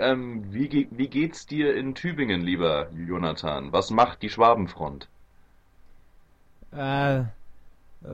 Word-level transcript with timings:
Ähm, 0.00 0.44
wie, 0.50 0.68
ge- 0.68 0.88
wie 0.90 1.08
geht's 1.08 1.46
dir 1.46 1.76
in 1.76 1.94
Tübingen, 1.94 2.40
lieber 2.40 2.88
Jonathan? 2.92 3.70
Was 3.72 3.90
macht 3.90 4.22
die 4.22 4.30
Schwabenfront? 4.30 5.08
Äh, 6.72 7.24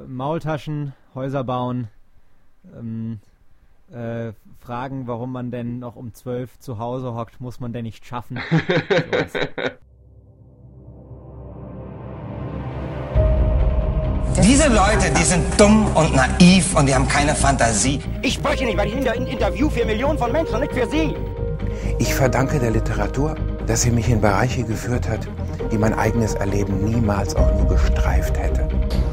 Maultaschen, 0.08 0.94
Häuser 1.14 1.44
bauen, 1.44 1.88
ähm, 2.76 3.20
äh, 3.92 4.32
fragen, 4.58 5.06
warum 5.06 5.30
man 5.30 5.52
denn 5.52 5.78
noch 5.78 5.94
um 5.94 6.12
zwölf 6.12 6.58
zu 6.58 6.78
Hause 6.78 7.14
hockt, 7.14 7.40
muss 7.40 7.60
man 7.60 7.72
denn 7.72 7.84
nicht 7.84 8.04
schaffen. 8.04 8.40
Diese 14.42 14.68
Leute, 14.68 15.10
die 15.18 15.22
sind 15.22 15.44
dumm 15.58 15.86
und 15.94 16.14
naiv 16.14 16.74
und 16.76 16.86
die 16.88 16.94
haben 16.94 17.08
keine 17.08 17.34
Fantasie. 17.34 18.00
Ich 18.22 18.34
spreche 18.34 18.64
nicht, 18.64 18.76
weil 18.76 18.88
ich 18.88 18.94
in 18.96 19.08
ein 19.08 19.26
Interview 19.26 19.70
für 19.70 19.84
Millionen 19.84 20.18
von 20.18 20.30
Menschen 20.30 20.54
und 20.56 20.60
nicht 20.60 20.74
für 20.74 20.86
Sie. 20.86 21.14
Ich 21.98 22.14
verdanke 22.14 22.58
der 22.58 22.70
Literatur, 22.70 23.34
dass 23.66 23.82
sie 23.82 23.90
mich 23.90 24.08
in 24.08 24.20
Bereiche 24.20 24.62
geführt 24.64 25.08
hat, 25.08 25.20
die 25.70 25.78
mein 25.78 25.94
eigenes 25.94 26.34
Erleben 26.34 26.84
niemals 26.84 27.34
auch 27.36 27.52
nur 27.58 27.68
gestreift 27.68 28.38
hätte. 28.38 28.66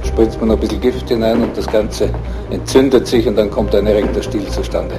spritzt 0.06 0.40
man 0.40 0.52
ein 0.52 0.60
bisschen 0.60 0.82
Gift 0.82 1.08
hinein 1.10 1.42
und 1.42 1.58
das 1.58 1.68
Ganze 1.68 2.10
entzündet 2.52 3.08
sich 3.08 3.28
und 3.28 3.36
dann 3.36 3.50
kommt 3.50 3.74
ein 3.74 3.88
erregter 3.88 4.22
Stil 4.22 4.48
zustande. 4.48 4.96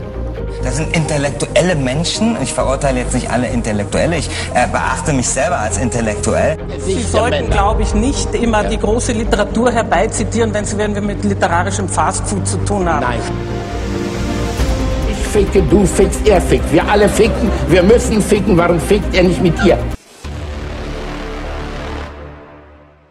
Das 0.63 0.77
sind 0.77 0.97
intellektuelle 0.97 1.75
Menschen. 1.75 2.37
Ich 2.43 2.53
verurteile 2.53 3.01
jetzt 3.01 3.15
nicht 3.15 3.31
alle 3.31 3.49
Intellektuelle. 3.49 4.17
Ich 4.17 4.29
äh, 4.55 4.67
beachte 4.71 5.13
mich 5.13 5.29
selber 5.29 5.59
als 5.59 5.79
intellektuell. 5.79 6.57
Sie 6.79 7.03
sollten, 7.03 7.51
glaube 7.51 7.83
ich, 7.83 7.95
nicht 7.95 8.35
immer 8.35 8.65
die 8.65 8.79
große 8.79 9.13
Literatur 9.13 9.71
herbeizitieren, 9.71 10.55
wenn 10.55 10.65
Sie 10.65 10.79
wenn 10.79 10.95
wir 10.95 11.03
mit 11.03 11.23
literarischem 11.25 11.89
Fastfood 11.89 12.47
zu 12.47 12.57
tun 12.65 12.89
haben. 12.89 13.01
Nein. 13.01 13.21
Ich 15.37 15.41
ficke, 15.41 15.63
du 15.69 15.85
fickst, 15.85 16.29
er 16.29 16.41
fickt. 16.41 16.71
Wir 16.73 16.89
alle 16.89 17.09
ficken. 17.09 17.51
Wir 17.67 17.83
müssen 17.83 18.23
ficken. 18.23 18.57
Warum 18.57 18.79
fickt 18.79 19.13
er 19.17 19.25
nicht 19.25 19.43
mit 19.43 19.55
ihr? 19.65 19.77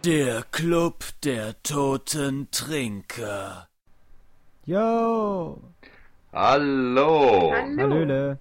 Der 0.06 0.44
Club 0.44 1.03
der 1.25 1.62
toten 1.64 2.47
Trinker. 2.50 3.67
Yo! 4.66 5.59
Hallo! 6.31 7.52
Hallöle. 7.52 8.38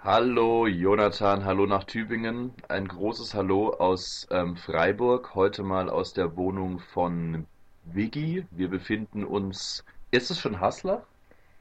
Hallo 0.00 0.66
Jonathan, 0.66 1.44
hallo 1.44 1.66
nach 1.66 1.84
Tübingen. 1.84 2.52
Ein 2.68 2.88
großes 2.88 3.34
Hallo 3.34 3.74
aus 3.74 4.26
ähm, 4.32 4.56
Freiburg, 4.56 5.36
heute 5.36 5.62
mal 5.62 5.88
aus 5.88 6.14
der 6.14 6.36
Wohnung 6.36 6.80
von 6.80 7.46
Vigi. 7.84 8.44
Wir 8.50 8.68
befinden 8.68 9.22
uns. 9.22 9.84
Ist 10.10 10.32
es 10.32 10.40
schon 10.40 10.58
Haslach? 10.58 11.02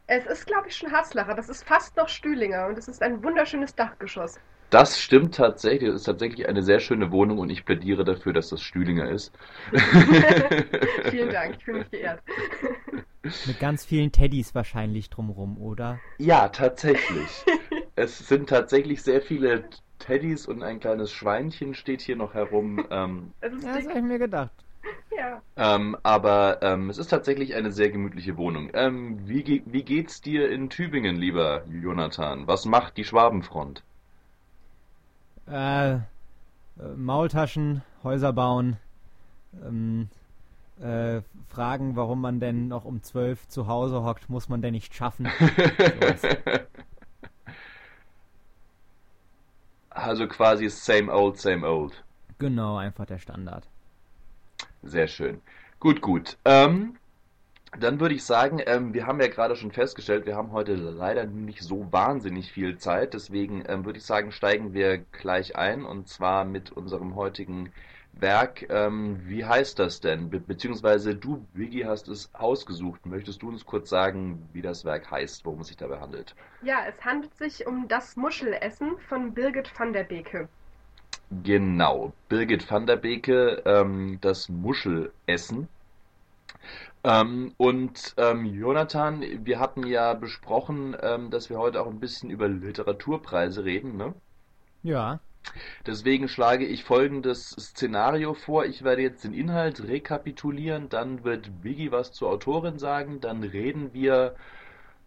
Es 0.07 0.25
ist, 0.25 0.45
glaube 0.47 0.67
ich, 0.67 0.75
schon 0.75 0.91
Haslach, 0.91 1.27
aber 1.27 1.39
es 1.39 1.49
ist 1.49 1.63
fast 1.63 1.95
noch 1.95 2.09
Stühlinger 2.09 2.67
und 2.67 2.77
es 2.77 2.87
ist 2.87 3.01
ein 3.01 3.23
wunderschönes 3.23 3.73
Dachgeschoss. 3.75 4.39
Das 4.69 4.99
stimmt 4.99 5.35
tatsächlich. 5.35 5.89
Es 5.89 5.95
ist 5.95 6.03
tatsächlich 6.05 6.47
eine 6.47 6.63
sehr 6.63 6.79
schöne 6.79 7.11
Wohnung 7.11 7.37
und 7.37 7.49
ich 7.49 7.63
plädiere 7.63 8.03
dafür, 8.03 8.33
dass 8.33 8.49
das 8.49 8.61
Stühlinger 8.61 9.09
ist. 9.09 9.31
Vielen 11.09 11.29
Dank, 11.31 11.55
ich 11.57 11.63
fühle 11.63 11.79
mich 11.79 11.91
geehrt. 11.91 12.21
Mit 13.45 13.59
ganz 13.59 13.85
vielen 13.85 14.11
Teddys 14.11 14.53
wahrscheinlich 14.53 15.09
drumrum, 15.09 15.57
oder? 15.57 15.99
Ja, 16.17 16.49
tatsächlich. 16.49 17.45
Es 17.95 18.17
sind 18.27 18.49
tatsächlich 18.49 19.01
sehr 19.01 19.21
viele 19.21 19.63
Teddys 19.99 20.45
und 20.47 20.61
ein 20.63 20.79
kleines 20.79 21.11
Schweinchen 21.11 21.73
steht 21.73 22.01
hier 22.01 22.17
noch 22.17 22.33
herum. 22.33 22.85
Ähm, 22.89 23.31
Es 23.39 23.53
ist 23.53 23.63
Ja, 23.63 23.75
das 23.75 23.77
dick. 23.83 23.89
habe 23.89 23.99
ich 23.99 24.05
mir 24.05 24.19
gedacht. 24.19 24.62
Ja. 25.23 25.41
ähm, 25.55 25.95
aber 26.03 26.61
ähm, 26.61 26.89
es 26.89 26.97
ist 26.97 27.07
tatsächlich 27.07 27.55
eine 27.55 27.71
sehr 27.71 27.89
gemütliche 27.89 28.35
Wohnung. 28.35 28.69
Ähm, 28.73 29.25
wie, 29.25 29.43
ge 29.43 29.61
wie 29.65 29.83
geht's 29.83 30.19
dir 30.21 30.49
in 30.51 30.69
Tübingen, 30.69 31.15
lieber 31.15 31.63
Jonathan? 31.69 32.45
Was 32.47 32.65
macht 32.65 32.97
die 32.97 33.05
Schwabenfront? 33.05 33.83
Äh, 35.47 35.99
Maultaschen, 36.97 37.83
Häuser 38.03 38.33
bauen, 38.33 38.77
ähm, 39.65 40.09
äh, 40.81 41.21
fragen, 41.47 41.95
warum 41.95 42.19
man 42.19 42.39
denn 42.41 42.67
noch 42.67 42.83
um 42.83 43.01
zwölf 43.03 43.47
zu 43.47 43.67
Hause 43.67 44.03
hockt, 44.03 44.29
muss 44.29 44.49
man 44.49 44.61
denn 44.61 44.73
nicht 44.73 44.93
schaffen. 44.93 45.27
Also 49.95 50.27
quasi 50.27 50.69
same 50.69 51.11
old, 51.13 51.37
same 51.39 51.67
old. 51.67 52.03
Genau, 52.39 52.77
einfach 52.77 53.05
der 53.05 53.19
Standard. 53.19 53.67
Sehr 54.83 55.07
schön. 55.07 55.41
Gut, 55.79 56.01
gut. 56.01 56.37
Ähm, 56.45 56.95
dann 57.79 57.99
würde 57.99 58.13
ich 58.15 58.23
sagen, 58.23 58.61
ähm, 58.65 58.93
wir 58.93 59.07
haben 59.07 59.19
ja 59.19 59.27
gerade 59.27 59.55
schon 59.55 59.71
festgestellt, 59.71 60.25
wir 60.25 60.35
haben 60.35 60.51
heute 60.51 60.75
leider 60.75 61.25
nicht 61.25 61.61
so 61.61 61.91
wahnsinnig 61.91 62.51
viel 62.51 62.77
Zeit. 62.77 63.13
Deswegen 63.13 63.63
ähm, 63.67 63.85
würde 63.85 63.97
ich 63.97 64.05
sagen, 64.05 64.31
steigen 64.31 64.73
wir 64.73 64.99
gleich 64.99 65.55
ein 65.55 65.83
und 65.83 66.07
zwar 66.07 66.45
mit 66.45 66.71
unserem 66.71 67.15
heutigen 67.15 67.71
Werk. 68.13 68.69
Ähm, 68.69 69.21
wie 69.25 69.45
heißt 69.45 69.79
das 69.79 70.01
denn? 70.01 70.29
Be 70.29 70.39
beziehungsweise 70.39 71.15
du, 71.15 71.45
Vicky, 71.53 71.81
hast 71.81 72.07
es 72.07 72.29
ausgesucht. 72.33 73.05
Möchtest 73.05 73.41
du 73.41 73.49
uns 73.49 73.65
kurz 73.65 73.89
sagen, 73.89 74.47
wie 74.53 74.61
das 74.61 74.85
Werk 74.85 75.09
heißt, 75.09 75.45
worum 75.45 75.61
es 75.61 75.67
sich 75.67 75.77
dabei 75.77 75.99
handelt? 75.99 76.35
ja, 76.61 76.85
es 76.87 77.03
handelt 77.03 77.35
sich 77.35 77.67
um 77.67 77.87
das 77.87 78.15
Muschelessen 78.15 78.97
von 79.09 79.33
Birgit 79.33 79.71
van 79.77 79.93
der 79.93 80.03
Beke. 80.03 80.47
Genau, 81.41 82.13
Birgit 82.29 82.69
van 82.69 82.85
der 82.85 82.97
Beke, 82.97 83.63
ähm, 83.65 84.19
das 84.21 84.49
Muschelessen. 84.49 85.67
Ähm, 87.03 87.53
und 87.57 88.13
ähm, 88.17 88.45
Jonathan, 88.45 89.23
wir 89.45 89.59
hatten 89.59 89.85
ja 89.85 90.13
besprochen, 90.13 90.95
ähm, 91.01 91.31
dass 91.31 91.49
wir 91.49 91.57
heute 91.57 91.81
auch 91.81 91.87
ein 91.87 91.99
bisschen 91.99 92.29
über 92.29 92.47
Literaturpreise 92.47 93.65
reden, 93.65 93.97
ne? 93.97 94.13
Ja, 94.83 95.19
Deswegen 95.85 96.27
schlage 96.29 96.65
ich 96.65 96.83
folgendes 96.83 97.49
Szenario 97.49 98.33
vor. 98.33 98.65
Ich 98.65 98.83
werde 98.83 99.01
jetzt 99.01 99.23
den 99.23 99.33
Inhalt 99.33 99.83
rekapitulieren, 99.83 100.89
dann 100.89 101.23
wird 101.23 101.61
Biggie 101.61 101.91
was 101.91 102.11
zur 102.13 102.29
Autorin 102.29 102.79
sagen, 102.79 103.19
dann 103.21 103.43
reden 103.43 103.93
wir 103.93 104.35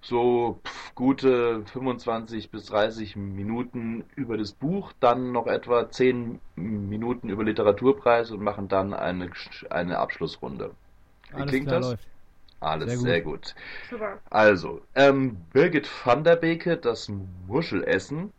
so 0.09 0.61
pf, 0.65 0.95
gute 0.95 1.65
25 1.67 2.51
bis 2.51 2.67
30 2.67 3.17
Minuten 3.17 4.05
über 4.17 4.37
das 4.37 4.53
Buch, 4.53 4.93
dann 5.01 5.33
noch 5.33 5.47
etwa 5.47 5.91
10 5.91 6.41
Minuten 6.57 7.29
über 7.29 7.45
Literaturpreis 7.45 8.31
und 8.31 8.43
machen 8.43 8.69
dann 8.69 8.95
eine, 8.95 9.31
eine 9.71 9.99
Abschlussrunde. 9.99 10.75
Wie 11.35 11.43
alles 11.43 11.51
klingt 11.51 11.69
klar 11.69 11.81
das? 11.81 11.91
läuft. 11.91 12.09
Alles 12.61 12.87
Sehr 12.87 12.97
gut. 12.97 13.05
sehr 13.05 13.21
gut. 13.21 13.55
Super. 13.91 14.19
Also, 14.31 14.81
ähm, 14.95 15.37
Birgit 15.53 15.89
van 16.05 16.25
der 16.25 16.37
Beke, 16.37 16.77
das 16.79 17.09
Muschelessen, 17.47 18.33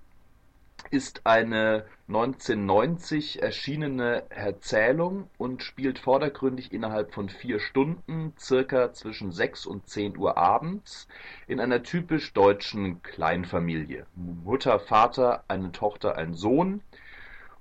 ist 0.90 1.26
eine 1.26 1.86
1990 2.08 3.42
erschienene 3.42 4.24
Erzählung 4.30 5.30
und 5.38 5.62
spielt 5.62 6.00
vordergründig 6.00 6.72
innerhalb 6.72 7.14
von 7.14 7.30
vier 7.30 7.60
Stunden, 7.60 8.34
circa 8.40 8.94
zwischen 8.94 9.32
6 9.32 9.66
und 9.66 9.88
10 9.88 10.18
Uhr 10.18 10.38
abends, 10.38 11.08
in 11.48 11.60
einer 11.60 11.84
typisch 11.84 12.34
deutschen 12.34 13.02
Kleinfamilie. 13.02 14.06
Mutter, 14.16 14.80
Vater, 14.80 15.44
eine 15.48 15.72
Tochter, 15.72 16.18
ein 16.18 16.34
Sohn. 16.34 16.82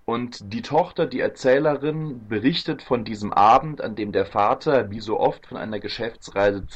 Und 0.05 0.53
die 0.53 0.63
Tochter, 0.63 1.07
die 1.07 1.19
Erzählerin, 1.19 2.29
berichtet 2.29 2.81
von 2.81 3.05
diesem 3.05 3.33
Abend, 3.33 3.81
an 3.81 3.97
dem 3.97 4.13
der 4.13 4.27
Vater, 4.27 4.93
wie 4.93 5.01
so 5.01 5.19
oft, 5.19 5.47
von 5.47 5.57
einer 5.57 5.81
Geschäftsreise 5.81 6.69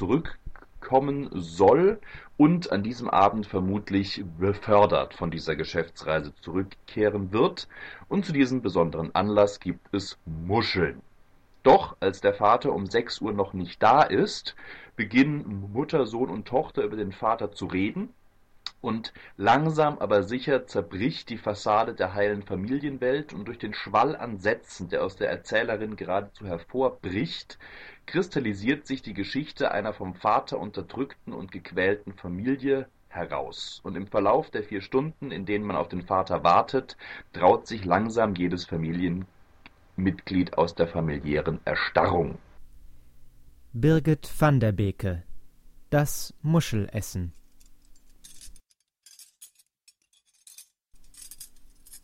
zurückkommen 0.90 1.30
soll 1.32 2.00
und 2.36 2.72
an 2.72 2.82
diesem 2.82 3.08
Abend 3.08 3.46
vermutlich 3.46 4.24
befördert 4.38 5.14
von 5.14 5.30
dieser 5.30 5.54
Geschäftsreise 5.54 6.34
zurückkehren 6.40 7.32
wird. 7.32 7.68
Und 8.08 8.24
zu 8.26 8.32
diesem 8.32 8.60
besonderen 8.60 9.14
Anlass 9.14 9.60
gibt 9.60 9.94
es 9.94 10.18
Muscheln. 10.24 11.00
Doch 11.62 11.96
als 12.00 12.20
der 12.20 12.34
Vater 12.34 12.72
um 12.72 12.86
6 12.86 13.20
Uhr 13.20 13.32
noch 13.32 13.52
nicht 13.52 13.80
da 13.82 14.02
ist, 14.02 14.56
beginnen 14.96 15.70
Mutter, 15.72 16.06
Sohn 16.06 16.30
und 16.30 16.48
Tochter 16.48 16.82
über 16.82 16.96
den 16.96 17.12
Vater 17.12 17.52
zu 17.52 17.66
reden. 17.66 18.08
Und 18.80 19.12
langsam 19.36 19.98
aber 19.98 20.22
sicher 20.22 20.66
zerbricht 20.66 21.28
die 21.28 21.36
Fassade 21.36 21.92
der 21.94 22.15
heilen 22.15 22.42
Familienwelt 22.42 23.34
und 23.34 23.47
durch 23.47 23.59
den 23.59 23.74
Schwall 23.74 24.16
an 24.16 24.38
Sätzen, 24.38 24.88
der 24.88 25.04
aus 25.04 25.16
der 25.16 25.28
Erzählerin 25.28 25.97
geradezu 25.97 26.47
hervorbricht, 26.47 27.59
kristallisiert 28.10 28.89
sich 28.89 29.03
die 29.03 29.15
Geschichte 29.15 29.71
einer 29.71 29.92
vom 29.92 30.15
Vater 30.15 30.59
unterdrückten 30.59 31.33
und 31.33 31.53
gequälten 31.53 32.12
Familie 32.12 32.89
heraus. 33.07 33.80
Und 33.84 33.97
im 33.97 34.09
Verlauf 34.09 34.51
der 34.51 34.65
vier 34.65 34.80
Stunden, 34.80 35.30
in 35.30 35.47
denen 35.47 35.65
man 35.65 35.77
auf 35.77 35.89
den 35.89 36.03
Vater 36.03 36.42
wartet, 36.42 36.97
traut 37.33 37.68
sich 37.68 37.84
langsam 37.84 38.34
jedes 38.34 38.65
Familienmitglied 38.65 40.59
aus 40.59 40.74
der 40.74 40.89
familiären 40.89 41.60
Erstarrung. 41.65 42.39
Birgit 43.72 44.28
van 44.41 44.59
der 44.59 44.72
Beke. 44.72 45.22
Das 45.91 46.34
Muschelessen. 46.42 47.33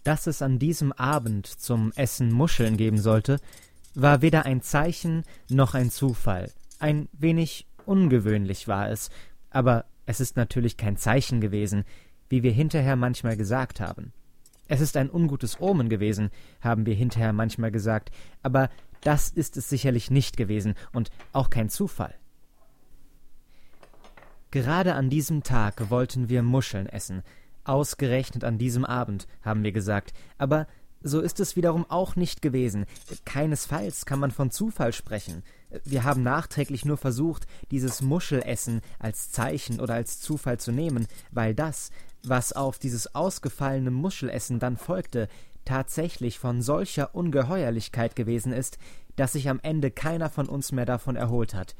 Dass 0.05 0.29
es 0.29 0.41
an 0.41 0.61
diesem 0.61 0.93
Abend 0.93 1.49
zum 1.49 1.91
Essen 1.97 2.33
Muscheln 2.33 2.77
geben 2.77 2.99
sollte, 2.99 3.41
war 3.97 4.23
weder 4.23 4.45
ein 4.45 4.61
Zeichen 4.63 5.25
noch 5.49 5.75
ein 5.75 5.91
Zufall. 5.91 6.53
Ein 6.79 7.09
wenig 7.13 7.67
ungewöhnlich 7.87 8.69
war 8.69 8.91
es, 8.91 9.11
aber 9.51 9.87
es 10.05 10.21
ist 10.21 10.37
natürlich 10.37 10.77
kein 10.77 10.97
Zeichen 10.97 11.41
gewesen. 11.41 11.85
wie 12.29 12.43
wir 12.43 12.51
hinterher 12.51 12.97
manchmal 12.97 13.37
gesagt 13.37 13.79
haben. 13.79 14.13
Es 14.67 14.81
ist 14.81 14.97
ein 14.97 15.11
ungutes 15.11 15.61
Omen 15.61 15.89
gewesen, 15.89 16.31
haben 16.61 16.85
wir 16.85 16.95
hinterher 16.95 17.33
manchmal 17.33 17.71
gesagt, 17.71 18.11
aber 18.43 18.69
das 19.03 19.31
ist 19.31 19.57
es 19.57 19.69
sicherlich 19.69 20.11
nicht 20.11 20.37
gewesen 20.37 20.75
und 20.93 21.11
auch 21.33 21.51
kein 21.51 21.69
Zufall. 21.69 22.15
Gerade 24.51 24.95
an 24.95 25.09
diesem 25.09 25.45
Tag 25.45 25.89
wollten 25.91 26.29
wir 26.29 26.43
Muscheln 26.43 26.89
essen, 26.89 27.23
ausgerechnet 27.63 28.43
an 28.43 28.59
diesem 28.59 28.85
Abend, 28.85 29.29
haben 29.43 29.63
wir 29.63 29.71
gesagt, 29.71 30.13
aber 30.37 30.67
so 31.07 31.21
ist 31.21 31.39
es 31.39 31.55
wiederum 31.55 31.87
auch 31.89 32.17
nicht 32.17 32.43
gewesen. 32.43 32.85
Keinesfalls 33.25 34.07
kann 34.07 34.19
man 34.19 34.33
von 34.33 34.51
Zufall 34.51 34.93
sprechen. 34.93 35.45
Wir 35.85 36.05
haben 36.05 36.23
nachträglich 36.23 36.85
nur 36.85 36.97
versucht, 36.97 37.47
dieses 37.71 38.03
Muschelessen 38.03 38.81
als 38.99 39.31
Zeichen 39.31 39.81
oder 39.81 39.95
als 39.95 40.21
Zufall 40.21 40.59
zu 40.59 40.73
nehmen, 40.73 41.07
weil 41.31 41.55
das, 41.55 41.91
was 42.25 42.53
auf 42.53 42.79
dieses 42.79 43.15
ausgefallene 43.15 43.93
Muschelessen 43.93 44.59
dann 44.59 44.77
folgte, 44.77 45.29
tatsächlich 45.65 46.39
von 46.39 46.61
solcher 46.61 47.15
Ungeheuerlichkeit 47.15 48.17
gewesen 48.17 48.53
ist, 48.53 48.79
dass 49.15 49.33
sich 49.33 49.49
am 49.49 49.61
Ende 49.63 49.91
keiner 49.91 50.29
von 50.29 50.49
uns 50.49 50.73
mehr 50.73 50.87
davon 50.87 51.15
erholt 51.15 51.55
hat. 51.55 51.77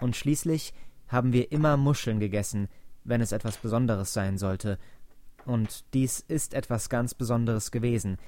Und 0.00 0.16
schließlich 0.16 0.74
haben 1.08 1.32
wir 1.32 1.50
immer 1.50 1.76
Muscheln 1.76 2.20
gegessen, 2.20 2.68
wenn 3.04 3.22
es 3.22 3.32
etwas 3.32 3.56
Besonderes 3.56 4.12
sein 4.12 4.36
sollte. 4.36 4.78
Und 5.46 5.84
dies 5.94 6.20
ist 6.20 6.54
etwas 6.54 6.88
ganz 6.88 7.14
Besonderes 7.14 7.70
gewesen, 7.70 8.18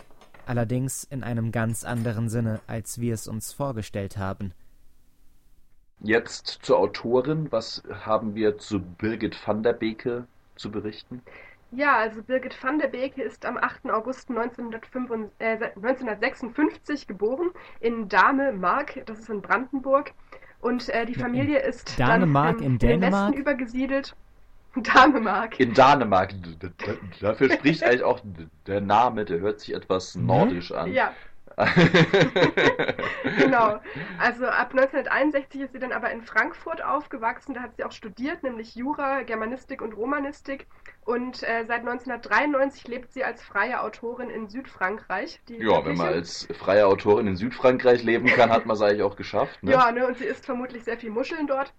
allerdings 0.49 1.05
in 1.05 1.23
einem 1.23 1.53
ganz 1.53 1.85
anderen 1.85 2.29
Sinne, 2.29 2.61
als 2.67 3.01
wir 3.01 3.15
es 3.15 3.29
uns 3.29 3.53
vorgestellt 3.53 4.17
haben. 4.17 4.53
Jetzt 6.01 6.61
zur 6.63 6.79
Autorin. 6.79 7.51
Was 7.51 7.83
haben 7.91 8.35
wir 8.35 8.59
zu 8.59 8.81
Birgit 8.81 9.37
van 9.47 9.63
der 9.63 9.73
Beke 9.73 10.27
zu 10.57 10.71
berichten? 10.71 11.23
Ja, 11.71 11.99
also 11.99 12.23
Birgit 12.23 12.57
van 12.63 12.79
der 12.79 12.89
Beke 12.89 13.23
ist 13.23 13.45
am 13.45 13.59
8. 13.59 13.91
August 13.91 14.31
1955, 14.31 15.31
äh, 15.39 15.73
1956 15.77 17.07
geboren 17.07 17.51
in 17.81 18.09
Dahme-Mark, 18.09 19.03
das 19.07 19.19
ist 19.19 19.29
in 19.29 19.43
Brandenburg. 19.43 20.13
Und 20.61 20.89
äh, 20.89 21.05
die 21.05 21.15
Familie 21.15 21.61
ist 21.61 21.99
Dänemark 21.99 22.59
dann 22.59 22.67
in 22.67 22.73
in 22.73 22.79
den 22.79 23.01
Dänemark? 23.01 23.29
Westen 23.29 23.41
übergesiedelt. 23.41 24.17
Dänemark. 24.83 25.59
In 25.61 25.75
Dänemark. 25.75 26.35
Dafür 27.21 27.53
spricht 27.53 27.83
eigentlich 27.83 28.03
auch 28.03 28.21
der 28.67 28.81
Name, 28.81 29.25
der 29.25 29.41
hört 29.41 29.61
sich 29.61 29.75
etwas 29.75 30.15
nordisch 30.15 30.73
an. 30.73 30.93
Ja, 30.93 31.13
genau. 33.39 33.81
Also 34.19 34.47
ab 34.47 34.71
1961 34.71 35.61
ist 35.63 35.73
sie 35.73 35.79
dann 35.79 35.93
aber 35.93 36.11
in 36.11 36.23
Frankfurt 36.23 36.85
aufgewachsen. 36.85 37.55
Da 37.55 37.63
hat 37.63 37.77
sie 37.77 37.85
auch 37.85 37.93
studiert, 37.93 38.43
nämlich 38.43 38.77
Jura, 38.77 39.23
Germanistik 39.23 39.83
und 39.83 39.97
Romanistik. 39.97 40.67
Und 41.05 41.43
äh, 41.43 41.65
seit 41.67 41.81
1993 41.81 42.87
lebt 42.87 43.13
sie 43.13 43.25
als 43.25 43.43
freie 43.43 43.83
Autorin 43.83 44.31
in 44.31 44.49
Südfrankreich. 44.49 45.41
Die 45.49 45.57
Ja, 45.57 45.85
wenn 45.85 45.97
man 45.97 46.09
als 46.09 46.47
freie 46.59 46.87
Autorin 46.87 47.27
in 47.27 47.37
Südfrankreich 47.37 48.05
leben 48.05 48.27
kann, 48.27 48.51
hat 48.51 48.67
man 48.67 48.77
es 48.77 48.83
eigentlich 48.83 49.03
auch 49.03 49.17
geschafft. 49.17 49.63
Ne? 49.63 49.73
Ja, 49.73 49.91
ne, 49.91 50.07
und 50.07 50.17
sie 50.19 50.27
isst 50.27 50.45
vermutlich 50.45 50.85
sehr 50.85 50.99
viel 50.99 51.11
Muscheln 51.11 51.47
dort. 51.47 51.73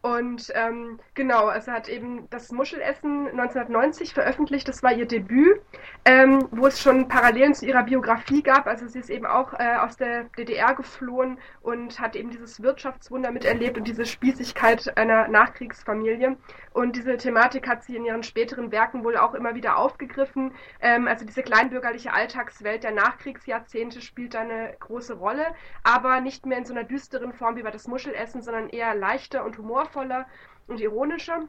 Und 0.00 0.52
ähm, 0.54 1.00
genau, 1.14 1.46
also 1.46 1.72
hat 1.72 1.88
eben 1.88 2.30
das 2.30 2.52
Muschelessen 2.52 3.26
1990 3.30 4.14
veröffentlicht, 4.14 4.68
das 4.68 4.84
war 4.84 4.92
ihr 4.92 5.06
Debüt, 5.06 5.60
ähm, 6.04 6.46
wo 6.52 6.68
es 6.68 6.80
schon 6.80 7.08
Parallelen 7.08 7.52
zu 7.52 7.66
ihrer 7.66 7.82
Biografie 7.82 8.44
gab. 8.44 8.68
Also 8.68 8.86
sie 8.86 9.00
ist 9.00 9.10
eben 9.10 9.26
auch 9.26 9.54
äh, 9.54 9.76
aus 9.76 9.96
der 9.96 10.24
DDR 10.38 10.74
geflohen 10.74 11.38
und 11.62 11.98
hat 11.98 12.14
eben 12.14 12.30
dieses 12.30 12.62
Wirtschaftswunder 12.62 13.32
miterlebt 13.32 13.76
und 13.76 13.88
diese 13.88 14.06
Spießigkeit 14.06 14.96
einer 14.96 15.26
Nachkriegsfamilie. 15.26 16.36
Und 16.72 16.94
diese 16.94 17.16
Thematik 17.16 17.66
hat 17.66 17.82
sie 17.82 17.96
in 17.96 18.04
ihren 18.04 18.22
späteren 18.22 18.70
Werken 18.70 19.02
wohl 19.02 19.16
auch 19.16 19.34
immer 19.34 19.56
wieder 19.56 19.78
aufgegriffen. 19.78 20.52
Ähm, 20.80 21.08
also 21.08 21.24
diese 21.24 21.42
kleinbürgerliche 21.42 22.12
Alltagswelt 22.12 22.84
der 22.84 22.92
Nachkriegsjahrzehnte 22.92 24.00
spielt 24.00 24.34
da 24.34 24.42
eine 24.42 24.76
große 24.78 25.14
Rolle, 25.14 25.46
aber 25.82 26.20
nicht 26.20 26.46
mehr 26.46 26.58
in 26.58 26.64
so 26.64 26.72
einer 26.72 26.84
düsteren 26.84 27.32
Form 27.32 27.56
wie 27.56 27.64
bei 27.64 27.72
das 27.72 27.88
Muschelessen, 27.88 28.42
sondern 28.42 28.68
eher 28.68 28.94
leichter 28.94 29.44
und 29.44 29.58
humorvoller 29.88 30.26
und 30.66 30.80
ironischer. 30.80 31.48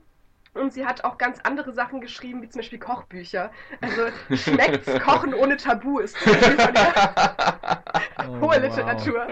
Und 0.54 0.74
sie 0.74 0.86
hat 0.86 1.04
auch 1.04 1.18
ganz 1.18 1.40
andere 1.44 1.72
Sachen 1.74 2.02
geschrieben, 2.02 2.42
wie 2.42 2.50
zum 2.50 2.60
Beispiel 2.60 2.80
Kochbücher. 2.80 3.52
Also 3.82 4.08
Schmeckt's 4.36 4.92
Kochen 5.04 5.34
ohne 5.34 5.58
Tabu 5.58 6.00
ist 6.00 6.18
zum 6.18 6.34
Beispiel 6.34 6.58
von 6.58 6.74
Oh, 8.20 8.42
hohe 8.42 8.56
wow. 8.56 8.62
Literatur. 8.62 9.28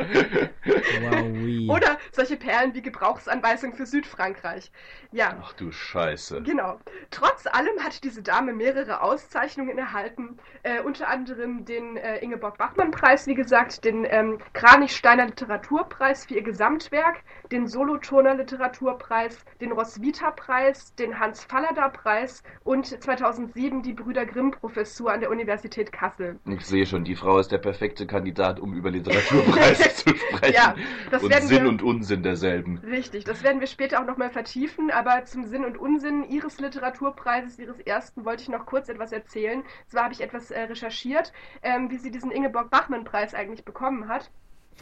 Oder 1.69 1.97
solche 2.11 2.37
Perlen 2.37 2.73
wie 2.73 2.81
Gebrauchsanweisung 2.81 3.73
für 3.75 3.85
Südfrankreich. 3.85 4.71
Ja, 5.11 5.37
Ach 5.41 5.53
du 5.53 5.71
Scheiße. 5.71 6.41
Genau. 6.43 6.79
Trotz 7.11 7.45
allem 7.47 7.83
hat 7.83 8.03
diese 8.03 8.21
Dame 8.21 8.53
mehrere 8.53 9.01
Auszeichnungen 9.01 9.77
erhalten, 9.77 10.37
äh, 10.63 10.81
unter 10.81 11.09
anderem 11.09 11.65
den 11.65 11.97
äh, 11.97 12.17
Ingeborg-Bachmann-Preis, 12.19 13.27
wie 13.27 13.35
gesagt, 13.35 13.83
den 13.83 14.05
ähm, 14.09 14.39
Kranichsteiner 14.53 15.25
Literaturpreis 15.25 16.25
für 16.25 16.35
ihr 16.35 16.43
Gesamtwerk, 16.43 17.17
den 17.51 17.67
Solothurner 17.67 18.35
Literaturpreis, 18.35 19.43
den 19.61 19.71
Roswitha-Preis, 19.71 20.95
den 20.95 21.06
Hans-Fallada-Preis 21.19 22.43
und 22.63 22.85
2007 22.85 23.81
die 23.81 23.93
Brüder 23.93 24.25
Grimm-Professur 24.25 25.11
an 25.11 25.19
der 25.19 25.29
Universität 25.29 25.91
Kassel. 25.91 26.39
Ich 26.45 26.65
sehe 26.65 26.85
schon, 26.85 27.03
die 27.03 27.15
Frau 27.15 27.39
ist 27.39 27.51
der 27.51 27.57
perfekte 27.57 28.07
Kandidat, 28.07 28.59
um 28.59 28.73
über 28.73 28.91
Literaturpreise 28.91 29.89
zu 29.95 30.15
sprechen. 30.15 30.53
Ja, 30.53 30.75
das 31.11 31.23
und 31.23 31.33
Sinn 31.33 31.63
wir- 31.63 31.69
und 31.69 31.81
Unsinn 31.81 32.23
derselben. 32.23 32.79
Richtig, 32.79 33.23
das 33.25 33.43
werden 33.43 33.59
wir 33.59 33.67
später 33.67 34.01
auch 34.01 34.05
nochmal 34.05 34.29
vertiefen, 34.29 34.91
aber 34.91 35.25
zum 35.25 35.45
Sinn 35.45 35.65
und 35.65 35.77
Unsinn 35.77 36.23
Ihres 36.29 36.59
Literaturpreises, 36.59 37.59
Ihres 37.59 37.79
ersten, 37.79 38.25
wollte 38.25 38.43
ich 38.43 38.49
noch 38.49 38.65
kurz 38.65 38.89
etwas 38.89 39.11
erzählen. 39.11 39.63
Zwar 39.87 40.05
habe 40.05 40.13
ich 40.13 40.21
etwas 40.21 40.51
äh, 40.51 40.61
recherchiert, 40.61 41.33
ähm, 41.61 41.89
wie 41.89 41.97
sie 41.97 42.11
diesen 42.11 42.31
Ingeborg-Bachmann-Preis 42.31 43.33
eigentlich 43.33 43.65
bekommen 43.65 44.07
hat. 44.07 44.29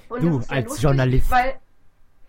Und 0.10 0.24
Du 0.24 0.38
als 0.50 0.66
lustig, 0.66 0.84
Journalist. 0.84 1.32
Weil 1.32 1.60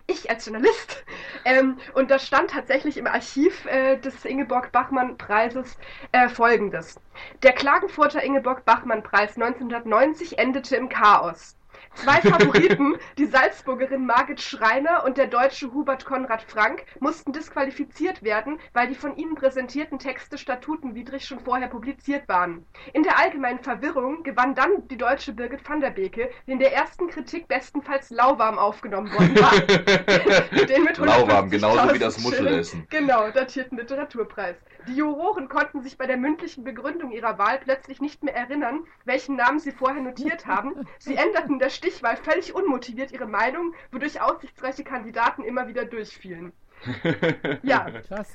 ich 0.06 0.30
als 0.30 0.46
Journalist. 0.46 1.04
Ähm, 1.44 1.78
und 1.94 2.10
da 2.10 2.18
stand 2.18 2.50
tatsächlich 2.50 2.96
im 2.96 3.06
Archiv 3.06 3.66
äh, 3.66 3.96
des 3.98 4.24
Ingeborg-Bachmann-Preises 4.24 5.76
äh, 6.12 6.28
folgendes. 6.28 7.00
Der 7.42 7.52
Klagenfurter 7.52 8.22
Ingeborg-Bachmann-Preis 8.22 9.36
1990 9.36 10.38
endete 10.38 10.76
im 10.76 10.88
Chaos. 10.88 11.56
Zwei 11.96 12.20
Favoriten, 12.20 12.96
die 13.16 13.26
Salzburgerin 13.26 14.04
Margit 14.06 14.40
Schreiner 14.40 15.04
und 15.04 15.16
der 15.16 15.26
deutsche 15.26 15.72
Hubert 15.72 16.04
Konrad 16.04 16.42
Frank, 16.42 16.84
mussten 17.00 17.32
disqualifiziert 17.32 18.22
werden, 18.22 18.58
weil 18.74 18.88
die 18.88 18.94
von 18.94 19.16
ihnen 19.16 19.34
präsentierten 19.34 19.98
Texte 19.98 20.36
statutenwidrig 20.36 21.24
schon 21.24 21.40
vorher 21.40 21.68
publiziert 21.68 22.28
waren. 22.28 22.66
In 22.92 23.02
der 23.02 23.18
allgemeinen 23.18 23.60
Verwirrung 23.60 24.22
gewann 24.22 24.54
dann 24.54 24.86
die 24.88 24.98
deutsche 24.98 25.32
Birgit 25.32 25.66
van 25.68 25.80
der 25.80 25.90
Beke, 25.90 26.30
die 26.46 26.52
in 26.52 26.58
der 26.58 26.74
ersten 26.74 27.08
Kritik 27.08 27.48
bestenfalls 27.48 28.10
lauwarm 28.10 28.58
aufgenommen 28.58 29.12
worden 29.12 29.36
war. 29.40 30.66
Den 30.66 30.84
mit 30.84 30.98
Lauwarm, 30.98 31.50
genauso 31.50 31.78
wie 31.94 31.96
150.000 31.96 31.98
das 31.98 32.18
Muschelessen. 32.18 32.86
Genau, 32.90 33.30
datierten 33.30 33.78
Literaturpreis. 33.78 34.56
Die 34.86 34.94
Juroren 34.94 35.48
konnten 35.48 35.82
sich 35.82 35.98
bei 35.98 36.06
der 36.06 36.16
mündlichen 36.16 36.62
Begründung 36.62 37.10
ihrer 37.10 37.38
Wahl 37.38 37.58
plötzlich 37.58 38.00
nicht 38.00 38.22
mehr 38.22 38.36
erinnern, 38.36 38.84
welchen 39.04 39.34
Namen 39.34 39.58
sie 39.58 39.72
vorher 39.72 40.02
notiert 40.02 40.46
haben. 40.46 40.86
Sie 40.98 41.16
änderten 41.16 41.58
der 41.58 41.70
Stichwahl 41.86 42.16
völlig 42.16 42.52
unmotiviert 42.52 43.12
ihre 43.12 43.26
Meinung, 43.26 43.72
wodurch 43.92 44.20
aussichtsreiche 44.20 44.82
Kandidaten 44.82 45.44
immer 45.44 45.68
wieder 45.68 45.84
durchfielen. 45.84 46.52
Ja, 47.62 47.90
Krass. 48.06 48.32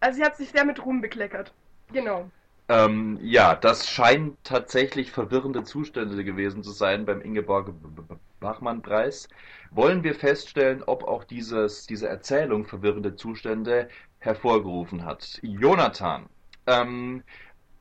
also 0.00 0.18
sie 0.18 0.24
hat 0.24 0.36
sich 0.36 0.50
sehr 0.50 0.64
mit 0.64 0.84
Ruhm 0.84 1.00
bekleckert. 1.00 1.52
Genau. 1.92 2.30
Ähm, 2.68 3.18
ja, 3.22 3.56
das 3.56 3.88
scheinen 3.88 4.36
tatsächlich 4.44 5.10
verwirrende 5.10 5.64
Zustände 5.64 6.22
gewesen 6.22 6.62
zu 6.62 6.70
sein 6.70 7.06
beim 7.06 7.22
Ingeborg 7.22 7.72
Bachmann-Preis. 8.40 9.28
Wollen 9.70 10.04
wir 10.04 10.14
feststellen, 10.14 10.82
ob 10.84 11.04
auch 11.04 11.24
dieses, 11.24 11.86
diese 11.86 12.08
Erzählung 12.08 12.66
verwirrende 12.66 13.16
Zustände 13.16 13.88
hervorgerufen 14.18 15.04
hat? 15.04 15.40
Jonathan, 15.42 16.26
ähm, 16.66 17.24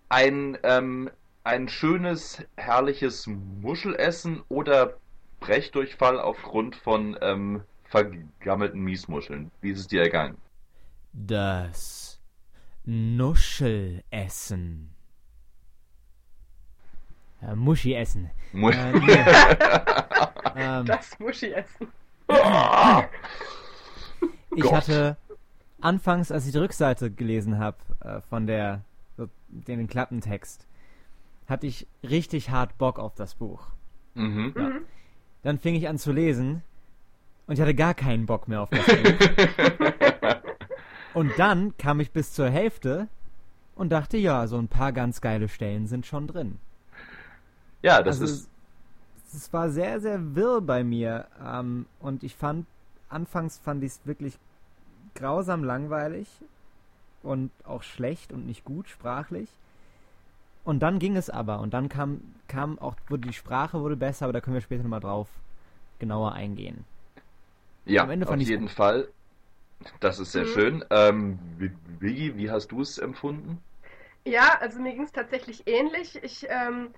ein, 0.09 0.57
ähm, 0.63 1.09
ein 1.47 1.67
schönes, 1.69 2.43
herrliches 2.57 3.25
Muschelessen 3.25 4.43
oder 4.49 4.97
Brechdurchfall 5.39 6.19
aufgrund 6.19 6.75
von 6.75 7.17
ähm, 7.21 7.61
vergammelten 7.85 8.81
Miesmuscheln? 8.81 9.49
Wie 9.61 9.71
ist 9.71 9.79
es 9.79 9.87
dir 9.87 10.01
ergangen? 10.01 10.37
Das 11.13 12.19
Nuschelessen. 12.83 14.03
Äh, 17.41 17.55
Muschi 17.55 17.93
essen. 17.93 18.29
Mu 18.51 18.69
Äh, 18.69 18.91
nee. 18.99 19.13
ähm, 20.55 20.85
Das 20.85 21.17
Muschi 21.17 21.53
essen. 21.53 21.87
ich 24.53 24.63
Gott. 24.63 24.73
hatte 24.73 25.15
anfangs, 25.79 26.29
als 26.29 26.45
ich 26.45 26.51
die 26.51 26.57
Rückseite 26.57 27.09
gelesen 27.09 27.57
habe 27.57 27.77
äh, 28.01 28.19
von 28.21 28.47
der 28.47 28.83
den 29.47 29.87
Klappentext, 29.87 30.66
hatte 31.47 31.67
ich 31.67 31.87
richtig 32.03 32.49
hart 32.49 32.77
Bock 32.77 32.99
auf 32.99 33.15
das 33.15 33.35
Buch. 33.35 33.67
mhm. 34.13 34.53
Mhm. 34.55 34.81
Dann 35.43 35.59
fing 35.59 35.75
ich 35.75 35.87
an 35.87 35.97
zu 35.97 36.11
lesen 36.11 36.61
und 37.45 37.53
ich 37.53 37.61
hatte 37.61 37.75
gar 37.75 37.93
keinen 37.93 38.25
Bock 38.25 38.47
mehr 38.47 38.61
auf 38.61 38.69
das 38.69 38.85
Buch. 38.85 40.35
und 41.13 41.31
dann 41.37 41.77
kam 41.77 41.99
ich 41.99 42.11
bis 42.11 42.33
zur 42.33 42.49
Hälfte 42.49 43.07
und 43.75 43.89
dachte, 43.89 44.17
ja, 44.17 44.47
so 44.47 44.57
ein 44.57 44.67
paar 44.67 44.91
ganz 44.91 45.21
geile 45.21 45.47
Stellen 45.47 45.87
sind 45.87 46.05
schon 46.05 46.27
drin. 46.27 46.57
Ja, 47.81 48.01
das 48.01 48.19
also, 48.19 48.33
ist. 48.33 48.49
Es 49.33 49.53
war 49.53 49.69
sehr, 49.69 49.99
sehr 49.99 50.35
wirr 50.35 50.61
bei 50.61 50.83
mir. 50.83 51.27
Ähm, 51.45 51.85
und 51.99 52.23
ich 52.23 52.35
fand, 52.35 52.65
anfangs 53.07 53.59
fand 53.59 53.83
ich 53.83 53.91
es 53.91 54.01
wirklich 54.05 54.37
grausam 55.15 55.63
langweilig 55.63 56.27
und 57.23 57.51
auch 57.63 57.83
schlecht 57.83 58.31
und 58.31 58.45
nicht 58.45 58.65
gut 58.65 58.89
sprachlich. 58.89 59.49
Und 60.67 60.81
dann 60.81 60.99
ging 60.99 61.15
es 61.15 61.29
aber 61.29 61.61
und 61.61 61.73
dann 61.73 61.87
kam, 61.87 62.19
kam 62.49 62.77
auch, 62.77 62.95
wurde 63.07 63.25
die 63.25 63.33
Sprache 63.33 63.79
wurde 63.79 63.95
besser, 63.95 64.25
aber 64.25 64.33
da 64.33 64.41
können 64.41 64.53
wir 64.53 64.59
später 64.59 64.83
nochmal 64.83 64.99
drauf 64.99 65.29
genauer 65.97 66.33
eingehen. 66.33 66.83
Ja, 67.85 68.03
auf 68.03 68.37
jeden 68.37 68.67
Fall. 68.67 69.07
Das 70.01 70.19
ist 70.19 70.33
sehr 70.33 70.43
mhm. 70.43 70.49
schön. 70.49 70.85
Ähm, 70.89 71.39
Vicky, 71.99 72.35
wie 72.35 72.51
hast 72.51 72.67
du 72.73 72.81
es 72.81 72.97
empfunden? 72.97 73.63
Ja, 74.25 74.57
also 74.59 74.81
mir 74.81 74.91
ging 74.91 75.03
es 75.03 75.13
tatsächlich 75.13 75.63
ähnlich. 75.67 76.21
Ich 76.21 76.45
ähm, 76.49 76.89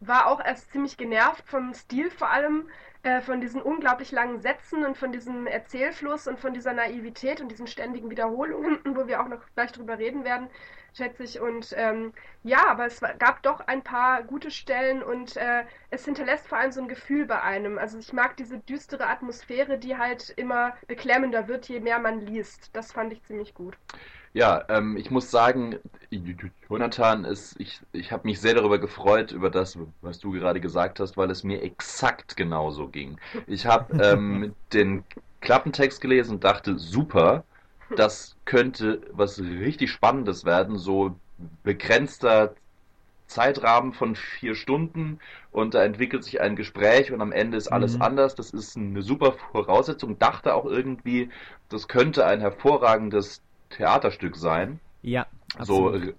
war 0.00 0.26
auch 0.26 0.44
erst 0.44 0.70
ziemlich 0.72 0.98
genervt 0.98 1.48
vom 1.48 1.72
Stil 1.72 2.10
vor 2.10 2.28
allem, 2.30 2.68
äh, 3.02 3.22
von 3.22 3.40
diesen 3.40 3.62
unglaublich 3.62 4.12
langen 4.12 4.42
Sätzen 4.42 4.84
und 4.84 4.98
von 4.98 5.10
diesem 5.10 5.46
Erzählfluss 5.46 6.26
und 6.28 6.38
von 6.38 6.52
dieser 6.52 6.74
Naivität 6.74 7.40
und 7.40 7.48
diesen 7.50 7.66
ständigen 7.66 8.10
Wiederholungen, 8.10 8.78
wo 8.94 9.06
wir 9.06 9.22
auch 9.22 9.28
noch 9.28 9.40
gleich 9.54 9.72
drüber 9.72 9.96
reden 9.96 10.24
werden, 10.24 10.48
schätze 10.96 11.24
ich. 11.24 11.40
Und 11.40 11.74
ähm, 11.76 12.12
ja, 12.42 12.66
aber 12.68 12.86
es 12.86 13.00
gab 13.18 13.42
doch 13.42 13.60
ein 13.60 13.82
paar 13.82 14.22
gute 14.22 14.50
Stellen 14.50 15.02
und 15.02 15.36
äh, 15.36 15.64
es 15.90 16.04
hinterlässt 16.04 16.46
vor 16.46 16.58
allem 16.58 16.72
so 16.72 16.80
ein 16.80 16.88
Gefühl 16.88 17.26
bei 17.26 17.40
einem. 17.42 17.78
Also 17.78 17.98
ich 17.98 18.12
mag 18.12 18.36
diese 18.36 18.58
düstere 18.58 19.06
Atmosphäre, 19.06 19.78
die 19.78 19.96
halt 19.96 20.30
immer 20.36 20.74
beklemmender 20.86 21.48
wird, 21.48 21.68
je 21.68 21.80
mehr 21.80 21.98
man 21.98 22.20
liest. 22.20 22.70
Das 22.72 22.92
fand 22.92 23.12
ich 23.12 23.22
ziemlich 23.24 23.54
gut. 23.54 23.76
Ja, 24.32 24.64
ähm, 24.68 24.98
ich 24.98 25.10
muss 25.10 25.30
sagen, 25.30 25.76
Jonathan, 26.68 27.24
ist, 27.24 27.58
ich, 27.58 27.80
ich 27.92 28.12
habe 28.12 28.26
mich 28.28 28.38
sehr 28.38 28.52
darüber 28.52 28.78
gefreut, 28.78 29.32
über 29.32 29.48
das, 29.48 29.78
was 30.02 30.18
du 30.18 30.32
gerade 30.32 30.60
gesagt 30.60 31.00
hast, 31.00 31.16
weil 31.16 31.30
es 31.30 31.42
mir 31.42 31.62
exakt 31.62 32.36
genauso 32.36 32.88
ging. 32.88 33.18
Ich 33.46 33.64
habe 33.64 33.96
ähm, 33.96 34.54
den 34.74 35.04
Klappentext 35.40 36.02
gelesen 36.02 36.32
und 36.34 36.44
dachte, 36.44 36.78
super, 36.78 37.44
das 37.94 38.36
könnte 38.44 39.02
was 39.12 39.40
richtig 39.40 39.90
Spannendes 39.90 40.44
werden, 40.44 40.76
so 40.78 41.14
begrenzter 41.62 42.54
Zeitrahmen 43.26 43.92
von 43.92 44.14
vier 44.14 44.54
Stunden 44.54 45.18
und 45.50 45.74
da 45.74 45.84
entwickelt 45.84 46.24
sich 46.24 46.40
ein 46.40 46.54
Gespräch 46.54 47.12
und 47.12 47.20
am 47.20 47.32
Ende 47.32 47.56
ist 47.56 47.68
alles 47.68 47.96
mhm. 47.96 48.02
anders. 48.02 48.34
Das 48.34 48.50
ist 48.50 48.76
eine 48.76 49.02
super 49.02 49.32
Voraussetzung. 49.52 50.18
Dachte 50.18 50.54
auch 50.54 50.64
irgendwie, 50.64 51.30
das 51.68 51.88
könnte 51.88 52.24
ein 52.24 52.40
hervorragendes 52.40 53.42
Theaterstück 53.70 54.36
sein. 54.36 54.78
Ja. 55.02 55.26
Absolut. 55.56 56.04
So 56.04 56.12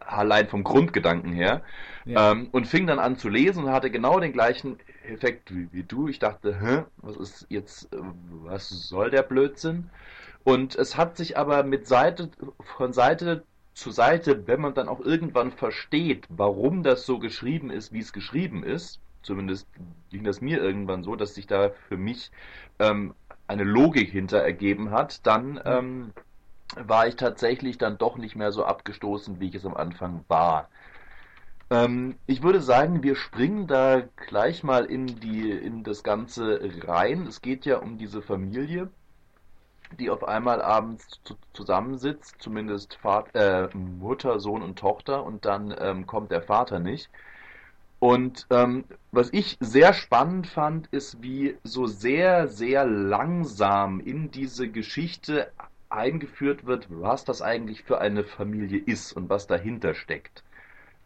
allein 0.00 0.48
vom 0.48 0.62
Grundgedanken 0.62 1.32
her. 1.32 1.62
Ja. 2.04 2.32
Ähm, 2.32 2.48
und 2.52 2.66
fing 2.66 2.86
dann 2.86 2.98
an 2.98 3.16
zu 3.16 3.28
lesen 3.28 3.64
und 3.64 3.72
hatte 3.72 3.90
genau 3.90 4.20
den 4.20 4.32
gleichen 4.32 4.78
Effekt 5.08 5.54
wie, 5.54 5.68
wie 5.72 5.82
du. 5.82 6.08
Ich 6.08 6.18
dachte, 6.18 6.60
hä, 6.60 6.84
was 6.98 7.16
ist 7.16 7.46
jetzt, 7.48 7.92
äh, 7.92 7.98
was 8.44 8.68
soll 8.68 9.10
der 9.10 9.22
Blödsinn? 9.22 9.90
Und 10.46 10.76
es 10.76 10.96
hat 10.96 11.16
sich 11.16 11.36
aber 11.36 11.64
mit 11.64 11.88
Seite, 11.88 12.30
von 12.76 12.92
Seite 12.92 13.42
zu 13.74 13.90
Seite, 13.90 14.46
wenn 14.46 14.60
man 14.60 14.74
dann 14.74 14.86
auch 14.86 15.00
irgendwann 15.00 15.50
versteht, 15.50 16.24
warum 16.28 16.84
das 16.84 17.04
so 17.04 17.18
geschrieben 17.18 17.68
ist, 17.68 17.92
wie 17.92 17.98
es 17.98 18.12
geschrieben 18.12 18.62
ist, 18.62 19.00
zumindest 19.22 19.66
ging 20.10 20.22
das 20.22 20.40
mir 20.40 20.62
irgendwann 20.62 21.02
so, 21.02 21.16
dass 21.16 21.34
sich 21.34 21.48
da 21.48 21.70
für 21.88 21.96
mich 21.96 22.30
ähm, 22.78 23.12
eine 23.48 23.64
Logik 23.64 24.08
hinter 24.08 24.38
ergeben 24.38 24.92
hat, 24.92 25.26
dann 25.26 25.60
ähm, 25.64 26.12
war 26.76 27.08
ich 27.08 27.16
tatsächlich 27.16 27.76
dann 27.76 27.98
doch 27.98 28.16
nicht 28.16 28.36
mehr 28.36 28.52
so 28.52 28.64
abgestoßen, 28.64 29.40
wie 29.40 29.48
ich 29.48 29.56
es 29.56 29.66
am 29.66 29.74
Anfang 29.74 30.24
war. 30.28 30.68
Ähm, 31.70 32.14
ich 32.28 32.44
würde 32.44 32.60
sagen, 32.60 33.02
wir 33.02 33.16
springen 33.16 33.66
da 33.66 34.04
gleich 34.28 34.62
mal 34.62 34.84
in 34.84 35.06
die 35.18 35.50
in 35.50 35.82
das 35.82 36.04
Ganze 36.04 36.60
rein. 36.86 37.26
Es 37.26 37.42
geht 37.42 37.66
ja 37.66 37.78
um 37.78 37.98
diese 37.98 38.22
Familie, 38.22 38.90
die 39.98 40.10
auf 40.10 40.26
einmal 40.26 40.62
abends 40.62 41.20
zusammensitzt, 41.52 42.36
zumindest 42.38 42.94
Vater, 42.94 43.70
äh, 43.72 43.76
Mutter, 43.76 44.40
Sohn 44.40 44.62
und 44.62 44.78
Tochter, 44.78 45.24
und 45.24 45.44
dann 45.44 45.74
ähm, 45.78 46.06
kommt 46.06 46.30
der 46.30 46.42
Vater 46.42 46.78
nicht. 46.78 47.10
Und 47.98 48.46
ähm, 48.50 48.84
was 49.10 49.32
ich 49.32 49.56
sehr 49.60 49.94
spannend 49.94 50.46
fand, 50.46 50.86
ist, 50.88 51.22
wie 51.22 51.56
so 51.64 51.86
sehr, 51.86 52.48
sehr 52.48 52.84
langsam 52.84 54.00
in 54.00 54.30
diese 54.30 54.68
Geschichte 54.68 55.50
eingeführt 55.88 56.66
wird, 56.66 56.88
was 56.90 57.24
das 57.24 57.40
eigentlich 57.40 57.84
für 57.84 58.00
eine 58.00 58.24
Familie 58.24 58.82
ist 58.84 59.12
und 59.12 59.30
was 59.30 59.46
dahinter 59.46 59.94
steckt. 59.94 60.44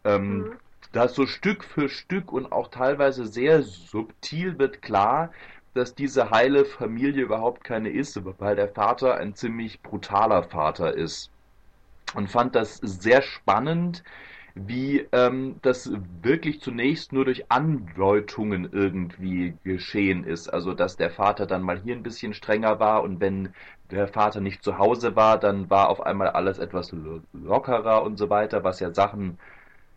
Ähm, 0.05 0.39
mhm. 0.39 0.53
Da 0.93 1.07
so 1.07 1.27
Stück 1.27 1.63
für 1.63 1.89
Stück 1.89 2.33
und 2.33 2.51
auch 2.51 2.69
teilweise 2.69 3.27
sehr 3.27 3.63
subtil 3.63 4.59
wird 4.59 4.83
klar, 4.83 5.31
dass 5.75 5.95
diese 5.95 6.31
heile 6.31 6.65
Familie 6.65 7.23
überhaupt 7.23 7.65
keine 7.65 7.91
ist, 7.91 8.21
weil 8.41 8.57
der 8.57 8.69
Vater 8.69 9.17
ein 9.17 9.35
ziemlich 9.35 9.83
brutaler 9.83 10.43
Vater 10.45 10.95
ist. 10.95 11.31
Und 12.15 12.29
fand 12.29 12.55
das 12.57 12.79
sehr 12.79 13.23
spannend, 13.23 14.03
wie 14.55 15.07
ähm, 15.13 15.57
das 15.63 15.91
wirklich 16.23 16.61
zunächst 16.61 17.13
nur 17.13 17.25
durch 17.25 17.51
Andeutungen 17.51 18.69
irgendwie 18.73 19.55
geschehen 19.65 20.25
ist. 20.25 20.49
Also 20.49 20.75
dass 20.75 20.97
der 20.97 21.11
Vater 21.11 21.47
dann 21.47 21.63
mal 21.63 21.81
hier 21.81 21.95
ein 21.95 22.03
bisschen 22.03 22.35
strenger 22.35 22.81
war 22.81 23.03
und 23.03 23.21
wenn 23.21 23.55
der 23.91 24.09
Vater 24.09 24.41
nicht 24.41 24.63
zu 24.63 24.79
Hause 24.79 25.17
war, 25.17 25.39
dann 25.39 25.71
war 25.71 25.89
auf 25.89 26.01
einmal 26.01 26.29
alles 26.31 26.59
etwas 26.59 26.93
lockerer 27.33 28.03
und 28.03 28.17
so 28.19 28.31
weiter, 28.31 28.65
was 28.65 28.81
ja 28.81 28.93
Sachen 28.93 29.39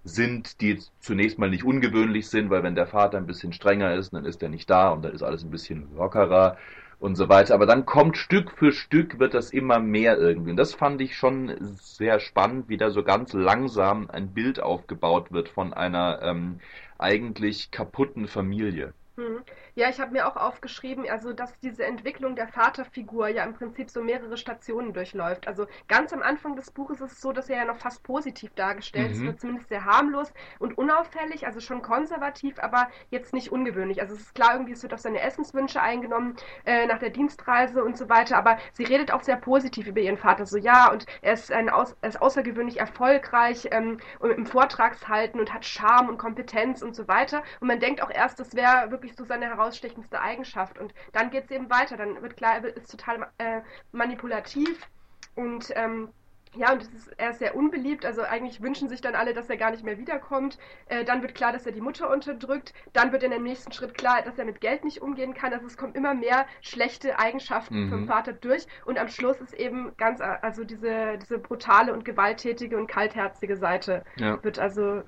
sind, 0.04 0.62
die 0.62 0.80
zunächst 1.00 1.40
mal 1.40 1.50
nicht 1.50 1.64
ungewöhnlich 1.64 2.28
sind, 2.28 2.50
weil 2.50 2.64
wenn 2.64 2.76
der 2.76 2.88
Vater 2.88 3.18
ein 3.18 3.28
bisschen 3.28 3.54
strenger 3.54 3.96
ist, 3.96 4.14
dann 4.14 4.26
ist 4.26 4.44
er 4.44 4.50
nicht 4.50 4.70
da 4.70 4.90
und 4.90 5.04
dann 5.04 5.14
ist 5.14 5.24
alles 5.24 5.44
ein 5.44 5.52
bisschen 5.52 5.96
lockerer 5.96 6.58
und 7.00 7.16
so 7.16 7.30
weiter. 7.30 7.54
Aber 7.54 7.66
dann 7.66 7.86
kommt 7.86 8.18
Stück 8.18 8.52
für 8.52 8.72
Stück, 8.72 9.20
wird 9.20 9.34
das 9.34 9.52
immer 9.52 9.80
mehr 9.80 10.18
irgendwie. 10.18 10.52
Und 10.52 10.58
das 10.58 10.74
fand 10.74 11.02
ich 11.02 11.16
schon 11.16 11.56
sehr 11.82 12.20
spannend, 12.20 12.70
wie 12.70 12.78
da 12.78 12.92
so 12.92 13.04
ganz 13.04 13.34
langsam 13.34 14.10
ein 14.10 14.34
Bild 14.34 14.62
aufgebaut 14.62 15.32
wird 15.32 15.50
von 15.50 15.74
einer 15.74 16.22
ähm, 16.22 16.60
eigentlich 16.98 17.72
kaputten 17.72 18.28
Familie. 18.28 18.94
Hm. 19.16 19.40
Ja, 19.76 19.90
ich 19.90 20.00
habe 20.00 20.12
mir 20.12 20.28
auch 20.28 20.36
aufgeschrieben, 20.36 21.10
also 21.10 21.34
dass 21.34 21.58
diese 21.58 21.84
Entwicklung 21.84 22.36
der 22.36 22.48
Vaterfigur 22.48 23.28
ja 23.30 23.44
im 23.44 23.54
Prinzip 23.56 23.90
so 23.90 24.04
mehrere 24.04 24.38
Stationen 24.38 24.94
durchläuft. 24.94 25.48
Also 25.48 25.66
ganz 25.88 26.14
am 26.14 26.22
Anfang 26.22 26.56
des 26.56 26.70
Buches 26.70 27.02
ist 27.02 27.14
es 27.14 27.22
so, 27.22 27.32
dass 27.32 27.50
er 27.50 27.58
ja 27.58 27.66
noch 27.66 27.78
fast 27.78 28.04
positiv 28.04 28.54
dargestellt 28.54 29.10
mhm. 29.10 29.14
ist, 29.14 29.24
wird 29.24 29.40
zumindest 29.40 29.70
sehr 29.70 29.84
harmlos 29.84 30.32
und 30.60 30.78
unauffällig, 30.78 31.48
also 31.48 31.60
schon 31.60 31.82
konservativ, 31.82 32.60
aber 32.60 32.88
jetzt 33.10 33.34
nicht 33.34 33.52
ungewöhnlich. 33.52 34.00
Also 34.00 34.14
es 34.14 34.22
ist 34.22 34.36
klar, 34.36 34.54
irgendwie 34.54 34.74
es 34.74 34.84
wird 34.84 34.94
auf 34.94 35.00
seine 35.00 35.22
Essenswünsche 35.22 35.82
eingenommen 35.82 36.36
äh, 36.66 36.86
nach 36.86 37.00
der 37.00 37.10
Dienstreise 37.10 37.84
und 37.84 37.98
so 37.98 38.10
weiter, 38.10 38.38
aber 38.38 38.60
sie 38.74 38.84
redet 38.84 39.12
auch 39.12 39.24
sehr 39.24 39.38
positiv 39.38 39.88
über 39.88 40.02
ihren 40.02 40.18
Vater. 40.18 40.46
So 40.46 40.58
ja, 40.60 40.92
und 40.92 41.08
er 41.24 41.34
ist, 41.34 41.52
ein 41.52 41.72
Aus, 41.72 41.96
er 42.02 42.10
ist 42.10 42.22
außergewöhnlich 42.22 42.80
erfolgreich 42.80 43.70
ähm, 43.72 43.98
im 44.22 44.46
Vortragshalten 44.46 45.40
und 45.40 45.52
hat 45.52 45.66
Charme 45.66 46.10
und 46.10 46.20
Kompetenz 46.20 46.84
und 46.84 46.96
so 46.96 47.08
weiter. 47.08 47.42
Und 47.60 47.68
man 47.68 47.80
denkt 47.80 48.04
auch 48.04 48.12
erst, 48.12 48.40
das 48.40 48.56
wäre 48.56 48.92
wirklich 48.92 49.16
so 49.16 49.26
seine 49.26 49.46
Herausforderung 49.46 49.63
herausstechendste 49.64 50.20
Eigenschaft. 50.20 50.78
Und 50.80 50.94
dann 51.14 51.30
geht 51.30 51.46
es 51.46 51.52
eben 51.52 51.70
weiter. 51.70 51.98
Dann 51.98 52.22
wird 52.22 52.38
klar, 52.38 52.56
er 52.56 52.76
ist 52.76 52.92
total 52.92 53.28
äh, 53.38 53.62
manipulativ 53.92 54.88
und 55.36 55.72
ähm, 55.76 56.10
ja, 56.56 56.72
und 56.72 56.84
ist, 56.84 57.12
er 57.18 57.32
ist 57.32 57.40
sehr 57.40 57.56
unbeliebt. 57.56 58.06
Also 58.06 58.22
eigentlich 58.22 58.62
wünschen 58.62 58.88
sich 58.88 59.02
dann 59.02 59.16
alle, 59.16 59.34
dass 59.34 59.50
er 59.50 59.58
gar 59.58 59.72
nicht 59.72 59.84
mehr 59.84 59.98
wiederkommt. 59.98 60.60
Äh, 60.86 61.04
dann 61.04 61.24
wird 61.24 61.34
klar, 61.34 61.52
dass 61.52 61.66
er 61.66 61.72
die 61.72 61.82
Mutter 61.82 62.12
unterdrückt. 62.12 62.74
Dann 62.94 63.12
wird 63.12 63.24
in 63.24 63.32
dem 63.32 63.42
nächsten 63.42 63.72
Schritt 63.72 63.96
klar, 63.96 64.22
dass 64.22 64.38
er 64.38 64.46
mit 64.46 64.62
Geld 64.62 64.84
nicht 64.84 65.02
umgehen 65.02 65.34
kann. 65.34 65.52
Also 65.52 65.66
es 65.66 65.78
kommen 65.78 65.96
immer 65.96 66.14
mehr 66.14 66.46
schlechte 66.62 67.18
Eigenschaften 67.18 67.86
mhm. 67.86 67.90
vom 67.90 68.06
Vater 68.06 68.34
durch. 68.34 68.68
Und 68.86 69.00
am 69.00 69.08
Schluss 69.08 69.42
ist 69.42 69.56
eben 69.56 69.98
ganz, 69.98 70.22
also 70.22 70.64
diese, 70.64 71.18
diese 71.18 71.40
brutale 71.40 71.92
und 71.92 72.06
gewalttätige 72.06 72.78
und 72.78 72.86
kaltherzige 72.86 73.58
Seite 73.58 74.04
ja. 74.18 74.44
wird 74.44 74.60
also 74.60 75.02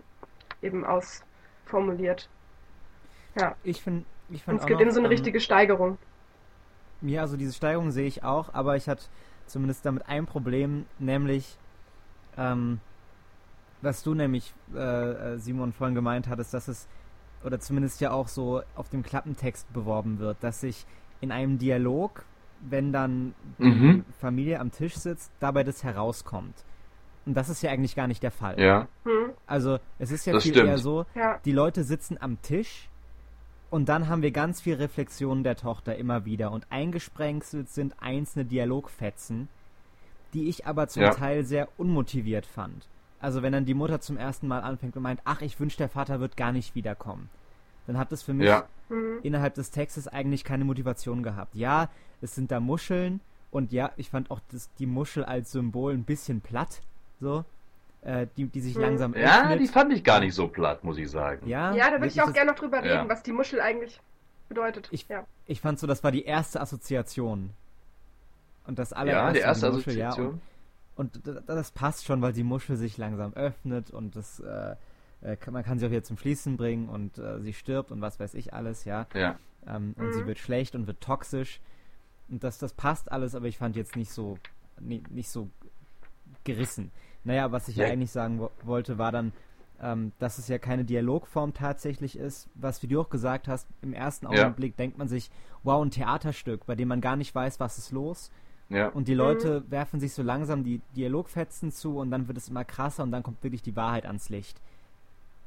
eben 0.63 0.83
ausformuliert. 0.83 2.27
Ja. 3.39 3.55
Ich 3.63 3.83
finde 3.83 4.05
ich 4.29 4.47
Und 4.47 4.57
es 4.57 4.65
gibt 4.65 4.81
eben 4.81 4.91
so 4.91 4.99
eine 4.99 5.07
ähm, 5.07 5.11
richtige 5.11 5.39
Steigerung. 5.39 5.97
Ja, 7.01 7.21
also 7.21 7.37
diese 7.37 7.53
Steigerung 7.53 7.91
sehe 7.91 8.07
ich 8.07 8.23
auch, 8.23 8.53
aber 8.53 8.75
ich 8.75 8.87
hatte 8.87 9.03
zumindest 9.45 9.85
damit 9.85 10.07
ein 10.07 10.25
Problem, 10.25 10.85
nämlich, 10.99 11.57
ähm, 12.37 12.79
was 13.81 14.03
du 14.03 14.13
nämlich, 14.13 14.53
äh, 14.73 14.79
äh, 15.33 15.37
Simon, 15.37 15.73
vorhin 15.73 15.95
gemeint 15.95 16.27
hattest, 16.27 16.53
dass 16.53 16.67
es, 16.67 16.87
oder 17.43 17.59
zumindest 17.59 18.01
ja 18.01 18.11
auch 18.11 18.27
so 18.27 18.63
auf 18.75 18.89
dem 18.89 19.03
Klappentext 19.03 19.71
beworben 19.71 20.19
wird, 20.19 20.37
dass 20.41 20.61
sich 20.61 20.85
in 21.21 21.31
einem 21.31 21.59
Dialog, 21.59 22.25
wenn 22.61 22.91
dann 22.91 23.35
die 23.59 23.65
mhm. 23.65 24.05
Familie 24.19 24.59
am 24.59 24.71
Tisch 24.71 24.95
sitzt, 24.95 25.31
dabei 25.39 25.63
das 25.63 25.83
herauskommt. 25.83 26.65
Und 27.25 27.35
das 27.35 27.49
ist 27.49 27.61
ja 27.61 27.71
eigentlich 27.71 27.95
gar 27.95 28.07
nicht 28.07 28.23
der 28.23 28.31
Fall. 28.31 28.59
Ja. 28.59 28.87
Mhm. 29.03 29.31
Also 29.45 29.79
es 29.99 30.11
ist 30.11 30.25
ja 30.25 30.33
das 30.33 30.43
viel 30.43 30.53
stimmt. 30.53 30.69
eher 30.69 30.77
so, 30.77 31.05
ja. 31.15 31.39
die 31.45 31.51
Leute 31.51 31.83
sitzen 31.83 32.17
am 32.19 32.41
Tisch 32.41 32.89
und 33.75 33.89
dann 33.89 34.07
haben 34.07 34.21
wir 34.21 34.31
ganz 34.31 34.61
viel 34.61 34.75
Reflexion 34.75 35.43
der 35.43 35.57
Tochter 35.57 35.97
immer 35.97 36.23
wieder 36.23 36.53
und 36.53 36.65
eingesprenkelt 36.69 37.67
sind 37.67 37.93
einzelne 38.01 38.45
Dialogfetzen, 38.45 39.49
die 40.33 40.47
ich 40.47 40.65
aber 40.65 40.87
zum 40.87 41.03
ja. 41.03 41.09
Teil 41.09 41.43
sehr 41.43 41.67
unmotiviert 41.75 42.45
fand. 42.45 42.87
Also 43.19 43.41
wenn 43.41 43.51
dann 43.51 43.65
die 43.65 43.73
Mutter 43.73 43.99
zum 43.99 44.15
ersten 44.15 44.47
Mal 44.47 44.61
anfängt 44.61 44.95
und 44.95 45.03
meint, 45.03 45.19
ach, 45.25 45.41
ich 45.41 45.59
wünsche, 45.59 45.75
der 45.75 45.89
Vater 45.89 46.21
wird 46.21 46.37
gar 46.37 46.53
nicht 46.53 46.73
wiederkommen, 46.73 47.29
dann 47.85 47.97
hat 47.97 48.13
das 48.13 48.23
für 48.23 48.33
mich 48.33 48.47
Ja. 48.47 48.63
Mhm. 48.87 49.19
innerhalb 49.23 49.55
des 49.55 49.71
Textes 49.71 50.07
eigentlich 50.07 50.45
keine 50.45 50.63
Motivation 50.63 51.21
gehabt. 51.21 51.53
Ja, 51.53 51.89
es 52.21 52.33
sind 52.33 52.51
da 52.51 52.61
Muscheln 52.61 53.19
und 53.51 53.73
ja, 53.73 53.91
ich 53.97 54.09
fand 54.09 54.31
auch 54.31 54.39
das, 54.53 54.73
die 54.75 54.85
Muschel 54.85 55.25
als 55.25 55.51
Symbol 55.51 55.91
ein 55.91 56.05
bisschen 56.05 56.39
platt, 56.39 56.81
so, 57.19 57.43
äh, 58.05 58.27
die, 58.37 58.45
die 58.45 58.61
sich 58.61 58.75
Mhm. 58.75 58.81
langsam 58.81 59.13
Ja, 59.15 59.41
öffnet. 59.43 59.59
die 59.59 59.67
fand 59.67 59.91
ich 59.91 60.03
gar 60.03 60.19
nicht 60.21 60.33
so 60.33 60.47
platt, 60.47 60.83
muss 60.83 60.97
ich 60.97 61.09
sagen. 61.09 61.47
ja, 61.47 61.73
Ja, 61.75 61.87
da 61.89 61.93
würde 61.97 62.07
ich 62.07 62.21
auch 62.21 62.31
gerne 62.31 62.51
noch 62.51 62.57
drüber 62.57 62.85
Ja. 62.85 62.99
reden, 62.99 63.09
was 63.09 63.21
die 63.23 63.33
Muschel 63.33 63.59
eigentlich 63.59 63.99
bedeutet. 64.47 64.87
Ich- 64.91 65.07
ja. 65.09 65.25
Ich 65.47 65.59
fand 65.61 65.79
so, 65.79 65.87
das 65.87 66.03
war 66.03 66.11
die 66.11 66.23
erste 66.25 66.61
Assoziation. 66.61 67.49
Und 68.67 68.79
das 68.79 68.91
Ja, 68.91 68.97
allererste 68.97 69.33
die 69.33 69.39
war 69.41 69.47
erste 69.49 69.71
Muschel, 69.71 69.97
ja, 69.97 70.07
Assoziation. 70.09 70.41
Und, 70.95 71.15
und 71.17 71.27
d- 71.27 71.41
das 71.45 71.71
passt 71.71 72.05
schon, 72.05 72.21
weil 72.21 72.33
die 72.33 72.43
Muschel 72.43 72.77
sich 72.77 72.97
langsam 72.97 73.33
öffnet 73.33 73.91
und 73.91 74.15
das, 74.15 74.39
äh, 74.39 74.75
äh, 75.21 75.35
kann, 75.35 75.53
man 75.53 75.63
kann 75.63 75.77
sie 75.79 75.85
auch 75.87 75.91
wieder 75.91 76.03
zum 76.03 76.17
Schließen 76.17 76.57
bringen 76.57 76.89
und 76.89 77.17
äh, 77.17 77.39
sie 77.41 77.53
stirbt 77.53 77.91
und 77.91 78.01
was 78.01 78.19
weiß 78.19 78.33
ich 78.35 78.53
alles, 78.53 78.85
ja. 78.85 79.05
Ja. 79.13 79.37
Ähm, 79.67 79.93
und 79.97 80.13
sie 80.13 80.25
wird 80.25 80.37
schlecht 80.39 80.75
und 80.75 80.87
wird 80.87 81.01
toxisch. 81.01 81.59
Und 82.29 82.43
das, 82.43 82.57
das 82.59 82.73
passt 82.73 83.11
alles, 83.11 83.35
aber 83.35 83.45
ich 83.47 83.57
fand 83.57 83.75
jetzt 83.75 83.95
nicht 83.95 84.11
so, 84.11 84.37
ni- 84.79 85.03
nicht 85.09 85.29
so 85.29 85.49
gerissen. 86.45 86.91
Naja, 87.23 87.51
was 87.51 87.67
ich 87.67 87.75
ja 87.75 87.85
Ja. 87.87 87.91
eigentlich 87.91 88.11
sagen 88.11 88.39
wo 88.39 88.49
wollte, 88.63 88.97
war 88.97 89.11
dann, 89.11 89.33
ähm, 89.81 90.13
dass 90.19 90.37
es 90.37 90.47
ja 90.47 90.57
keine 90.57 90.85
Dialogform 90.85 91.53
tatsächlich 91.53 92.17
ist, 92.17 92.47
was 92.55 92.81
wie 92.81 92.87
du 92.87 93.01
auch 93.01 93.09
gesagt 93.09 93.47
hast, 93.49 93.67
im 93.81 93.93
ersten 93.93 94.31
Ja. 94.31 94.43
Augenblick 94.43 94.77
denkt 94.77 94.97
man 94.97 95.07
sich, 95.09 95.29
wow, 95.63 95.83
ein 95.83 95.91
Theaterstück, 95.91 96.65
bei 96.65 96.75
dem 96.75 96.87
man 96.87 97.01
gar 97.01 97.15
nicht 97.17 97.35
weiß, 97.35 97.59
was 97.59 97.77
ist 97.77 97.91
los. 97.91 98.31
Ja. 98.69 98.87
Und 98.89 99.07
die 99.07 99.13
Leute 99.13 99.69
werfen 99.69 99.99
sich 99.99 100.13
so 100.13 100.23
langsam 100.23 100.63
die 100.63 100.81
Dialogfetzen 100.95 101.71
zu 101.71 101.97
und 101.99 102.09
dann 102.09 102.27
wird 102.27 102.37
es 102.37 102.47
immer 102.49 102.63
krasser 102.63 103.03
und 103.03 103.11
dann 103.11 103.21
kommt 103.23 103.43
wirklich 103.43 103.61
die 103.61 103.75
Wahrheit 103.75 104.05
ans 104.05 104.29
Licht. 104.29 104.59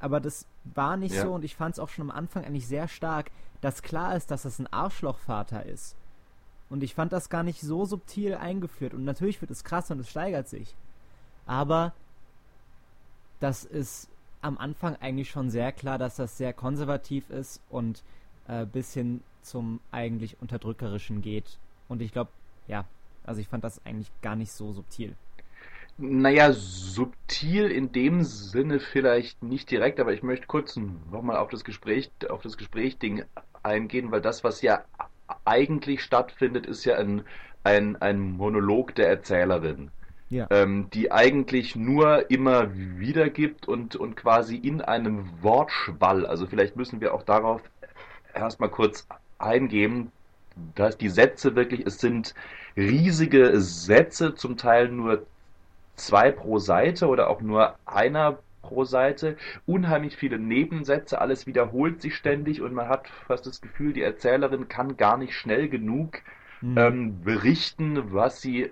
Aber 0.00 0.20
das 0.20 0.46
war 0.64 0.96
nicht 0.96 1.14
Ja. 1.14 1.22
so 1.22 1.32
und 1.34 1.44
ich 1.44 1.56
fand 1.56 1.74
es 1.74 1.78
auch 1.80 1.88
schon 1.88 2.10
am 2.10 2.16
Anfang 2.16 2.44
eigentlich 2.44 2.68
sehr 2.68 2.86
stark, 2.86 3.30
dass 3.60 3.82
klar 3.82 4.14
ist, 4.14 4.30
dass 4.30 4.44
es 4.44 4.58
ein 4.60 4.72
Arschlochvater 4.72 5.64
ist. 5.66 5.96
Und 6.70 6.82
ich 6.84 6.94
fand 6.94 7.12
das 7.12 7.28
gar 7.30 7.42
nicht 7.42 7.60
so 7.60 7.84
subtil 7.86 8.34
eingeführt. 8.34 8.94
Und 8.94 9.04
natürlich 9.04 9.40
wird 9.40 9.50
es 9.50 9.64
krass 9.64 9.90
und 9.90 9.98
es 10.00 10.08
steigert 10.10 10.48
sich. 10.48 10.76
Aber 11.48 11.92
das 13.40 13.64
ist 13.64 14.08
am 14.40 14.58
Anfang 14.58 14.96
eigentlich 15.00 15.30
schon 15.30 15.50
sehr 15.50 15.72
klar, 15.72 15.98
dass 15.98 16.16
das 16.16 16.38
sehr 16.38 16.52
konservativ 16.52 17.28
ist 17.30 17.60
und 17.70 18.04
äh, 18.46 18.64
bis 18.66 18.94
hin 18.94 19.22
zum 19.42 19.80
eigentlich 19.90 20.36
Unterdrückerischen 20.40 21.22
geht. 21.22 21.58
Und 21.88 22.02
ich 22.02 22.12
glaube, 22.12 22.30
ja, 22.68 22.84
also 23.24 23.40
ich 23.40 23.48
fand 23.48 23.64
das 23.64 23.84
eigentlich 23.84 24.10
gar 24.22 24.36
nicht 24.36 24.52
so 24.52 24.72
subtil. 24.72 25.14
Naja, 25.96 26.52
subtil 26.52 27.70
in 27.70 27.90
dem 27.90 28.22
Sinne 28.22 28.78
vielleicht 28.78 29.42
nicht 29.42 29.70
direkt, 29.70 29.98
aber 29.98 30.12
ich 30.12 30.22
möchte 30.22 30.46
kurz 30.46 30.76
nochmal 30.76 31.38
auf 31.38 31.50
das 31.50 31.64
Gespräch, 31.64 32.10
auf 32.28 32.42
das 32.42 32.56
Gespräch-Ding 32.56 33.24
eingehen, 33.64 34.12
weil 34.12 34.20
das, 34.20 34.44
was 34.44 34.62
ja 34.62 34.84
eigentlich 35.44 36.02
stattfindet, 36.02 36.66
ist 36.66 36.84
ja 36.84 36.98
ein, 36.98 37.24
ein, 37.64 37.96
ein 37.96 38.32
Monolog 38.32 38.94
der 38.94 39.08
Erzählerin. 39.08 39.90
Ja. 40.30 40.46
ähm, 40.50 40.90
die 40.92 41.10
eigentlich 41.10 41.74
nur 41.74 42.30
immer 42.30 42.68
wiedergibt 42.74 43.66
und, 43.66 43.96
und 43.96 44.14
quasi 44.14 44.56
in 44.56 44.82
einem 44.82 45.30
Wortschwall, 45.42 46.26
also 46.26 46.46
vielleicht 46.46 46.76
müssen 46.76 47.00
wir 47.00 47.14
auch 47.14 47.22
darauf 47.22 47.62
erstmal 48.34 48.68
kurz 48.68 49.06
eingehen, 49.38 50.12
dass 50.74 50.98
die 50.98 51.08
Sätze 51.08 51.56
wirklich, 51.56 51.86
es 51.86 51.98
sind 51.98 52.34
riesige 52.76 53.60
Sätze, 53.60 54.34
zum 54.34 54.56
Teil 54.56 54.88
nur 54.88 55.26
zwei 55.96 56.30
pro 56.30 56.58
Seite 56.58 57.08
oder 57.08 57.30
auch 57.30 57.40
nur 57.40 57.76
einer 57.86 58.38
pro 58.62 58.84
Seite, 58.84 59.36
unheimlich 59.66 60.16
viele 60.16 60.38
Nebensätze, 60.38 61.20
alles 61.20 61.46
wiederholt 61.46 62.02
sich 62.02 62.14
ständig 62.16 62.60
und 62.60 62.74
man 62.74 62.88
hat 62.88 63.08
fast 63.26 63.46
das 63.46 63.60
Gefühl, 63.60 63.92
die 63.92 64.02
Erzählerin 64.02 64.68
kann 64.68 64.96
gar 64.96 65.16
nicht 65.16 65.34
schnell 65.34 65.68
genug 65.68 66.22
Mhm. 66.60 66.78
ähm, 66.78 67.20
berichten, 67.22 68.12
was 68.12 68.40
sie 68.40 68.70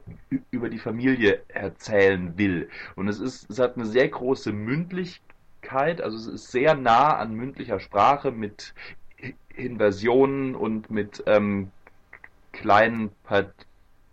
über 0.51 0.69
die 0.69 0.79
Familie 0.79 1.43
erzählen 1.49 2.37
will. 2.39 2.69
Und 2.97 3.09
es 3.09 3.21
ist, 3.21 3.49
es 3.51 3.59
hat 3.59 3.77
eine 3.77 3.87
sehr 3.87 4.09
große 4.09 4.53
Mündlichkeit, 4.53 6.01
also 6.01 6.17
es 6.17 6.27
ist 6.27 6.51
sehr 6.51 6.75
nah 6.75 7.17
an 7.17 7.35
mündlicher 7.35 7.81
Sprache 7.81 8.33
mit 8.33 8.75
Inversionen 9.55 10.55
und 10.55 10.91
mit 10.91 11.23
ähm, 11.27 11.71
kleinen 12.53 13.11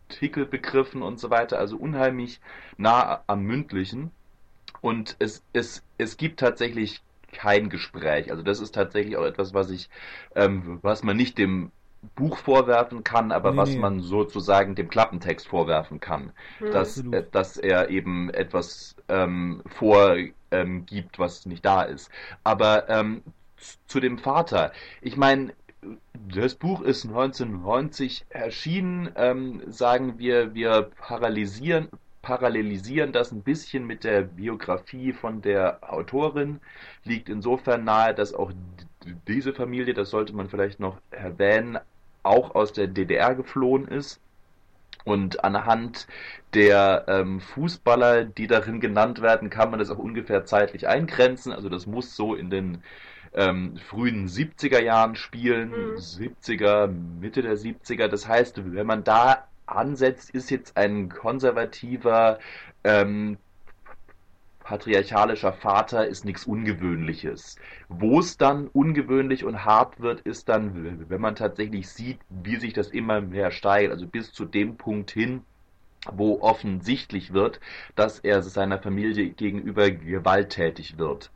Partikelbegriffen 0.10 1.02
und 1.02 1.20
so 1.20 1.30
weiter, 1.30 1.60
also 1.60 1.78
unheimlich 1.78 2.40
nah 2.78 3.24
am 3.28 3.44
mündlichen. 3.44 4.12
Und 4.82 5.16
es, 5.20 5.44
es, 5.54 5.84
es 5.98 6.18
gibt 6.18 6.40
tatsächlich 6.40 7.02
kein 7.32 7.70
Gespräch. 7.70 8.32
Also 8.32 8.44
das 8.44 8.60
ist 8.60 8.76
tatsächlich 8.76 9.18
auch 9.18 9.26
etwas, 9.26 9.54
was 9.54 9.70
ich, 9.72 9.90
ähm, 10.36 10.80
was 10.82 11.04
man 11.04 11.18
nicht 11.18 11.38
dem 11.38 11.72
Buch 12.16 12.38
vorwerfen 12.38 13.04
kann, 13.04 13.32
aber 13.32 13.52
Nee, 13.52 13.58
was 13.58 13.70
nee. 13.70 13.80
man 13.80 14.00
sozusagen 14.02 14.76
dem 14.76 14.90
Klappentext 14.90 15.48
vorwerfen 15.48 16.00
kann, 16.00 16.32
dass, 16.60 16.98
Absolut. 16.98 17.14
äh, 17.14 17.26
dass 17.32 17.58
er 17.58 17.90
eben 17.90 18.30
etwas 18.30 18.96
ähm, 19.10 19.62
vorgibt, 19.68 20.36
ähm, 20.52 20.86
gibt, 20.86 21.20
was 21.20 21.46
nicht 21.46 21.66
da 21.66 21.82
ist. 21.84 22.12
Aber 22.44 22.90
ähm, 22.90 23.24
zu 23.88 24.00
dem 24.00 24.18
Vater, 24.18 24.72
ich 25.02 25.18
meine, 25.18 25.54
das 26.14 26.56
Buch 26.56 26.82
ist 26.82 27.06
1990 27.06 28.26
erschienen, 28.30 29.10
ähm, 29.16 29.62
sagen 29.68 30.18
wir, 30.18 30.54
wir 30.54 30.90
parallelisieren, 30.98 31.90
parallelisieren 32.22 33.12
das 33.12 33.32
ein 33.32 33.42
bisschen 33.42 33.86
mit 33.86 34.04
der 34.04 34.22
Biografie 34.22 35.12
von 35.12 35.42
der 35.42 35.80
Autorin, 35.82 36.62
liegt 37.04 37.28
insofern 37.30 37.84
nahe, 37.84 38.14
dass 38.14 38.34
auch 38.34 38.52
diese 39.28 39.54
Familie, 39.54 39.94
das 39.94 40.10
sollte 40.10 40.34
man 40.34 40.50
vielleicht 40.50 40.80
noch 40.80 40.98
erwähnen, 41.12 41.80
auch 42.24 42.56
aus 42.56 42.74
der 42.74 42.88
DDR 42.88 43.36
geflohen 43.36 43.88
ist. 43.88 44.20
Und 45.06 45.44
anhand 45.44 46.08
der 46.54 47.06
ähm, 47.08 47.42
Fußballer, 47.42 48.24
die 48.24 48.48
darin 48.48 48.80
genannt 48.80 49.22
werden, 49.22 49.50
kann 49.50 49.70
man 49.70 49.80
das 49.80 49.90
auch 49.92 49.98
ungefähr 49.98 50.46
zeitlich 50.46 50.88
eingrenzen. 50.88 51.52
Also 51.52 51.68
das 51.70 51.86
muss 51.88 52.16
so 52.16 52.36
in 52.36 52.50
den 52.50 52.84
ähm, 53.34 53.78
frühen 53.78 54.28
70er 54.28 54.82
Jahren 54.82 55.16
spielen, 55.16 55.72
Mhm. 55.72 55.96
70er, 55.98 56.88
Mitte 56.88 57.42
der 57.42 57.58
70er. 57.58 58.08
Das 58.08 58.28
heißt, 58.28 58.62
wenn 58.74 58.88
man 58.88 59.04
da 59.04 59.48
ansetzt, 59.66 60.30
ist 60.32 60.50
jetzt 60.52 60.78
ein 60.78 61.10
konservativer, 61.10 62.40
ähm, 62.84 63.38
patriarchalischer 64.64 65.54
Vater 65.54 66.08
ist 66.08 66.26
nichts 66.26 66.46
Ungewöhnliches. 66.46 67.58
Wo 67.90 68.20
es 68.20 68.38
dann 68.38 68.68
ungewöhnlich 68.68 69.44
und 69.44 69.66
hart 69.66 70.00
wird, 70.00 70.22
ist 70.22 70.50
dann, 70.50 71.10
wenn 71.10 71.22
man 71.22 71.36
tatsächlich 71.36 71.90
sieht, 71.90 72.20
wie 72.30 72.56
sich 72.56 72.74
das 72.74 72.90
immer 72.90 73.22
mehr 73.22 73.52
steigert, 73.52 73.92
also 73.92 74.08
bis 74.08 74.32
zu 74.32 74.46
dem 74.46 74.78
Punkt 74.78 75.12
hin, 75.12 75.42
wo 76.12 76.42
offensichtlich 76.42 77.34
wird, 77.34 77.60
dass 77.96 78.20
er 78.20 78.42
seiner 78.42 78.80
Familie 78.80 79.30
gegenüber 79.30 79.90
gewalttätig 79.92 80.98
wird. 80.98 81.32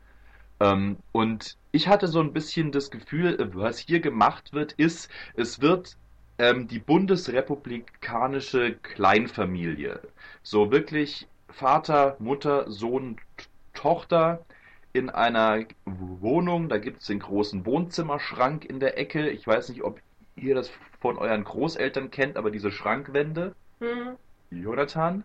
Ähm, 0.60 0.96
und 1.12 1.56
ich 1.72 1.88
hatte 1.88 2.08
so 2.08 2.20
ein 2.20 2.32
bisschen 2.32 2.72
das 2.72 2.90
Gefühl, 2.90 3.38
was 3.54 3.78
hier 3.78 4.00
gemacht 4.00 4.52
wird, 4.52 4.72
ist, 4.72 5.10
es 5.34 5.60
wird 5.60 5.96
ähm, 6.38 6.68
die 6.68 6.78
bundesrepublikanische 6.78 8.74
Kleinfamilie, 8.74 10.00
so 10.42 10.70
wirklich 10.70 11.28
Vater, 11.48 12.16
Mutter, 12.20 12.70
Sohn, 12.70 13.16
Tochter 13.74 14.44
in 14.92 15.10
einer 15.10 15.64
Wohnung, 15.84 16.68
da 16.68 16.78
gibt 16.78 17.00
es 17.00 17.06
den 17.06 17.20
großen 17.20 17.66
Wohnzimmerschrank 17.66 18.64
in 18.64 18.80
der 18.80 18.98
Ecke. 18.98 19.28
Ich 19.30 19.46
weiß 19.46 19.68
nicht, 19.70 19.82
ob 19.82 20.00
ihr 20.36 20.54
das 20.54 20.70
von 21.00 21.18
euren 21.18 21.44
Großeltern 21.44 22.10
kennt, 22.10 22.36
aber 22.36 22.50
diese 22.50 22.70
Schrankwände, 22.72 23.54
Hm. 23.80 24.16
Jonathan? 24.50 25.24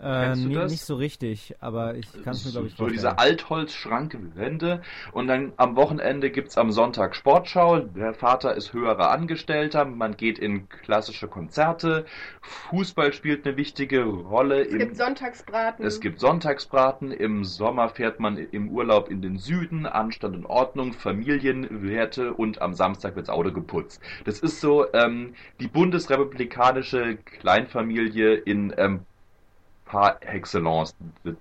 Äh, 0.00 0.24
Kennst 0.24 0.44
du 0.44 0.48
nee, 0.48 0.54
das? 0.54 0.72
nicht 0.72 0.84
so 0.84 0.94
richtig, 0.94 1.54
aber 1.60 1.94
ich 1.94 2.10
kann 2.24 2.32
es 2.32 2.46
mir, 2.46 2.52
glaube 2.52 2.68
ich, 2.68 2.72
so 2.72 2.84
vorstellen. 2.84 2.92
diese 2.92 3.18
Altholzschrankwände 3.18 4.80
und 5.12 5.26
dann 5.26 5.52
am 5.58 5.76
Wochenende 5.76 6.30
gibt's 6.30 6.56
am 6.56 6.72
Sonntag 6.72 7.14
Sportschau. 7.14 7.80
Der 7.80 8.14
Vater 8.14 8.54
ist 8.54 8.72
höherer 8.72 9.10
Angestellter, 9.10 9.84
man 9.84 10.16
geht 10.16 10.38
in 10.38 10.70
klassische 10.70 11.28
Konzerte, 11.28 12.06
Fußball 12.40 13.12
spielt 13.12 13.46
eine 13.46 13.58
wichtige 13.58 14.04
Rolle. 14.04 14.62
Es 14.62 14.78
gibt 14.78 14.96
Sonntagsbraten. 14.96 15.84
es 15.84 16.00
gibt 16.00 16.18
Sonntagsbraten, 16.18 17.12
im 17.12 17.44
Sommer 17.44 17.90
fährt 17.90 18.20
man 18.20 18.38
im 18.38 18.70
Urlaub 18.70 19.10
in 19.10 19.20
den 19.20 19.36
Süden, 19.36 19.84
Anstand 19.84 20.34
und 20.34 20.46
Ordnung, 20.46 20.94
Familienwerte 20.94 22.32
und 22.32 22.62
am 22.62 22.72
Samstag 22.72 23.16
wirds 23.16 23.28
Auto 23.28 23.52
geputzt. 23.52 24.00
Das 24.24 24.40
ist 24.40 24.62
so 24.62 24.90
ähm, 24.94 25.34
die 25.60 25.68
bundesrepublikanische 25.68 27.16
Kleinfamilie 27.16 28.34
in 28.34 28.72
ähm, 28.78 29.00
par 29.90 30.18
excellence. 30.22 30.94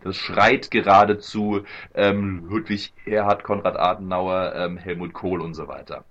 Das 0.03 0.15
schreit 0.15 0.71
geradezu 0.71 1.61
ähm, 1.93 2.45
Ludwig 2.49 2.91
Erhard, 3.05 3.43
Konrad 3.43 3.77
Adenauer, 3.77 4.53
ähm, 4.55 4.77
Helmut 4.77 5.13
Kohl 5.13 5.39
und 5.41 5.53
so 5.53 5.67
weiter. 5.67 6.03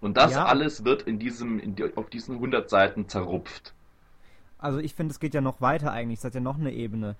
Und 0.00 0.18
das 0.18 0.32
Ja. 0.34 0.44
alles 0.44 0.84
wird 0.84 1.02
in 1.02 1.18
diesem, 1.18 1.58
in 1.58 1.74
die, 1.74 1.96
auf 1.96 2.10
diesen 2.10 2.34
100 2.34 2.68
Seiten 2.68 3.08
zerrupft. 3.08 3.72
Also 4.58 4.78
ich 4.78 4.94
finde, 4.94 5.12
es 5.12 5.20
geht 5.20 5.32
ja 5.34 5.40
noch 5.40 5.60
weiter 5.62 5.90
eigentlich, 5.92 6.18
es 6.18 6.24
hat 6.24 6.34
ja 6.34 6.40
noch 6.40 6.58
eine 6.58 6.72
Ebene. 6.72 7.16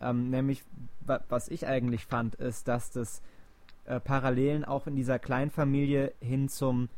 Ähm, 0.00 0.30
nämlich, 0.30 0.62
wa 1.00 1.20
was 1.28 1.48
ich 1.48 1.66
eigentlich 1.66 2.06
fand, 2.06 2.36
ist, 2.36 2.68
dass 2.68 2.92
das 2.92 3.22
äh, 3.86 3.98
Parallelen 3.98 4.64
auch 4.64 4.86
in 4.86 4.94
dieser 4.94 5.18
Kleinfamilie 5.18 6.12
hin 6.20 6.48
zum 6.48 6.88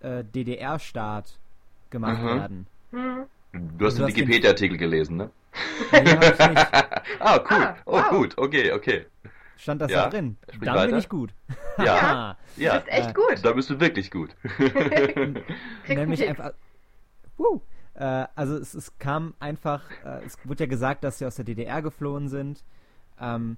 äh, 0.00 0.24
DDR-Staat 0.24 1.38
gemacht 1.90 2.22
Mhm. 2.22 2.26
werden. 2.26 2.66
Hm. 2.92 3.24
Du 3.78 3.84
hast 3.86 3.94
hast 3.94 3.98
den- 3.98 4.06
Wikipedia-Artikel 4.16 4.78
gelesen, 4.78 5.16
ne? 5.16 5.30
Nee, 5.92 6.10
hab 6.10 6.22
ich 6.22 6.48
nicht. 6.48 6.72
ah, 7.20 7.40
cool. 7.50 7.62
Ah, 7.64 7.76
oh, 7.86 7.92
wow. 7.98 8.08
gut. 8.10 8.38
Okay, 8.38 8.72
okay. 8.72 9.06
Stand 9.56 9.80
das 9.82 9.90
Ja, 9.90 10.04
da 10.04 10.10
drin? 10.10 10.36
Dann 10.48 10.58
bin 10.60 10.68
weiter. 10.74 10.98
ich 10.98 11.08
gut. 11.08 11.32
Ja. 11.78 12.36
Ja, 12.56 12.78
Du 12.78 12.84
bist 12.84 12.92
echt 12.92 13.14
gut. 13.14 13.44
da 13.44 13.52
bist 13.52 13.70
du 13.70 13.80
wirklich 13.80 14.10
gut. 14.10 14.36
Nämlich 15.88 16.26
einfach. 16.28 16.52
Äh, 17.94 18.26
also 18.34 18.56
es, 18.56 18.74
es 18.74 18.98
kam 18.98 19.34
einfach, 19.40 19.82
äh, 20.04 20.24
es 20.24 20.36
wurde 20.44 20.64
ja 20.64 20.68
gesagt, 20.68 21.04
dass 21.04 21.18
sie 21.18 21.26
aus 21.26 21.36
der 21.36 21.44
DDR 21.44 21.82
geflohen 21.82 22.28
sind 22.28 22.64
ähm, 23.20 23.56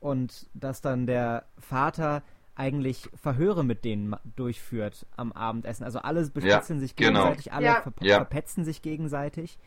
und 0.00 0.46
dass 0.54 0.80
dann 0.80 1.06
der 1.06 1.44
Vater 1.58 2.22
eigentlich 2.54 3.08
Verhöre 3.14 3.64
mit 3.64 3.84
denen 3.84 4.14
durchführt 4.36 5.06
am 5.16 5.32
Abendessen. 5.32 5.84
Also 5.84 5.98
alle 6.00 6.24
bespitzeln 6.28 6.80
sich 6.80 6.96
genau. 6.96 7.24
gegenseitig, 7.24 7.52
alle 7.52 7.66
Ja. 7.66 7.80
ver 7.82 7.92
Ja. 8.00 8.16
verpetzen 8.16 8.64
sich 8.64 8.80
gegenseitig. 8.82 9.58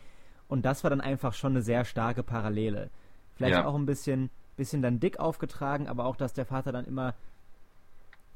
Und 0.48 0.66
das 0.66 0.84
war 0.84 0.90
dann 0.90 1.02
einfach 1.02 1.34
schon 1.34 1.54
eine 1.54 1.62
sehr 1.62 1.84
starke 1.86 2.24
Parallele. 2.24 2.90
Vielleicht 3.36 3.54
Ja. 3.56 3.66
auch 3.66 3.76
ein 3.76 3.86
bisschen, 3.86 4.30
bisschen 4.56 4.82
dann 4.82 5.00
dick 5.00 5.20
aufgetragen, 5.20 5.88
aber 5.88 6.06
auch, 6.06 6.16
dass 6.16 6.34
der 6.34 6.46
Vater 6.46 6.72
dann 6.72 6.86
immer 6.86 7.14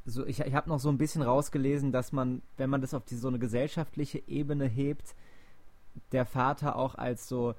so, 0.06 0.26
ich, 0.26 0.40
ich 0.40 0.54
habe 0.56 0.70
noch 0.70 0.80
so 0.80 0.90
ein 0.90 0.98
bisschen 0.98 1.22
rausgelesen, 1.22 1.92
dass 1.92 2.12
man, 2.12 2.42
wenn 2.58 2.70
man 2.70 2.82
das 2.82 2.94
auf 2.94 3.06
die, 3.06 3.16
so 3.16 3.28
eine 3.28 3.40
gesellschaftliche 3.40 4.22
Ebene 4.28 4.66
hebt, 4.66 5.16
der 6.12 6.26
Vater 6.26 6.76
auch 6.76 6.96
als 6.96 7.28
so 7.28 7.54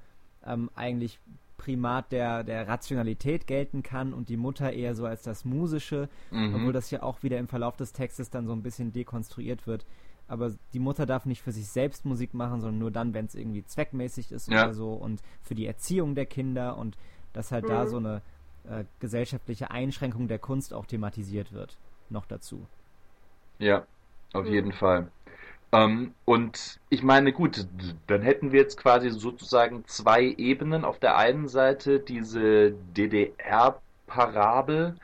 ähm, 0.45 0.69
eigentlich 0.75 1.19
Primat 1.57 2.11
der, 2.11 2.43
der 2.43 2.67
Rationalität 2.67 3.47
gelten 3.47 3.83
kann 3.83 4.13
und 4.13 4.27
die 4.27 4.35
Mutter 4.37 4.73
eher 4.73 4.95
so 4.95 5.05
als 5.05 5.21
das 5.23 5.45
Musische, 5.45 6.09
Mhm. 6.31 6.55
obwohl 6.55 6.73
das 6.73 6.91
ja 6.91 7.01
auch 7.03 7.23
wieder 7.23 7.37
im 7.37 7.47
Verlauf 7.47 7.77
des 7.77 7.93
Textes 7.93 8.29
dann 8.29 8.45
so 8.47 8.53
ein 8.53 8.61
bisschen 8.63 8.91
dekonstruiert 8.91 9.65
wird. 9.65 9.85
Aber 10.27 10.53
die 10.73 10.79
Mutter 10.79 11.05
darf 11.05 11.25
nicht 11.25 11.41
für 11.41 11.51
sich 11.51 11.67
selbst 11.67 12.05
Musik 12.05 12.33
machen, 12.33 12.61
sondern 12.61 12.79
nur 12.79 12.91
dann, 12.91 13.13
wenn 13.13 13.25
es 13.25 13.35
irgendwie 13.35 13.65
zweckmäßig 13.65 14.31
ist 14.31 14.49
Ja. 14.49 14.63
oder 14.63 14.73
so 14.73 14.93
und 14.93 15.21
für 15.41 15.55
die 15.55 15.67
Erziehung 15.67 16.15
der 16.15 16.25
Kinder 16.25 16.77
und 16.77 16.97
dass 17.33 17.51
halt 17.51 17.69
da 17.69 17.83
Mhm. 17.83 17.87
so 17.87 17.97
eine 17.97 18.21
äh, 18.65 18.85
gesellschaftliche 18.99 19.71
Einschränkung 19.71 20.27
der 20.27 20.39
Kunst 20.39 20.73
auch 20.73 20.85
thematisiert 20.85 21.51
wird. 21.51 21.77
Noch 22.09 22.25
dazu. 22.25 22.67
Ja, 23.59 23.85
auf 24.33 24.45
Mhm. 24.45 24.47
jeden 24.47 24.73
Fall. 24.73 25.11
Ähm, 25.73 26.15
und 26.25 26.79
ich 26.89 27.03
meine, 27.03 27.31
gut, 27.33 27.67
dann 28.07 28.21
hätten 28.23 28.51
wir 28.51 28.61
jetzt 28.61 28.77
quasi 28.77 29.09
sozusagen 29.11 29.85
zwei 29.87 30.23
Ebenen. 30.23 30.83
Auf 30.85 30.99
der 30.99 31.17
einen 31.17 31.47
Seite 31.47 31.99
diese 32.01 32.73
DDR-Parabel, 32.95 34.95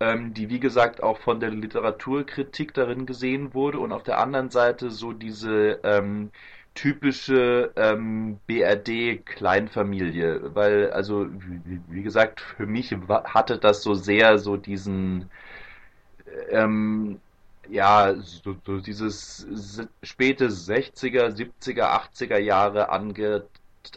die 0.00 0.50
wie 0.50 0.60
gesagt 0.60 1.02
auch 1.02 1.18
von 1.18 1.40
der 1.40 1.50
Literaturkritik 1.50 2.74
darin 2.74 3.06
gesehen 3.06 3.54
wurde, 3.54 3.78
und 3.78 3.92
auf 3.92 4.02
der 4.02 4.18
anderen 4.18 4.50
Seite 4.50 4.90
so 4.90 5.12
diese 5.12 5.80
ähm, 5.82 6.30
typische 6.74 7.72
ähm, 7.76 8.38
BRD-Kleinfamilie, 8.46 10.54
weil 10.54 10.90
also 10.90 11.26
wie, 11.30 11.80
wie 11.88 12.02
gesagt, 12.02 12.40
für 12.40 12.66
mich 12.66 12.94
hatte 13.24 13.58
das 13.58 13.82
so 13.82 13.94
sehr 13.94 14.38
so 14.38 14.56
diesen 14.56 15.30
ähm, 16.50 17.20
ja, 17.70 18.14
so, 18.16 18.56
so 18.64 18.80
dieses 18.80 19.46
späte 20.02 20.48
60er, 20.48 21.34
70er, 21.34 21.84
80er 22.12 22.38
Jahre 22.38 22.90
ange, 22.90 23.46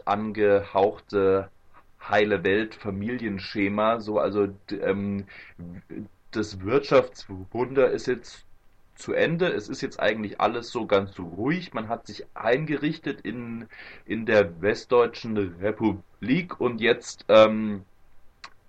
angehauchte 0.05 1.49
heile 2.09 2.43
Welt 2.43 2.75
Familienschema, 2.75 3.99
so 3.99 4.19
also 4.19 4.47
ähm, 4.69 5.25
das 6.31 6.61
Wirtschaftswunder 6.61 7.89
ist 7.89 8.07
jetzt 8.07 8.45
zu 8.95 9.13
Ende. 9.13 9.47
Es 9.47 9.69
ist 9.69 9.81
jetzt 9.81 9.99
eigentlich 9.99 10.41
alles 10.41 10.69
so 10.71 10.85
ganz 10.85 11.17
ruhig. 11.19 11.73
Man 11.73 11.87
hat 11.87 12.07
sich 12.07 12.25
eingerichtet 12.33 13.21
in, 13.21 13.67
in 14.05 14.25
der 14.25 14.61
Westdeutschen 14.61 15.37
Republik 15.37 16.59
und 16.59 16.81
jetzt 16.81 17.25
ähm, 17.29 17.83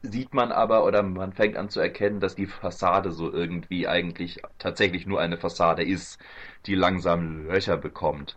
sieht 0.02 0.34
man 0.34 0.52
aber 0.52 0.84
oder 0.84 1.02
man 1.02 1.32
fängt 1.32 1.56
an 1.56 1.70
zu 1.70 1.80
erkennen, 1.80 2.20
dass 2.20 2.36
die 2.36 2.46
Fassade 2.46 3.10
so 3.12 3.32
irgendwie 3.32 3.88
eigentlich 3.88 4.40
tatsächlich 4.58 5.06
nur 5.06 5.20
eine 5.20 5.38
Fassade 5.38 5.82
ist, 5.82 6.18
die 6.66 6.74
langsam 6.74 7.46
Löcher 7.46 7.76
bekommt. 7.76 8.36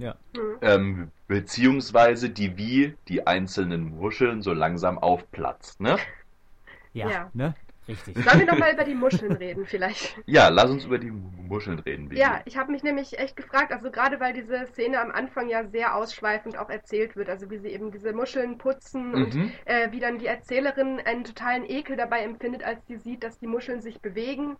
Ja. 0.00 0.16
Hm. 0.34 0.56
Ähm, 0.62 1.10
beziehungsweise 1.28 2.30
die 2.30 2.56
wie 2.56 2.94
die 3.08 3.26
einzelnen 3.26 3.84
Muscheln 3.98 4.40
so 4.40 4.52
langsam 4.54 4.98
aufplatzt, 4.98 5.80
ne? 5.80 5.98
Ja, 6.94 7.10
Ja. 7.10 7.30
ne? 7.34 7.54
Richtig. 7.86 8.14
Sollen 8.16 8.38
wir 8.40 8.46
noch 8.46 8.58
mal 8.58 8.72
über 8.72 8.84
die 8.84 8.94
Muscheln 8.94 9.32
reden, 9.32 9.66
vielleicht? 9.66 10.16
Ja, 10.26 10.48
lass 10.48 10.70
uns 10.70 10.84
über 10.84 10.98
die 10.98 11.10
Muscheln 11.10 11.78
reden, 11.80 12.08
Vicky. 12.10 12.20
Ja, 12.20 12.40
ich 12.44 12.56
habe 12.56 12.70
mich 12.72 12.82
nämlich 12.82 13.18
echt 13.18 13.36
gefragt, 13.36 13.72
also 13.72 13.90
gerade 13.90 14.20
weil 14.20 14.32
diese 14.32 14.66
Szene 14.66 15.00
am 15.00 15.10
Anfang 15.10 15.48
ja 15.48 15.64
sehr 15.68 15.96
ausschweifend 15.96 16.56
auch 16.56 16.70
erzählt 16.70 17.16
wird, 17.16 17.28
also 17.28 17.50
wie 17.50 17.58
sie 17.58 17.68
eben 17.68 17.90
diese 17.90 18.12
Muscheln 18.12 18.58
putzen 18.58 19.14
und 19.14 19.34
Mhm. 19.34 19.52
äh, 19.64 19.90
wie 19.92 20.00
dann 20.00 20.18
die 20.18 20.26
Erzählerin 20.26 21.00
einen 21.04 21.24
totalen 21.24 21.68
Ekel 21.68 21.96
dabei 21.96 22.20
empfindet, 22.22 22.62
als 22.64 22.86
sie 22.86 22.96
sieht, 22.96 23.22
dass 23.24 23.38
die 23.38 23.48
Muscheln 23.48 23.80
sich 23.82 24.00
bewegen, 24.00 24.56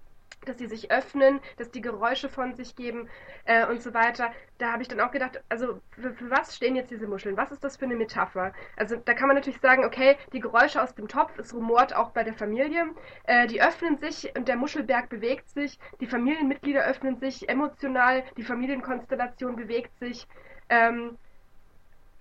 dass 0.46 0.58
sie 0.58 0.66
sich 0.66 0.90
öffnen, 0.90 1.40
dass 1.56 1.70
die 1.70 1.80
Geräusche 1.80 2.28
von 2.28 2.54
sich 2.54 2.76
geben 2.76 3.08
äh, 3.44 3.66
und 3.66 3.82
so 3.82 3.94
weiter. 3.94 4.32
Da 4.58 4.72
habe 4.72 4.82
ich 4.82 4.88
dann 4.88 5.00
auch 5.00 5.10
gedacht, 5.10 5.42
also 5.48 5.80
für, 5.90 6.12
für 6.14 6.30
was 6.30 6.56
stehen 6.56 6.76
jetzt 6.76 6.90
diese 6.90 7.06
Muscheln? 7.06 7.36
Was 7.36 7.52
ist 7.52 7.62
das 7.64 7.76
für 7.76 7.84
eine 7.84 7.96
Metapher? 7.96 8.52
Also 8.76 8.96
da 8.96 9.14
kann 9.14 9.28
man 9.28 9.36
natürlich 9.36 9.60
sagen, 9.60 9.84
okay, 9.84 10.16
die 10.32 10.40
Geräusche 10.40 10.82
aus 10.82 10.94
dem 10.94 11.08
Topf, 11.08 11.38
es 11.38 11.54
rumort 11.54 11.94
auch 11.94 12.10
bei 12.10 12.24
der 12.24 12.34
Familie, 12.34 12.86
äh, 13.24 13.46
die 13.46 13.62
öffnen 13.62 13.98
sich 13.98 14.32
und 14.36 14.48
der 14.48 14.56
Muschelberg 14.56 15.08
bewegt 15.08 15.50
sich, 15.50 15.78
die 16.00 16.06
Familienmitglieder 16.06 16.84
öffnen 16.84 17.18
sich 17.18 17.48
emotional, 17.48 18.24
die 18.36 18.44
Familienkonstellation 18.44 19.56
bewegt 19.56 19.98
sich. 19.98 20.26
Ähm, 20.68 21.18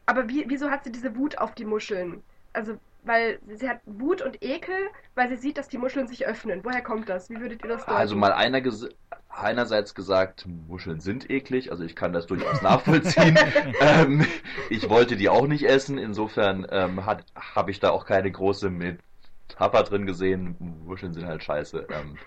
aber 0.05 0.27
wie, 0.27 0.45
wieso 0.47 0.71
hat 0.71 0.84
sie 0.84 0.91
diese 0.91 1.15
Wut 1.15 1.38
auf 1.38 1.53
die 1.53 1.65
Muscheln? 1.65 2.23
Also, 2.51 2.79
weil 3.04 3.40
sie 3.48 3.70
hat 3.70 3.80
Wut 3.86 4.22
und 4.22 4.44
Ekel, 4.44 4.76
weil 5.16 5.30
sie 5.30 5.38
sieht, 5.38 5.58
dass 5.58 5.68
die 5.68 5.78
Muscheln 5.78 6.08
sich 6.08 6.26
öffnen. 6.26 6.62
Woher 6.64 6.82
kommt 6.82 7.10
das? 7.10 7.30
Wie 7.30 7.40
würdet 7.40 7.64
ihr 7.64 7.70
das 7.70 7.86
deuten? 7.86 7.98
Also 7.98 8.16
mal 8.16 8.34
einer 8.34 8.62
ges 8.62 8.90
einerseits 9.30 9.96
gesagt, 9.96 10.46
Muscheln 10.68 11.00
sind 11.00 11.30
eklig, 11.30 11.72
also 11.72 11.84
ich 11.84 11.96
kann 11.96 12.14
das 12.14 12.28
durchaus 12.28 12.62
nachvollziehen. 12.62 13.38
ähm, 13.82 14.26
ich 14.70 14.90
wollte 14.90 15.16
die 15.16 15.30
auch 15.30 15.48
nicht 15.48 15.64
essen, 15.64 15.98
insofern 15.98 16.68
ähm, 16.72 17.06
habe 17.06 17.72
ich 17.72 17.80
da 17.80 17.92
auch 17.92 18.06
keine 18.06 18.32
große 18.32 18.70
Metapher 18.70 19.84
drin 19.84 20.06
gesehen. 20.06 20.56
Muscheln 20.86 21.14
sind 21.14 21.26
halt 21.26 21.44
scheiße. 21.44 21.88
Ähm, 21.90 22.18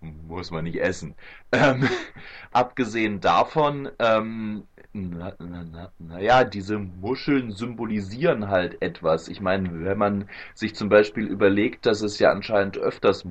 muss 0.00 0.50
man 0.50 0.64
nicht 0.64 0.80
essen. 0.80 1.14
Ähm, 1.52 1.88
abgesehen 2.52 3.20
davon, 3.20 3.90
ähm, 4.94 5.10
na, 5.18 5.32
na, 5.38 5.64
na, 5.64 5.92
naja, 5.98 6.44
diese 6.44 6.78
Muscheln 6.78 7.52
symbolisieren 7.52 8.48
halt 8.48 8.80
etwas. 8.82 9.28
Ich 9.28 9.40
meine, 9.40 9.84
wenn 9.84 9.98
man 9.98 10.28
sich 10.54 10.74
zum 10.74 10.88
Beispiel 10.88 11.26
überlegt, 11.26 11.86
dass 11.86 12.02
es 12.02 12.18
ja 12.18 12.30
anscheinend 12.30 12.78
öfters 12.78 13.24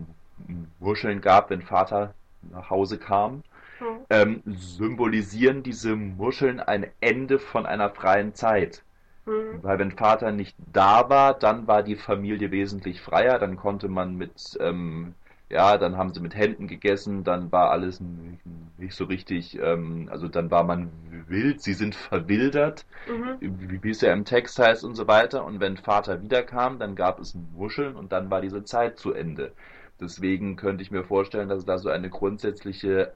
Muscheln 0.80 1.22
gab, 1.22 1.50
wenn 1.50 1.62
Vater 1.62 2.13
nach 2.52 2.69
Hause 2.69 2.98
kam, 2.98 3.43
Hm. 3.80 4.06
ähm, 4.10 4.43
symbolisieren 4.45 5.63
diese 5.63 5.95
Muscheln 5.95 6.60
ein 6.60 6.88
Ende 7.00 7.39
von 7.39 7.65
einer 7.65 7.89
freien 7.89 8.34
Zeit. 8.36 8.84
Hm. 9.26 9.63
Weil 9.63 9.80
wenn 9.80 9.91
Vater 9.91 10.32
nicht 10.32 10.56
da 10.72 11.10
war, 11.10 11.34
dann 11.34 11.67
war 11.67 11.82
die 11.84 11.95
Familie 11.95 12.52
wesentlich 12.52 13.02
freier, 13.02 13.39
dann 13.39 13.56
konnte 13.56 13.88
man 13.88 14.15
mit, 14.15 14.58
ähm, 14.60 15.13
ja, 15.50 15.78
dann 15.78 15.98
haben 15.98 16.14
sie 16.14 16.20
mit 16.20 16.36
Händen 16.36 16.68
gegessen, 16.68 17.24
dann 17.24 17.52
war 17.52 17.72
alles 17.72 18.00
nicht, 18.00 18.96
so 18.96 19.06
richtig, 19.06 19.58
ähm, 19.60 20.08
also 20.12 20.28
dann 20.28 20.52
war 20.52 20.64
man 20.64 20.92
wild, 21.28 21.62
sie 21.62 21.74
sind 21.74 21.96
verwildert, 21.96 22.86
Mhm. 23.08 23.82
wie, 23.82 23.90
es 23.90 24.02
ja 24.02 24.14
im 24.14 24.26
Text 24.26 24.60
heißt 24.60 24.84
und 24.84 24.96
so 24.96 25.08
weiter. 25.08 25.46
Und 25.46 25.60
wenn 25.60 25.78
Vater 25.78 26.22
wiederkam, 26.22 26.80
dann 26.80 26.96
gab 26.96 27.20
es 27.20 27.36
Muscheln 27.56 27.96
und 27.96 28.12
dann 28.12 28.30
war 28.30 28.42
diese 28.42 28.64
Zeit 28.64 28.98
zu 29.00 29.14
Ende. 29.14 29.52
Deswegen 30.00 30.56
könnte 30.56 30.82
ich 30.82 30.92
mir 30.92 31.04
vorstellen, 31.04 31.50
dass 31.50 31.60
es 31.60 31.66
da 31.66 31.78
so 31.78 31.90
eine 31.90 32.10
grundsätzliche 32.10 33.14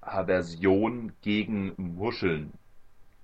Aversion 0.00 1.12
gegen 1.22 1.72
Muscheln 1.76 2.52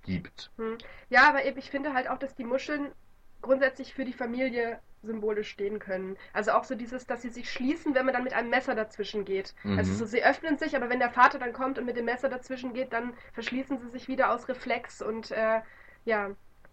gibt. 0.02 0.50
Hm. 0.56 0.78
Ja, 1.10 1.28
aber 1.28 1.44
eben, 1.44 1.58
ich 1.58 1.70
finde 1.70 1.92
halt 1.92 2.08
auch, 2.08 2.18
dass 2.18 2.34
die 2.34 2.44
Muscheln 2.44 2.92
grundsätzlich 3.42 3.92
für 3.92 4.04
die 4.04 4.12
Familie 4.12 4.78
symbolisch 5.04 5.50
stehen 5.50 5.78
können. 5.78 6.16
Also 6.32 6.52
auch 6.52 6.64
so 6.64 6.74
dieses, 6.74 7.06
dass 7.06 7.22
sie 7.22 7.28
sich 7.28 7.50
schließen, 7.50 7.94
wenn 7.94 8.04
man 8.04 8.14
dann 8.14 8.24
mit 8.24 8.34
einem 8.34 8.50
Messer 8.50 8.74
dazwischen 8.74 9.24
geht. 9.24 9.54
Mhm. 9.62 9.78
Also 9.78 9.92
so, 9.94 10.04
sie 10.04 10.24
öffnen 10.24 10.58
sich, 10.58 10.76
aber 10.76 10.88
wenn 10.88 10.98
der 10.98 11.10
Vater 11.10 11.38
dann 11.38 11.52
kommt 11.52 11.78
und 11.78 11.84
mit 11.84 11.96
dem 11.96 12.04
Messer 12.06 12.28
dazwischen 12.28 12.74
geht, 12.74 12.92
dann 12.92 13.14
verschließen 13.32 13.78
sie 13.78 13.88
sich 13.88 14.08
wieder 14.08 14.30
aus 14.30 14.48
Reflex 14.48 15.02
und 15.02 15.30
äh, 15.30 15.60
ja 16.04 16.30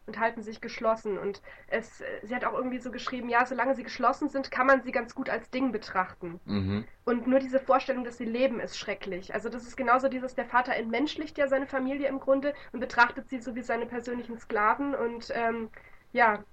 und 0.08 0.20
halten 0.20 0.42
sich 0.42 0.62
geschlossen. 0.62 1.18
Und 1.18 1.42
es, 1.68 2.04
sie 2.24 2.36
hat 2.36 2.44
auch 2.44 2.54
irgendwie 2.54 2.80
so 2.80 2.92
geschrieben, 2.92 3.30
ja, 3.30 3.46
solange 3.46 3.76
sie 3.76 3.84
geschlossen 3.84 4.30
sind, 4.30 4.52
kann 4.52 4.68
man 4.68 4.82
sie 4.82 4.92
ganz 4.92 5.16
gut 5.16 5.30
als 5.30 5.50
Ding 5.50 5.72
betrachten. 5.72 6.40
Mhm. 6.46 6.86
Und 7.06 7.28
nur 7.28 7.40
diese 7.40 7.60
Vorstellung, 7.60 8.04
dass 8.04 8.18
sie 8.18 8.26
leben, 8.26 8.60
ist 8.60 8.78
schrecklich. 8.78 9.34
Also 9.34 9.50
das 9.50 9.66
ist 9.66 9.78
genauso 9.78 10.10
dieses, 10.10 10.36
der 10.36 10.46
Vater 10.46 10.76
entmenschlicht 10.76 11.38
ja 11.38 11.48
seine 11.48 11.68
Familie 11.68 12.08
im 12.08 12.20
Grunde 12.20 12.54
und 12.72 12.80
betrachtet 12.80 13.30
sie 13.30 13.40
so 13.40 13.56
wie 13.56 13.62
seine 13.62 13.86
persönlichen 13.86 14.38
Sklaven 14.38 14.96
und 14.96 15.32
ähm, 15.34 15.70
ja, 16.14 16.44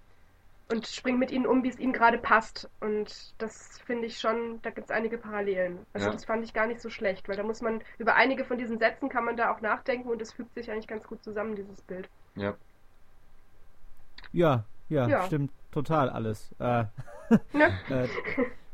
und 0.70 0.86
springt 0.86 1.18
mit 1.18 1.30
ihnen 1.30 1.46
um, 1.46 1.62
wie 1.64 1.68
es 1.68 1.78
ihnen 1.78 1.92
gerade 1.92 2.18
passt. 2.18 2.70
Und 2.80 3.34
das 3.38 3.78
finde 3.86 4.06
ich 4.06 4.18
schon, 4.18 4.60
da 4.62 4.70
gibt 4.70 4.90
es 4.90 4.90
einige 4.96 5.18
Parallelen. 5.18 5.86
Also 5.92 6.06
Ja. 6.06 6.12
das 6.12 6.24
fand 6.24 6.44
ich 6.44 6.52
gar 6.54 6.66
nicht 6.66 6.80
so 6.80 6.90
schlecht, 6.90 7.28
weil 7.28 7.36
da 7.36 7.42
muss 7.42 7.60
man, 7.62 7.82
über 7.98 8.14
einige 8.16 8.44
von 8.44 8.58
diesen 8.58 8.78
Sätzen 8.78 9.08
kann 9.08 9.24
man 9.24 9.36
da 9.36 9.52
auch 9.54 9.60
nachdenken 9.60 10.08
und 10.08 10.20
es 10.22 10.32
fügt 10.32 10.54
sich 10.54 10.70
eigentlich 10.70 10.86
ganz 10.88 11.06
gut 11.06 11.22
zusammen, 11.24 11.56
dieses 11.56 11.82
Bild. 11.82 12.08
Ja. 12.36 12.56
Ja, 14.32 14.64
ja, 14.88 15.08
Ja. 15.08 15.22
stimmt 15.26 15.52
total 15.70 16.10
alles. 16.10 16.52
Äh, 16.58 16.84
Ne? 17.52 17.72
äh, 17.88 18.08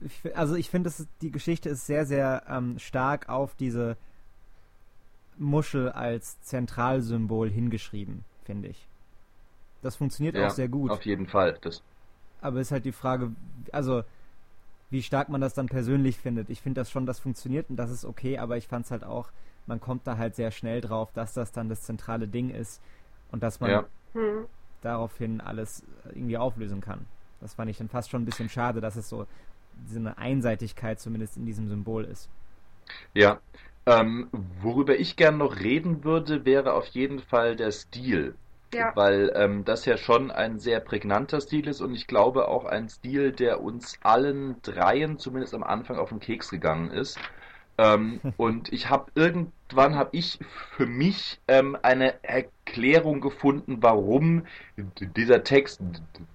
ich, 0.00 0.36
also 0.36 0.54
ich 0.54 0.70
finde, 0.70 0.92
die 1.22 1.30
Geschichte 1.30 1.68
ist 1.70 1.86
sehr, 1.86 2.06
sehr 2.06 2.44
ähm, 2.48 2.78
stark 2.78 3.28
auf 3.28 3.54
diese 3.54 3.96
Muschel 5.38 5.90
als 5.90 6.40
Zentralsymbol 6.40 7.48
hingeschrieben, 7.50 8.24
finde 8.44 8.68
ich. 8.68 8.88
Das 9.84 9.96
funktioniert 9.96 10.36
ja, 10.36 10.46
auch 10.46 10.50
sehr 10.50 10.68
gut. 10.68 10.90
Auf 10.90 11.04
jeden 11.04 11.26
Fall. 11.26 11.58
Das, 11.60 11.82
Aber 12.40 12.60
ist 12.60 12.72
halt 12.72 12.84
die 12.84 12.92
Frage, 12.92 13.32
also 13.72 14.02
wie 14.90 15.02
stark 15.02 15.28
man 15.28 15.40
das 15.40 15.54
dann 15.54 15.68
persönlich 15.68 16.18
findet. 16.18 16.50
Ich 16.50 16.60
finde 16.62 16.80
das 16.80 16.90
schon, 16.90 17.06
das 17.06 17.18
funktioniert 17.18 17.68
und 17.70 17.76
das 17.76 17.90
ist 17.90 18.04
okay, 18.04 18.38
aber 18.38 18.56
ich 18.56 18.68
fand 18.68 18.84
es 18.86 18.90
halt 18.90 19.04
auch, 19.04 19.30
man 19.66 19.80
kommt 19.80 20.06
da 20.06 20.16
halt 20.18 20.36
sehr 20.36 20.50
schnell 20.50 20.80
drauf, 20.80 21.12
dass 21.12 21.34
das 21.34 21.52
dann 21.52 21.68
das 21.68 21.82
zentrale 21.82 22.28
Ding 22.28 22.50
ist 22.50 22.80
und 23.30 23.42
dass 23.42 23.60
man 23.60 23.70
Ja. 23.70 23.84
Hm. 24.14 24.46
daraufhin 24.82 25.40
alles 25.40 25.84
irgendwie 26.12 26.38
auflösen 26.38 26.80
kann. 26.80 27.06
Das 27.40 27.54
fand 27.54 27.70
ich 27.70 27.78
dann 27.78 27.88
fast 27.88 28.10
schon 28.10 28.22
ein 28.22 28.26
bisschen 28.26 28.48
schade, 28.48 28.80
dass 28.80 28.96
es 28.96 29.08
so 29.08 29.26
so 29.86 29.98
eine 29.98 30.18
Einseitigkeit 30.18 31.00
zumindest 31.00 31.36
in 31.36 31.46
diesem 31.46 31.68
Symbol 31.68 32.04
ist. 32.04 32.30
Ja, 33.14 33.40
ähm, 33.86 34.28
worüber 34.32 34.98
ich 34.98 35.16
gern 35.16 35.38
noch 35.38 35.60
reden 35.60 36.04
würde, 36.04 36.44
wäre 36.44 36.72
auf 36.74 36.86
jeden 36.88 37.20
Fall 37.20 37.56
der 37.56 37.72
Stil. 37.72 38.36
Ja. 38.74 38.92
Weil 38.94 39.32
ähm, 39.34 39.64
das 39.64 39.84
ja 39.84 39.96
schon 39.96 40.30
ein 40.30 40.58
sehr 40.58 40.80
prägnanter 40.80 41.40
Stil 41.40 41.68
ist 41.68 41.80
und 41.80 41.94
ich 41.94 42.06
glaube 42.06 42.48
auch 42.48 42.64
ein 42.64 42.88
Stil, 42.88 43.32
der 43.32 43.62
uns 43.62 43.98
allen 44.02 44.60
dreien 44.62 45.18
zumindest 45.18 45.54
am 45.54 45.62
Anfang 45.62 45.98
auf 45.98 46.10
den 46.10 46.20
Keks 46.20 46.50
gegangen 46.50 46.90
ist. 46.90 47.18
Ähm, 47.78 48.20
und 48.36 48.72
ich 48.72 48.90
habe 48.90 49.10
irgendwann 49.14 49.96
habe 49.96 50.10
ich 50.12 50.38
für 50.76 50.86
mich 50.86 51.40
ähm, 51.48 51.76
eine 51.82 52.22
Erklärung 52.24 53.20
gefunden, 53.20 53.78
warum 53.80 54.46
dieser 54.76 55.44
Text 55.44 55.80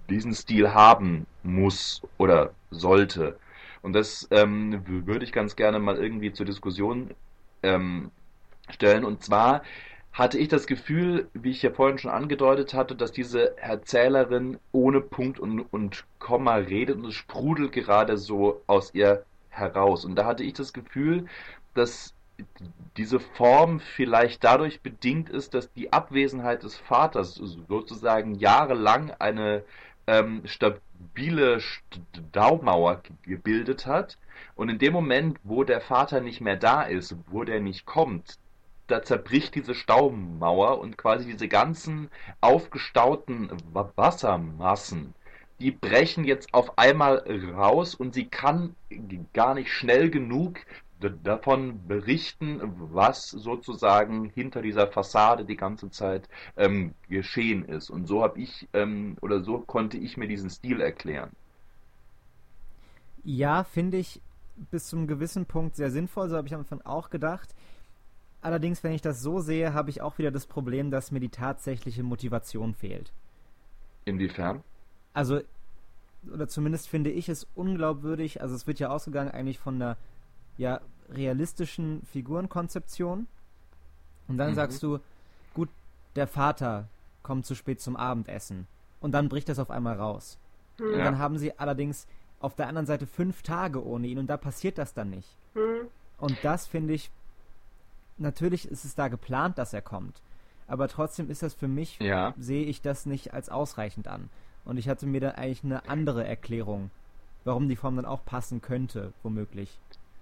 diesen 0.10 0.34
Stil 0.34 0.74
haben 0.74 1.26
muss 1.44 2.02
oder 2.18 2.52
sollte. 2.72 3.38
Und 3.82 3.94
das 3.94 4.28
ähm, 4.32 4.84
würde 5.06 5.24
ich 5.24 5.32
ganz 5.32 5.56
gerne 5.56 5.80
mal 5.80 5.98
irgendwie 5.98 6.34
zur 6.34 6.46
Diskussion 6.46 7.12
ähm, 7.64 8.12
stellen. 8.70 9.06
Und 9.06 9.24
zwar 9.24 9.64
hatte 10.12 10.38
ich 10.38 10.48
das 10.48 10.68
Gefühl, 10.68 11.30
wie 11.34 11.52
ich 11.52 11.62
ja 11.62 11.72
vorhin 11.72 11.98
schon 11.98 12.12
angedeutet 12.12 12.74
hatte, 12.74 12.96
dass 12.96 13.12
diese 13.12 13.58
Erzählerin 13.58 14.60
ohne 14.72 15.02
Punkt 15.02 15.40
und, 15.40 15.62
und 15.72 16.06
Komma 16.18 16.56
redet 16.56 16.98
und 16.98 17.06
es 17.06 17.14
sprudelt 17.14 17.72
gerade 17.72 18.18
so 18.18 18.62
aus 18.68 18.94
ihr 18.94 19.24
heraus. 19.50 20.06
Und 20.06 20.16
da 20.16 20.26
hatte 20.26 20.44
ich 20.44 20.54
das 20.54 20.74
Gefühl, 20.74 21.28
dass 21.74 22.14
diese 22.98 23.20
Form 23.20 23.80
vielleicht 23.80 24.44
dadurch 24.44 24.82
bedingt 24.82 25.30
ist, 25.30 25.54
dass 25.54 25.72
die 25.74 25.92
Abwesenheit 25.94 26.64
des 26.64 26.78
Vaters 26.78 27.36
sozusagen 27.36 28.36
jahrelang 28.36 29.12
eine 29.20 29.64
ähm, 30.08 30.42
stabile 30.46 31.60
Staumauer 31.60 33.02
gebildet 33.24 33.86
hat. 33.86 34.18
Und 34.56 34.70
in 34.70 34.80
dem 34.80 34.94
Moment, 34.94 35.38
wo 35.44 35.64
der 35.64 35.82
Vater 35.82 36.22
nicht 36.22 36.42
mehr 36.42 36.56
da 36.56 36.84
ist, 36.84 37.16
wo 37.28 37.44
der 37.44 37.60
nicht 37.60 37.86
kommt, 37.86 38.38
da 38.92 39.04
zerbricht 39.04 39.56
diese 39.56 39.76
Staumauer 39.76 40.80
und 40.80 40.98
quasi 40.98 41.26
diese 41.26 41.48
ganzen 41.48 42.10
aufgestauten 42.42 43.50
Wa- 43.74 43.92
Wassermassen, 43.96 45.14
die 45.60 45.72
brechen 45.72 46.24
jetzt 46.26 46.54
auf 46.54 46.78
einmal 46.78 47.24
raus 47.54 47.96
und 47.96 48.14
sie 48.14 48.30
kann 48.30 48.76
gar 49.34 49.54
nicht 49.56 49.72
schnell 49.72 50.10
genug 50.10 50.60
davon 51.24 51.88
berichten, 51.88 52.60
was 52.94 53.30
sozusagen 53.30 54.26
hinter 54.30 54.62
dieser 54.62 54.88
Fassade 54.88 55.46
die 55.46 55.56
ganze 55.56 55.90
Zeit 55.90 56.28
ähm, 56.58 56.94
geschehen 57.08 57.64
ist. 57.66 57.90
Und 57.90 58.06
so 58.08 58.22
habe 58.24 58.40
ich 58.42 58.68
ähm, 58.74 59.18
oder 59.22 59.42
so 59.44 59.60
konnte 59.60 59.98
ich 59.98 60.18
mir 60.18 60.28
diesen 60.28 60.50
Stil 60.50 60.82
erklären. 60.82 61.32
Ja, 63.24 63.64
finde 63.64 63.98
ich 63.98 64.22
bis 64.72 64.88
zum 64.88 65.08
gewissen 65.08 65.46
Punkt 65.46 65.76
sehr 65.76 65.92
sinnvoll, 65.92 66.30
so 66.30 66.36
habe 66.38 66.48
ich 66.48 66.54
am 66.54 66.62
Anfang 66.62 66.82
auch 66.82 67.10
gedacht. 67.10 67.56
Allerdings, 68.42 68.84
wenn 68.84 68.94
ich 68.94 69.02
das 69.02 69.22
so 69.22 69.40
sehe, 69.42 69.74
habe 69.74 69.90
ich 69.90 70.02
auch 70.02 70.18
wieder 70.18 70.32
das 70.32 70.46
Problem, 70.48 70.92
dass 70.92 71.12
mir 71.12 71.20
die 71.20 71.30
tatsächliche 71.30 72.04
Motivation 72.04 72.74
fehlt. 72.74 73.12
Inwiefern? 74.06 74.64
Also, 75.14 75.42
oder 76.32 76.48
zumindest 76.48 76.88
finde 76.90 77.12
ich 77.12 77.30
es 77.30 77.48
unglaubwürdig, 77.56 78.42
also 78.42 78.56
es 78.56 78.68
wird 78.68 78.80
ja 78.80 78.90
ausgegangen 78.90 79.32
eigentlich 79.32 79.60
von 79.60 79.76
einer 79.76 79.98
ja, 80.58 80.82
realistischen 81.10 82.02
Figurenkonzeption. 82.12 83.28
Und 84.28 84.38
dann 84.38 84.52
Mhm. 84.52 84.56
sagst 84.56 84.84
du, 84.84 85.00
gut, 85.54 85.70
der 86.16 86.28
Vater 86.28 86.88
kommt 87.24 87.46
zu 87.46 87.56
spät 87.56 87.82
zum 87.82 87.96
Abendessen. 87.96 88.68
Und 89.02 89.14
dann 89.14 89.30
bricht 89.30 89.50
das 89.50 89.60
auf 89.60 89.72
einmal 89.72 89.96
raus. 89.98 90.38
Und 90.78 90.94
Hm. 90.98 91.04
dann 91.04 91.18
haben 91.18 91.38
sie 91.38 91.58
allerdings 91.58 92.08
auf 92.40 92.56
der 92.56 92.68
anderen 92.68 92.86
Seite 92.86 93.06
fünf 93.08 93.42
Tage 93.42 93.84
ohne 93.86 94.08
ihn 94.08 94.18
und 94.20 94.28
da 94.28 94.38
passiert 94.38 94.78
das 94.78 94.94
dann 94.94 95.10
nicht. 95.10 95.28
Hm. 95.54 95.88
Und 96.18 96.44
das 96.46 96.68
finde 96.68 96.94
ich, 96.94 97.12
natürlich 98.20 98.68
ist 98.68 98.86
es 98.86 98.96
da 98.96 99.08
geplant, 99.08 99.58
dass 99.58 99.74
er 99.74 99.82
kommt. 99.82 100.22
Aber 100.68 100.88
trotzdem 100.88 101.30
ist 101.30 101.42
das 101.42 101.54
für 101.54 101.68
mich, 101.68 101.98
Ja. 102.00 102.34
sehe 102.38 102.66
ich 102.66 102.82
das 102.82 103.06
nicht 103.06 103.34
als 103.34 103.50
ausreichend 103.50 104.08
an. 104.08 104.30
Und 104.66 104.78
ich 104.78 104.88
hatte 104.88 105.08
mir 105.08 105.20
da 105.20 105.32
eigentlich 105.32 105.64
eine 105.64 105.90
andere 105.90 106.26
Erklärung, 106.28 106.92
warum 107.44 107.68
die 107.68 107.76
Form 107.76 107.96
dann 107.96 108.06
auch 108.06 108.24
passen 108.24 108.62
könnte, 108.62 109.14
womöglich, 109.24 109.80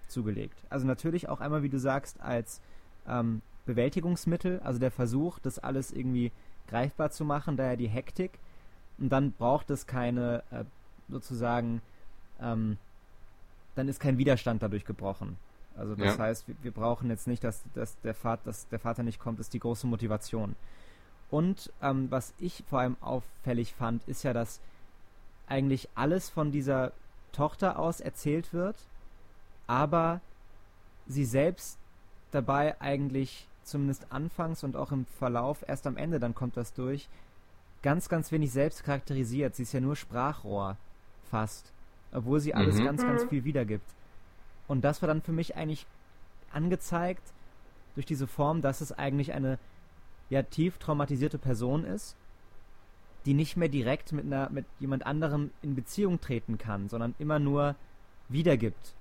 zugelegt. 0.07 0.57
Also 0.69 0.87
natürlich 0.87 1.27
auch 1.27 1.41
einmal, 1.41 1.63
wie 1.63 1.69
du 1.69 1.79
sagst, 1.79 2.21
als 2.21 2.61
ähm, 3.07 3.41
Bewältigungsmittel, 3.65 4.61
also 4.61 4.79
der 4.79 4.91
Versuch, 4.91 5.39
das 5.39 5.59
alles 5.59 5.91
irgendwie 5.91 6.31
greifbar 6.67 7.11
zu 7.11 7.25
machen, 7.25 7.57
daher 7.57 7.75
die 7.75 7.89
Hektik. 7.89 8.39
Und 8.97 9.09
dann 9.09 9.33
braucht 9.33 9.69
es 9.69 9.85
keine, 9.85 10.43
äh, 10.51 10.63
sozusagen, 11.09 11.81
ähm, 12.41 12.77
dann 13.75 13.87
ist 13.89 13.99
kein 13.99 14.17
Widerstand 14.17 14.63
dadurch 14.63 14.85
gebrochen. 14.85 15.37
Also 15.77 15.95
das 15.95 16.17
Ja. 16.17 16.23
heißt, 16.25 16.47
wir, 16.47 16.55
wir 16.61 16.71
brauchen 16.71 17.09
jetzt 17.09 17.27
nicht, 17.27 17.43
dass, 17.43 17.63
dass, 17.73 17.99
der 18.01 18.13
Vater, 18.15 18.41
dass 18.45 18.67
der 18.69 18.79
Vater 18.79 19.03
nicht 19.03 19.19
kommt, 19.19 19.39
ist 19.39 19.53
die 19.53 19.59
große 19.59 19.87
Motivation. 19.87 20.55
Und 21.29 21.71
ähm, 21.81 22.07
was 22.09 22.33
ich 22.39 22.63
vor 22.69 22.79
allem 22.79 22.95
auffällig 23.01 23.73
fand, 23.73 24.03
ist 24.07 24.23
ja, 24.23 24.33
dass 24.33 24.59
eigentlich 25.47 25.87
alles 25.95 26.29
von 26.29 26.51
dieser 26.51 26.91
Tochter 27.33 27.77
aus 27.79 27.99
erzählt 27.99 28.53
wird, 28.53 28.75
aber 29.67 30.21
sie 31.07 31.25
selbst 31.25 31.77
dabei 32.31 32.79
eigentlich 32.81 33.47
zumindest 33.63 34.05
anfangs 34.11 34.63
und 34.63 34.75
auch 34.75 34.91
im 34.91 35.05
Verlauf, 35.19 35.63
erst 35.67 35.85
am 35.87 35.97
Ende, 35.97 36.19
dann 36.19 36.33
kommt 36.33 36.55
das 36.57 36.73
durch, 36.73 37.07
ganz, 37.83 38.09
ganz 38.09 38.31
wenig 38.31 38.51
selbst 38.51 38.83
charakterisiert. 38.83 39.55
Sie 39.55 39.63
ist 39.63 39.73
ja 39.73 39.81
nur 39.81 39.95
Sprachrohr 39.95 40.77
fast, 41.29 41.71
obwohl 42.13 42.39
sie 42.39 42.53
alles 42.53 42.77
Mhm. 42.79 42.85
ganz, 42.85 43.05
ganz 43.05 43.23
Mhm. 43.25 43.29
viel 43.29 43.43
wiedergibt. 43.43 43.85
Und 44.67 44.83
das 44.83 45.01
war 45.01 45.07
dann 45.07 45.21
für 45.21 45.31
mich 45.33 45.55
eigentlich 45.55 45.87
angezeigt 46.51 47.33
durch 47.95 48.05
diese 48.05 48.27
Form, 48.27 48.61
dass 48.61 48.81
es 48.81 48.91
eigentlich 48.91 49.33
eine 49.33 49.59
ja 50.29 50.43
tief 50.43 50.77
traumatisierte 50.79 51.39
Person 51.39 51.85
ist, 51.85 52.17
die 53.25 53.33
nicht 53.33 53.57
mehr 53.57 53.69
direkt 53.69 54.11
mit 54.13 54.25
einer 54.25 54.49
mit 54.49 54.65
jemand 54.79 55.05
anderem 55.05 55.51
in 55.61 55.75
Beziehung 55.75 56.19
treten 56.21 56.57
kann, 56.57 56.89
sondern 56.89 57.15
immer 57.19 57.39
nur 57.39 57.75
wiedergibt. 58.29 58.95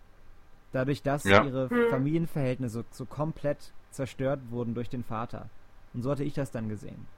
Dadurch, 0.73 1.03
dass 1.03 1.25
Ja. 1.25 1.43
ihre 1.43 1.71
Hm. 1.71 1.89
Familienverhältnisse 1.89 2.85
so 2.91 3.07
komplett 3.07 3.75
zerstört 3.91 4.51
wurden 4.51 4.75
durch 4.75 4.89
den 4.91 5.05
Vater. 5.05 5.51
Und 5.95 6.03
so 6.03 6.11
hatte 6.11 6.25
ich 6.25 6.35
das 6.35 6.51
dann 6.51 6.69
gesehen. 6.69 7.09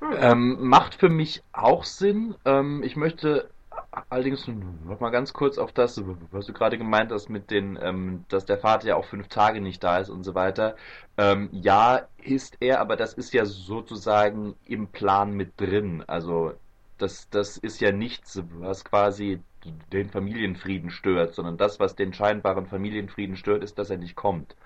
Ähm, 0.00 0.68
macht 0.68 0.94
für 0.94 1.08
mich 1.08 1.42
auch 1.52 1.84
Sinn. 1.84 2.34
Ähm, 2.44 2.82
ich 2.82 2.96
möchte 2.96 3.50
allerdings 4.10 4.46
noch 4.48 5.00
mal 5.00 5.10
ganz 5.10 5.32
kurz 5.32 5.58
auf 5.58 5.72
das, 5.72 6.00
was 6.30 6.46
du 6.46 6.52
gerade 6.52 6.78
gemeint 6.78 7.12
hast, 7.12 7.28
mit 7.28 7.50
den, 7.50 7.78
ähm, 7.80 8.24
dass 8.28 8.44
der 8.44 8.58
Vater 8.58 8.88
ja 8.88 8.96
auch 8.96 9.04
fünf 9.06 9.28
Tage 9.28 9.60
nicht 9.60 9.82
da 9.84 9.98
ist 9.98 10.10
und 10.10 10.24
so 10.24 10.34
weiter. 10.34 10.76
Ähm, 11.16 11.48
ja, 11.52 12.08
ist 12.18 12.56
er, 12.60 12.80
aber 12.80 12.96
das 12.96 13.14
ist 13.14 13.32
ja 13.32 13.44
sozusagen 13.46 14.54
im 14.64 14.88
Plan 14.88 15.32
mit 15.32 15.60
drin. 15.60 16.02
Also 16.06 16.54
das, 16.98 17.28
das 17.30 17.56
ist 17.58 17.80
ja 17.80 17.92
nichts, 17.92 18.40
was 18.60 18.84
quasi 18.84 19.40
den 19.92 20.10
Familienfrieden 20.10 20.90
stört, 20.90 21.34
sondern 21.34 21.56
das, 21.56 21.80
was 21.80 21.96
den 21.96 22.12
scheinbaren 22.14 22.66
Familienfrieden 22.66 23.36
stört, 23.36 23.64
ist, 23.64 23.78
dass 23.78 23.90
er 23.90 23.98
nicht 23.98 24.14
kommt. 24.16 24.56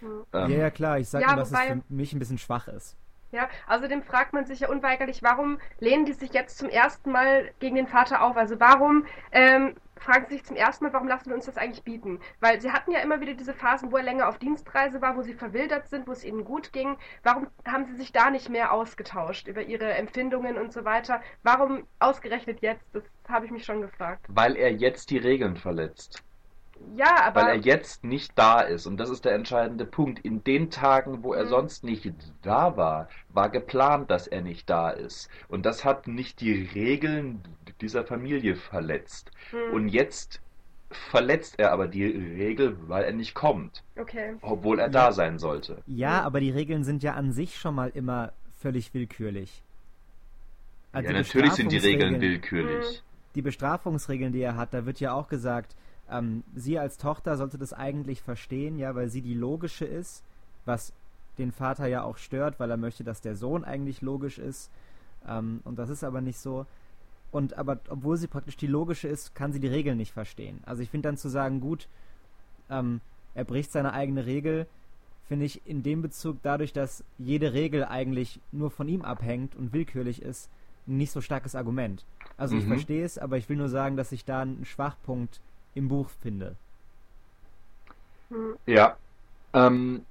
Hm. 0.00 0.24
Ähm, 0.32 0.50
ja, 0.50 0.56
ja, 0.58 0.70
klar. 0.70 0.98
Ich 0.98 1.08
sage 1.08 1.22
Ja, 1.24 1.34
nur, 1.34 1.36
dass 1.36 1.50
wobei- 1.50 1.62
es 1.64 1.66
für 1.88 1.94
mich 1.94 2.12
ein 2.12 2.18
bisschen 2.18 2.38
schwach 2.38 2.68
ist. 2.68 2.96
Ja, 3.32 3.48
außerdem 3.66 4.02
fragt 4.02 4.34
man 4.34 4.44
sich 4.44 4.60
ja 4.60 4.68
unweigerlich, 4.68 5.22
warum 5.22 5.58
lehnen 5.80 6.04
die 6.04 6.12
sich 6.12 6.34
jetzt 6.34 6.58
zum 6.58 6.68
ersten 6.68 7.10
Mal 7.10 7.50
gegen 7.60 7.76
den 7.76 7.86
Vater 7.86 8.22
auf? 8.22 8.36
Also 8.36 8.60
warum 8.60 9.06
ähm, 9.32 9.74
fragen 9.96 10.26
sie 10.28 10.34
sich 10.34 10.44
zum 10.44 10.56
ersten 10.56 10.84
Mal, 10.84 10.92
warum 10.92 11.08
lassen 11.08 11.30
wir 11.30 11.34
uns 11.34 11.46
das 11.46 11.56
eigentlich 11.56 11.82
bieten? 11.82 12.20
Weil 12.40 12.60
sie 12.60 12.72
hatten 12.72 12.90
ja 12.90 13.00
immer 13.00 13.22
wieder 13.22 13.32
diese 13.32 13.54
Phasen, 13.54 13.90
wo 13.90 13.96
er 13.96 14.02
länger 14.02 14.28
auf 14.28 14.38
Dienstreise 14.38 15.00
war, 15.00 15.16
wo 15.16 15.22
sie 15.22 15.32
verwildert 15.32 15.88
sind, 15.88 16.06
wo 16.06 16.12
es 16.12 16.24
ihnen 16.24 16.44
gut 16.44 16.74
ging. 16.74 16.98
Warum 17.22 17.46
haben 17.66 17.86
sie 17.86 17.96
sich 17.96 18.12
da 18.12 18.28
nicht 18.28 18.50
mehr 18.50 18.70
ausgetauscht 18.70 19.48
über 19.48 19.62
ihre 19.62 19.94
Empfindungen 19.94 20.58
und 20.58 20.70
so 20.74 20.84
weiter? 20.84 21.22
Warum 21.42 21.86
ausgerechnet 22.00 22.60
jetzt? 22.60 22.84
Das 22.92 23.04
habe 23.28 23.46
ich 23.46 23.50
mich 23.50 23.64
schon 23.64 23.80
gefragt. 23.80 24.26
Weil 24.28 24.56
er 24.56 24.70
jetzt 24.70 25.10
die 25.10 25.18
Regeln 25.18 25.56
verletzt. 25.56 26.22
Ja, 26.96 27.24
aber. 27.24 27.42
Weil 27.42 27.48
er 27.48 27.56
jetzt 27.56 28.04
nicht 28.04 28.32
da 28.36 28.60
ist. 28.60 28.86
Und 28.86 28.98
das 28.98 29.10
ist 29.10 29.24
der 29.24 29.34
entscheidende 29.34 29.84
Punkt. 29.84 30.20
In 30.20 30.44
den 30.44 30.70
Tagen, 30.70 31.22
wo 31.22 31.32
er 31.32 31.44
mhm. 31.44 31.48
sonst 31.48 31.84
nicht 31.84 32.12
da 32.42 32.76
war, 32.76 33.08
war 33.30 33.48
geplant, 33.48 34.10
dass 34.10 34.26
er 34.26 34.42
nicht 34.42 34.68
da 34.68 34.90
ist. 34.90 35.28
Und 35.48 35.66
das 35.66 35.84
hat 35.84 36.06
nicht 36.06 36.40
die 36.40 36.68
Regeln 36.74 37.42
dieser 37.80 38.04
Familie 38.04 38.56
verletzt. 38.56 39.30
Mhm. 39.52 39.74
Und 39.74 39.88
jetzt 39.88 40.40
verletzt 40.90 41.58
er 41.58 41.72
aber 41.72 41.88
die 41.88 42.04
Regel, 42.04 42.76
weil 42.86 43.04
er 43.04 43.12
nicht 43.12 43.34
kommt. 43.34 43.82
Okay. 43.98 44.34
Obwohl 44.42 44.78
er 44.78 44.88
da 44.88 45.12
sein 45.12 45.38
sollte. 45.38 45.78
Ja, 45.86 46.22
aber 46.22 46.40
die 46.40 46.50
Regeln 46.50 46.84
sind 46.84 47.02
ja 47.02 47.14
an 47.14 47.32
sich 47.32 47.58
schon 47.58 47.74
mal 47.74 47.90
immer 47.94 48.32
völlig 48.60 48.94
willkürlich. 48.94 49.62
Also 50.92 51.10
ja, 51.10 51.16
natürlich 51.16 51.52
sind 51.54 51.72
die 51.72 51.78
Regeln 51.78 52.20
willkürlich. 52.20 53.02
Mhm. 53.02 53.34
Die 53.34 53.42
Bestrafungsregeln, 53.42 54.32
die 54.32 54.42
er 54.42 54.56
hat, 54.56 54.74
da 54.74 54.84
wird 54.84 55.00
ja 55.00 55.14
auch 55.14 55.28
gesagt, 55.28 55.74
ähm, 56.12 56.44
sie 56.54 56.78
als 56.78 56.98
Tochter 56.98 57.36
sollte 57.36 57.58
das 57.58 57.72
eigentlich 57.72 58.22
verstehen, 58.22 58.78
ja, 58.78 58.94
weil 58.94 59.08
sie 59.08 59.22
die 59.22 59.34
logische 59.34 59.84
ist, 59.84 60.22
was 60.64 60.92
den 61.38 61.52
Vater 61.52 61.86
ja 61.86 62.02
auch 62.02 62.18
stört, 62.18 62.60
weil 62.60 62.70
er 62.70 62.76
möchte, 62.76 63.04
dass 63.04 63.20
der 63.20 63.34
Sohn 63.34 63.64
eigentlich 63.64 64.02
logisch 64.02 64.38
ist. 64.38 64.70
Ähm, 65.26 65.60
und 65.64 65.78
das 65.78 65.88
ist 65.88 66.04
aber 66.04 66.20
nicht 66.20 66.38
so. 66.38 66.66
Und 67.30 67.56
aber 67.56 67.78
obwohl 67.88 68.18
sie 68.18 68.26
praktisch 68.26 68.56
die 68.56 68.66
logische 68.66 69.08
ist, 69.08 69.34
kann 69.34 69.52
sie 69.52 69.60
die 69.60 69.68
Regeln 69.68 69.96
nicht 69.96 70.12
verstehen. 70.12 70.60
Also 70.66 70.82
ich 70.82 70.90
finde 70.90 71.08
dann 71.08 71.16
zu 71.16 71.28
sagen, 71.28 71.60
gut, 71.60 71.88
ähm, 72.68 73.00
er 73.34 73.44
bricht 73.44 73.72
seine 73.72 73.94
eigene 73.94 74.26
Regel, 74.26 74.66
finde 75.26 75.46
ich 75.46 75.66
in 75.66 75.82
dem 75.82 76.02
Bezug 76.02 76.36
dadurch, 76.42 76.74
dass 76.74 77.04
jede 77.18 77.54
Regel 77.54 77.86
eigentlich 77.86 78.38
nur 78.52 78.70
von 78.70 78.86
ihm 78.88 79.02
abhängt 79.02 79.56
und 79.56 79.72
willkürlich 79.72 80.20
ist, 80.20 80.50
ein 80.86 80.98
nicht 80.98 81.12
so 81.12 81.22
starkes 81.22 81.54
Argument. 81.54 82.04
Also 82.36 82.54
mhm. 82.54 82.60
ich 82.60 82.66
verstehe 82.66 83.04
es, 83.04 83.16
aber 83.16 83.38
ich 83.38 83.48
will 83.48 83.56
nur 83.56 83.70
sagen, 83.70 83.96
dass 83.96 84.12
ich 84.12 84.26
da 84.26 84.42
einen 84.42 84.66
Schwachpunkt 84.66 85.40
im 85.74 85.88
Buch 85.88 86.08
finde. 86.22 86.56
Ja. 88.66 88.96
Ähm, 89.52 90.04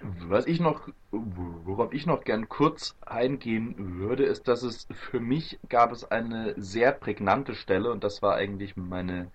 was 0.00 0.46
ich 0.46 0.60
noch, 0.60 0.88
worauf 1.10 1.92
ich 1.92 2.06
noch 2.06 2.22
gern 2.22 2.48
kurz 2.48 2.94
eingehen 3.04 3.98
würde, 3.98 4.24
ist, 4.24 4.46
dass 4.46 4.62
es 4.62 4.86
für 4.92 5.20
mich 5.20 5.58
gab 5.68 5.92
es 5.92 6.08
eine 6.08 6.54
sehr 6.56 6.92
prägnante 6.92 7.54
Stelle 7.54 7.90
und 7.90 8.04
das 8.04 8.22
war 8.22 8.36
eigentlich 8.36 8.76
meine, 8.76 9.30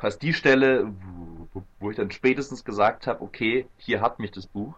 fast 0.00 0.22
die 0.22 0.32
Stelle, 0.32 0.92
wo, 1.78 1.90
ich 1.90 1.96
dann 1.96 2.10
spätestens 2.10 2.64
gesagt 2.64 3.06
habe, 3.06 3.22
okay, 3.22 3.66
hier 3.76 4.00
hat 4.00 4.18
mich 4.18 4.32
das 4.32 4.46
Buch. 4.46 4.74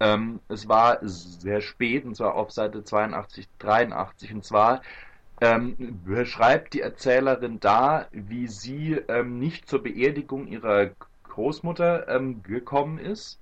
Ähm, 0.00 0.40
es 0.48 0.66
war 0.68 0.98
sehr 1.02 1.60
spät 1.60 2.04
und 2.04 2.16
zwar 2.16 2.34
auf 2.34 2.50
Seite 2.50 2.82
82, 2.82 3.46
83 3.58 4.34
und 4.34 4.44
zwar 4.44 4.82
ähm, 5.40 5.76
beschreibt 6.04 6.74
die 6.74 6.80
Erzählerin 6.80 7.60
da, 7.60 8.06
wie 8.12 8.46
sie 8.46 9.00
ähm, 9.08 9.38
nicht 9.38 9.68
zur 9.68 9.82
Beerdigung 9.82 10.46
ihrer 10.46 10.90
Großmutter 11.24 12.08
ähm, 12.08 12.42
gekommen 12.42 12.98
ist, 12.98 13.38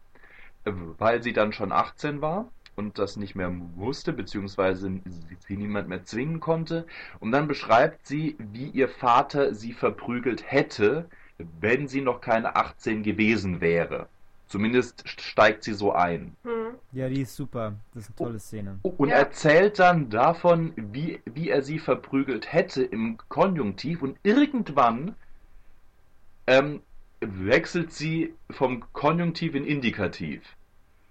weil 0.64 1.22
sie 1.22 1.32
dann 1.32 1.52
schon 1.52 1.72
18 1.72 2.20
war 2.20 2.48
und 2.76 2.98
das 2.98 3.16
nicht 3.16 3.34
mehr 3.34 3.50
musste, 3.50 4.12
beziehungsweise 4.12 5.00
sie 5.46 5.56
niemand 5.56 5.88
mehr 5.88 6.04
zwingen 6.04 6.40
konnte. 6.40 6.87
Und 7.18 7.32
dann 7.32 7.48
beschreibt 7.48 8.06
sie, 8.06 8.37
wie 8.38 8.68
ihr 8.68 8.88
Vater 8.88 9.54
sie 9.54 9.72
verprügelt 9.72 10.50
hätte, 10.50 11.08
wenn 11.61 11.88
sie 11.88 12.00
noch 12.00 12.20
keine 12.20 12.54
18 12.56 13.02
gewesen 13.02 13.61
wäre. 13.61 14.08
Zumindest 14.48 15.06
steigt 15.06 15.62
sie 15.62 15.74
so 15.74 15.92
ein. 15.92 16.34
Hm. 16.42 16.74
Ja, 16.92 17.08
die 17.08 17.20
ist 17.20 17.37
super. 17.37 17.74
Das 17.92 18.04
ist 18.04 18.08
eine 18.11 18.16
tolle 18.16 18.38
Szene. 18.38 18.78
Und 18.82 19.11
ja. 19.11 19.16
erzählt 19.16 19.78
dann 19.78 20.08
davon, 20.08 20.72
wie, 20.76 21.20
wie 21.26 21.50
er 21.50 21.62
sie 21.62 21.78
verprügelt 21.78 22.50
hätte 22.50 22.82
im 22.82 23.18
Konjunktiv 23.28 24.00
und 24.00 24.18
irgendwann 24.22 25.14
ähm, 26.46 26.80
wechselt 27.20 27.92
sie 27.92 28.34
vom 28.50 28.90
Konjunktiv 28.94 29.54
in 29.54 29.66
Indikativ. 29.66 30.42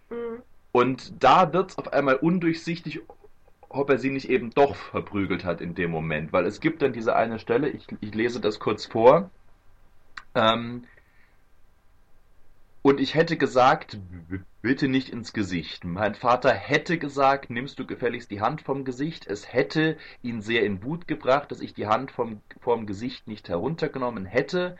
Mhm. 0.09 0.41
Und 0.71 1.23
da 1.23 1.53
wird 1.53 1.71
es 1.71 1.77
auf 1.77 1.93
einmal 1.93 2.15
undurchsichtig, 2.15 3.01
ob 3.69 3.89
er 3.91 3.99
sie 3.99 4.09
nicht 4.09 4.29
eben 4.29 4.49
doch 4.49 4.75
verprügelt 4.75 5.45
hat 5.45 5.61
in 5.61 5.75
dem 5.75 5.91
Moment. 5.91 6.33
Weil 6.33 6.45
es 6.47 6.59
gibt 6.59 6.81
dann 6.81 6.93
diese 6.93 7.15
eine 7.15 7.37
Stelle, 7.37 7.69
ich, 7.69 7.85
ich 7.99 8.15
lese 8.15 8.39
das 8.39 8.59
kurz 8.59 8.87
vor. 8.87 9.29
Ähm, 10.33 10.85
und 12.81 12.99
ich 12.99 13.15
hätte 13.15 13.37
gesagt, 13.37 13.99
bitte 14.61 14.87
nicht 14.87 15.09
ins 15.09 15.33
Gesicht. 15.33 15.83
Mein 15.83 16.15
Vater 16.15 16.51
hätte 16.51 16.97
gesagt, 16.97 17.49
nimmst 17.49 17.79
du 17.79 17.85
gefälligst 17.85 18.31
die 18.31 18.41
Hand 18.41 18.61
vom 18.61 18.85
Gesicht. 18.85 19.27
Es 19.27 19.51
hätte 19.51 19.97
ihn 20.23 20.41
sehr 20.41 20.63
in 20.63 20.83
Wut 20.83 21.07
gebracht, 21.07 21.51
dass 21.51 21.61
ich 21.61 21.73
die 21.73 21.87
Hand 21.87 22.11
vom, 22.11 22.41
vom 22.61 22.85
Gesicht 22.85 23.27
nicht 23.27 23.49
heruntergenommen 23.49 24.25
hätte. 24.25 24.77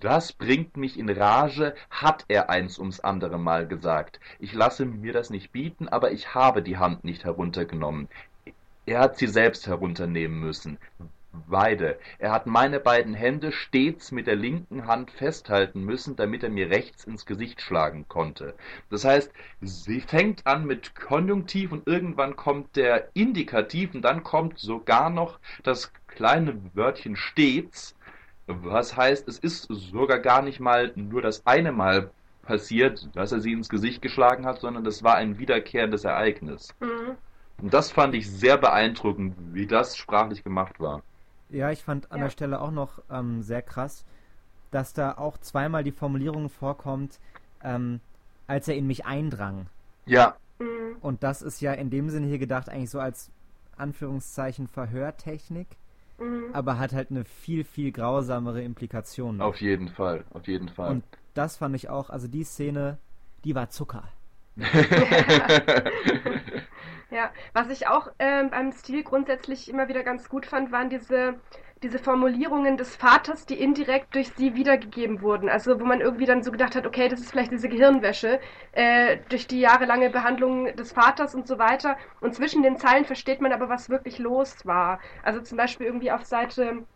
Das 0.00 0.32
bringt 0.32 0.76
mich 0.76 0.98
in 0.98 1.08
Rage, 1.08 1.74
hat 1.90 2.24
er 2.28 2.50
eins 2.50 2.78
ums 2.78 3.00
andere 3.00 3.38
Mal 3.38 3.66
gesagt. 3.66 4.20
Ich 4.38 4.52
lasse 4.52 4.84
mir 4.84 5.12
das 5.12 5.30
nicht 5.30 5.52
bieten, 5.52 5.88
aber 5.88 6.12
ich 6.12 6.34
habe 6.34 6.62
die 6.62 6.78
Hand 6.78 7.04
nicht 7.04 7.24
heruntergenommen. 7.24 8.08
Er 8.86 8.98
hat 9.00 9.18
sie 9.18 9.28
selbst 9.28 9.66
herunternehmen 9.66 10.40
müssen 10.40 10.78
beide. 11.48 11.98
Er 12.18 12.32
hat 12.32 12.46
meine 12.46 12.80
beiden 12.80 13.14
Hände 13.14 13.52
stets 13.52 14.12
mit 14.12 14.26
der 14.26 14.36
linken 14.36 14.86
Hand 14.86 15.10
festhalten 15.10 15.84
müssen, 15.84 16.16
damit 16.16 16.42
er 16.42 16.50
mir 16.50 16.70
rechts 16.70 17.04
ins 17.04 17.26
Gesicht 17.26 17.60
schlagen 17.60 18.06
konnte. 18.08 18.54
Das 18.90 19.04
heißt, 19.04 19.32
sie 19.60 20.00
fängt 20.00 20.46
an 20.46 20.66
mit 20.66 20.94
Konjunktiv 20.94 21.72
und 21.72 21.86
irgendwann 21.86 22.36
kommt 22.36 22.76
der 22.76 23.08
Indikativ 23.14 23.94
und 23.94 24.02
dann 24.02 24.22
kommt 24.22 24.58
sogar 24.58 25.10
noch 25.10 25.38
das 25.62 25.92
kleine 26.06 26.60
Wörtchen 26.74 27.16
stets, 27.16 27.96
was 28.46 28.96
heißt, 28.96 29.28
es 29.28 29.38
ist 29.38 29.68
sogar 29.70 30.18
gar 30.18 30.42
nicht 30.42 30.60
mal 30.60 30.92
nur 30.96 31.22
das 31.22 31.46
eine 31.46 31.72
Mal 31.72 32.10
passiert, 32.42 33.08
dass 33.14 33.32
er 33.32 33.40
sie 33.40 33.52
ins 33.52 33.68
Gesicht 33.68 34.02
geschlagen 34.02 34.46
hat, 34.46 34.60
sondern 34.60 34.84
das 34.84 35.02
war 35.02 35.14
ein 35.14 35.38
wiederkehrendes 35.38 36.04
Ereignis. 36.04 36.74
Mhm. 36.80 37.16
Und 37.62 37.72
das 37.72 37.92
fand 37.92 38.14
ich 38.14 38.28
sehr 38.28 38.58
beeindruckend, 38.58 39.36
wie 39.52 39.66
das 39.66 39.96
sprachlich 39.96 40.42
gemacht 40.42 40.80
war. 40.80 41.02
Ja, 41.52 41.70
ich 41.70 41.82
fand 41.82 42.10
an 42.10 42.18
ja. 42.18 42.24
der 42.24 42.30
Stelle 42.30 42.60
auch 42.60 42.70
noch 42.70 43.02
ähm, 43.10 43.42
sehr 43.42 43.62
krass, 43.62 44.04
dass 44.70 44.94
da 44.94 45.12
auch 45.12 45.38
zweimal 45.38 45.84
die 45.84 45.92
Formulierung 45.92 46.48
vorkommt, 46.48 47.20
ähm, 47.62 48.00
als 48.46 48.68
er 48.68 48.76
in 48.76 48.86
mich 48.86 49.04
eindrang. 49.04 49.66
Ja. 50.06 50.36
Mhm. 50.58 50.96
Und 51.00 51.22
das 51.22 51.42
ist 51.42 51.60
ja 51.60 51.72
in 51.72 51.90
dem 51.90 52.08
Sinne 52.08 52.26
hier 52.26 52.38
gedacht 52.38 52.68
eigentlich 52.68 52.90
so 52.90 53.00
als 53.00 53.30
Anführungszeichen 53.76 54.66
Verhörtechnik, 54.66 55.68
mhm. 56.18 56.46
aber 56.52 56.78
hat 56.78 56.92
halt 56.92 57.10
eine 57.10 57.24
viel, 57.24 57.64
viel 57.64 57.92
grausamere 57.92 58.62
Implikation. 58.62 59.40
Auf 59.40 59.60
jeden 59.60 59.88
Fall, 59.88 60.24
auf 60.32 60.46
jeden 60.46 60.68
Fall. 60.68 60.90
Und 60.90 61.04
das 61.34 61.58
fand 61.58 61.76
ich 61.76 61.88
auch, 61.88 62.10
also 62.10 62.28
die 62.28 62.44
Szene, 62.44 62.98
die 63.44 63.54
war 63.54 63.70
Zucker. 63.70 64.04
Ja, 67.10 67.30
was 67.52 67.68
ich 67.68 67.88
auch 67.88 68.08
ähm, 68.18 68.50
beim 68.50 68.72
Stil 68.72 69.02
grundsätzlich 69.02 69.68
immer 69.68 69.86
wieder 69.88 70.02
ganz 70.02 70.28
gut 70.30 70.46
fand, 70.46 70.72
waren 70.72 70.88
diese, 70.88 71.38
diese 71.82 71.98
Formulierungen 71.98 72.78
des 72.78 72.96
Vaters, 72.96 73.44
die 73.44 73.60
indirekt 73.60 74.14
durch 74.14 74.32
sie 74.34 74.54
wiedergegeben 74.54 75.20
wurden. 75.20 75.50
Also 75.50 75.78
wo 75.78 75.84
man 75.84 76.00
irgendwie 76.00 76.24
dann 76.24 76.42
so 76.42 76.50
gedacht 76.50 76.74
hat, 76.74 76.86
okay, 76.86 77.08
das 77.08 77.20
ist 77.20 77.30
vielleicht 77.30 77.52
diese 77.52 77.68
Gehirnwäsche 77.68 78.40
äh, 78.72 79.18
durch 79.28 79.46
die 79.46 79.60
jahrelange 79.60 80.08
Behandlung 80.08 80.74
des 80.74 80.92
Vaters 80.92 81.34
und 81.34 81.46
so 81.46 81.58
weiter. 81.58 81.98
Und 82.20 82.34
zwischen 82.34 82.62
den 82.62 82.78
Zeilen 82.78 83.04
versteht 83.04 83.42
man 83.42 83.52
aber, 83.52 83.68
was 83.68 83.90
wirklich 83.90 84.18
los 84.18 84.64
war. 84.64 84.98
Also 85.22 85.40
zum 85.42 85.58
Beispiel 85.58 85.86
irgendwie 85.86 86.12
auf 86.12 86.24
Seite 86.24 86.86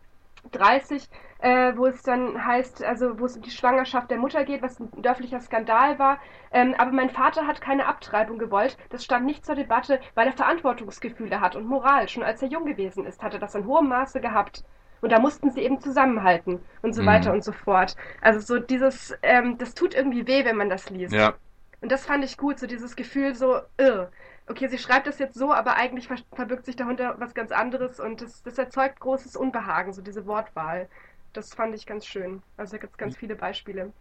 30, 0.53 1.09
äh, 1.39 1.73
wo 1.77 1.87
es 1.87 2.03
dann 2.03 2.45
heißt, 2.45 2.83
also 2.85 3.19
wo 3.19 3.27
es 3.27 3.37
um 3.37 3.43
die 3.43 3.51
Schwangerschaft 3.51 4.11
der 4.11 4.19
Mutter 4.19 4.45
geht, 4.45 4.63
was 4.63 4.81
ein 4.81 4.91
dörflicher 5.03 5.41
Skandal 5.41 5.99
war. 5.99 6.19
Ähm, 6.53 6.75
aber 6.79 6.93
mein 6.93 7.11
Vater 7.11 7.47
hat 7.47 7.61
keine 7.61 7.87
Abtreibung 7.87 8.39
gewollt. 8.39 8.77
Das 8.91 9.05
stand 9.05 9.27
nicht 9.27 9.45
zur 9.45 9.55
Debatte, 9.55 10.01
weil 10.15 10.27
er 10.27 10.33
Verantwortungsgefühle 10.33 11.41
hat 11.41 11.57
und 11.57 11.67
Moral. 11.67 12.09
Schon 12.09 12.23
als 12.23 12.43
er 12.43 12.49
jung 12.49 12.67
gewesen 12.67 13.05
ist, 13.07 13.23
hat 13.23 13.35
er 13.35 13.41
das 13.41 13.55
in 13.55 13.67
hohem 13.67 13.89
Maße 13.89 14.21
gehabt. 14.21 14.65
Und 15.03 15.13
da 15.13 15.19
mussten 15.19 15.51
sie 15.51 15.61
eben 15.61 15.79
zusammenhalten 15.81 16.61
und 16.83 16.95
so 16.95 17.03
mhm. 17.03 17.07
weiter 17.07 17.33
und 17.33 17.45
so 17.45 17.53
fort. 17.53 17.97
Also 18.23 18.41
so 18.41 18.59
dieses, 18.59 19.15
ähm, 19.23 19.59
das 19.59 19.75
tut 19.75 19.95
irgendwie 19.95 20.27
weh, 20.27 20.45
wenn 20.45 20.57
man 20.57 20.71
das 20.71 20.89
liest. 20.91 21.13
Ja. 21.13 21.35
Und 21.83 21.93
das 21.93 22.07
fand 22.07 22.25
ich 22.25 22.39
gut, 22.39 22.59
so 22.59 22.67
dieses 22.67 22.97
Gefühl 22.97 23.35
so, 23.35 23.61
irr 23.77 24.11
okay, 24.49 24.69
sie 24.69 24.79
schreibt 24.79 25.07
das 25.07 25.19
jetzt 25.19 25.37
so, 25.37 25.53
aber 25.53 25.77
eigentlich 25.77 26.09
ver 26.09 26.17
verbirgt 26.33 26.67
sich 26.67 26.77
dahinter 26.77 27.17
was 27.19 27.35
ganz 27.35 27.53
anderes 27.53 28.01
und 28.01 28.23
das, 28.23 28.43
das 28.43 28.59
erzeugt 28.59 29.01
großes 29.01 29.37
Unbehagen, 29.37 29.93
so 29.93 30.03
diese 30.03 30.27
Wortwahl. 30.27 30.89
Das 31.33 31.55
fand 31.55 31.75
ich 31.75 31.87
ganz 31.87 32.07
schön. 32.07 32.43
Also 32.57 32.73
da 32.73 32.79
gibt 32.79 32.93
es 32.95 32.99
ganz 32.99 33.17
viele 33.17 33.37
Beispiele. 33.37 33.93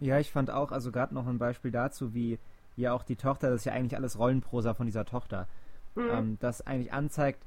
Ja, 0.00 0.18
ich 0.18 0.32
fand 0.32 0.50
auch, 0.50 0.72
also 0.72 0.90
gerade 0.90 1.14
noch 1.14 1.26
ein 1.26 1.38
Beispiel 1.38 1.70
dazu, 1.70 2.14
wie 2.14 2.38
ja 2.76 2.92
auch 2.92 3.04
die 3.04 3.16
Tochter, 3.16 3.50
das 3.50 3.60
ist 3.60 3.64
ja 3.66 3.72
eigentlich 3.72 3.96
alles 3.96 4.18
Rollenprosa 4.18 4.74
von 4.74 4.86
dieser 4.86 5.04
Tochter, 5.04 5.46
mhm. 5.94 6.08
ähm, 6.10 6.36
das 6.40 6.66
eigentlich 6.66 6.92
anzeigt, 6.92 7.44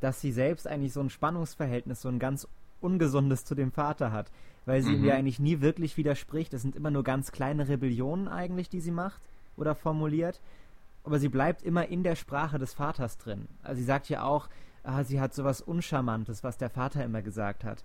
dass 0.00 0.20
sie 0.20 0.32
selbst 0.32 0.66
eigentlich 0.66 0.92
so 0.92 1.00
ein 1.00 1.10
Spannungsverhältnis, 1.10 2.00
so 2.00 2.08
ein 2.08 2.18
ganz 2.18 2.48
Ungesundes 2.80 3.44
zu 3.44 3.54
dem 3.54 3.70
Vater 3.70 4.10
hat, 4.10 4.32
weil 4.64 4.82
sie 4.82 4.90
Mhm. 4.90 4.96
ihm 4.96 5.04
ja 5.04 5.14
eigentlich 5.14 5.38
nie 5.38 5.60
wirklich 5.60 5.96
widerspricht. 5.96 6.52
Es 6.54 6.62
sind 6.62 6.74
immer 6.74 6.90
nur 6.90 7.04
ganz 7.04 7.30
kleine 7.30 7.68
Rebellionen 7.68 8.26
eigentlich, 8.26 8.68
die 8.68 8.80
sie 8.80 8.90
macht 8.90 9.20
oder 9.56 9.74
formuliert. 9.74 10.40
Aber 11.04 11.18
sie 11.18 11.28
bleibt 11.28 11.62
immer 11.62 11.88
in 11.88 12.02
der 12.02 12.14
Sprache 12.16 12.58
des 12.58 12.74
Vaters 12.74 13.18
drin. 13.18 13.48
Also 13.62 13.78
sie 13.80 13.84
sagt 13.84 14.08
ja 14.08 14.22
auch, 14.22 14.48
ah, 14.84 15.02
sie 15.04 15.20
hat 15.20 15.34
sowas 15.34 15.60
Uncharmantes, 15.60 16.44
was 16.44 16.58
der 16.58 16.70
Vater 16.70 17.04
immer 17.04 17.22
gesagt 17.22 17.64
hat. 17.64 17.82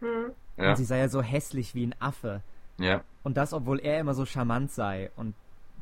Hm. 0.00 0.32
Ja. 0.56 0.70
Und 0.70 0.76
sie 0.76 0.84
sei 0.84 0.98
ja 0.98 1.08
so 1.08 1.20
hässlich 1.22 1.74
wie 1.74 1.86
ein 1.86 1.94
Affe. 2.00 2.42
Ja. 2.78 3.02
Und 3.22 3.36
das, 3.36 3.52
obwohl 3.52 3.80
er 3.80 4.00
immer 4.00 4.14
so 4.14 4.24
charmant 4.24 4.70
sei. 4.70 5.10
Und 5.16 5.34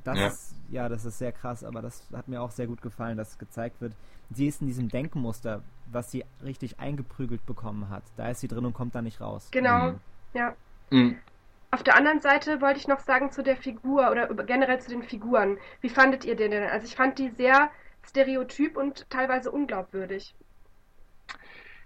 das 0.04 0.18
Ja. 0.18 0.26
ist, 0.26 0.54
ja, 0.70 0.88
das 0.88 1.04
ist 1.04 1.18
sehr 1.18 1.32
krass, 1.32 1.62
aber 1.62 1.82
das 1.82 2.02
hat 2.12 2.26
mir 2.28 2.42
auch 2.42 2.50
sehr 2.50 2.66
gut 2.66 2.82
gefallen, 2.82 3.16
dass 3.16 3.38
gezeigt 3.38 3.80
wird. 3.80 3.94
Sie 4.30 4.46
ist 4.46 4.60
in 4.60 4.66
diesem 4.66 4.88
Denkmuster, 4.88 5.62
was 5.90 6.10
sie 6.10 6.24
richtig 6.42 6.80
eingeprügelt 6.80 7.44
bekommen 7.46 7.88
hat. 7.90 8.02
Da 8.16 8.28
ist 8.28 8.40
sie 8.40 8.48
drin 8.48 8.64
und 8.64 8.72
kommt 8.72 8.94
da 8.94 9.02
nicht 9.02 9.20
raus. 9.20 9.48
Genau, 9.52 9.92
Mhm. 9.92 10.00
ja. 10.34 10.54
Mhm. 10.90 11.16
Auf 11.74 11.82
der 11.82 11.96
anderen 11.96 12.20
Seite 12.20 12.60
wollte 12.60 12.78
ich 12.78 12.86
noch 12.86 13.00
sagen 13.00 13.32
zu 13.32 13.42
der 13.42 13.56
Figur 13.56 14.10
oder 14.10 14.26
generell 14.44 14.78
zu 14.78 14.90
den 14.90 15.02
Figuren. 15.02 15.56
Wie 15.80 15.88
fandet 15.88 16.22
ihr 16.26 16.36
den 16.36 16.50
denn? 16.50 16.68
Also 16.68 16.86
ich 16.86 16.94
fand 16.94 17.18
die 17.18 17.30
sehr 17.30 17.70
stereotyp 18.06 18.76
und 18.76 19.08
teilweise 19.08 19.50
unglaubwürdig. 19.50 20.34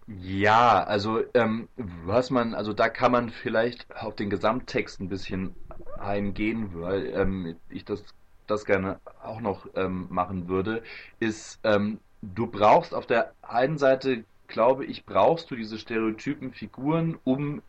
Ja, 0.09 0.83
also 0.83 1.23
ähm, 1.35 1.69
was 1.77 2.31
man, 2.31 2.55
also 2.55 2.73
da 2.73 2.89
kann 2.89 3.13
man 3.13 3.31
vielleicht 3.31 3.87
auf 3.95 4.17
den 4.17 4.29
Gesamttext 4.29 5.01
ein 5.01 5.09
bisschen 5.09 5.55
eingehen, 6.01 6.71
weil 6.75 7.07
ähm, 7.15 7.57
ich 7.69 7.85
das, 7.85 8.03
das 8.49 8.65
gerne 8.65 8.99
auch 9.23 9.41
noch 9.41 9.69
ähm, 9.77 10.09
machen 10.11 10.49
würde, 10.49 10.83
ist, 11.21 11.61
ähm, 11.63 12.01
du 12.23 12.49
brauchst 12.49 12.93
auf 12.93 13.07
der 13.07 13.35
einen 13.43 13.79
Seite, 13.79 14.25
glaube 14.49 14.85
ich, 14.85 15.07
brauchst 15.07 15.49
du 15.53 15.55
diese 15.55 15.79
stereotypen 15.79 16.53
Figuren, 16.53 17.19
um 17.23 17.63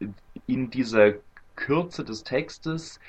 in 0.48 0.72
dieser 0.72 1.14
Kürze 1.58 2.06
des 2.06 2.24
Textes 2.24 3.02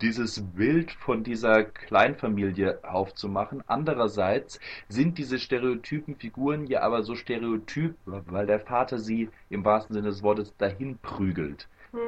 dieses 0.00 0.40
Bild 0.54 0.92
von 0.92 1.22
dieser 1.22 1.64
Kleinfamilie 1.64 2.78
aufzumachen. 2.82 3.62
Andererseits 3.66 4.58
sind 4.88 5.18
diese 5.18 5.38
stereotypen 5.38 6.16
Figuren 6.16 6.66
ja 6.66 6.80
aber 6.80 7.02
so 7.02 7.14
stereotyp, 7.14 7.96
weil 8.06 8.46
der 8.46 8.60
Vater 8.60 8.98
sie 8.98 9.28
im 9.50 9.64
wahrsten 9.66 9.94
Sinne 9.94 10.08
des 10.08 10.22
Wortes 10.22 10.56
dahin 10.56 10.96
prügelt. 11.02 11.68
Hm. 11.92 11.98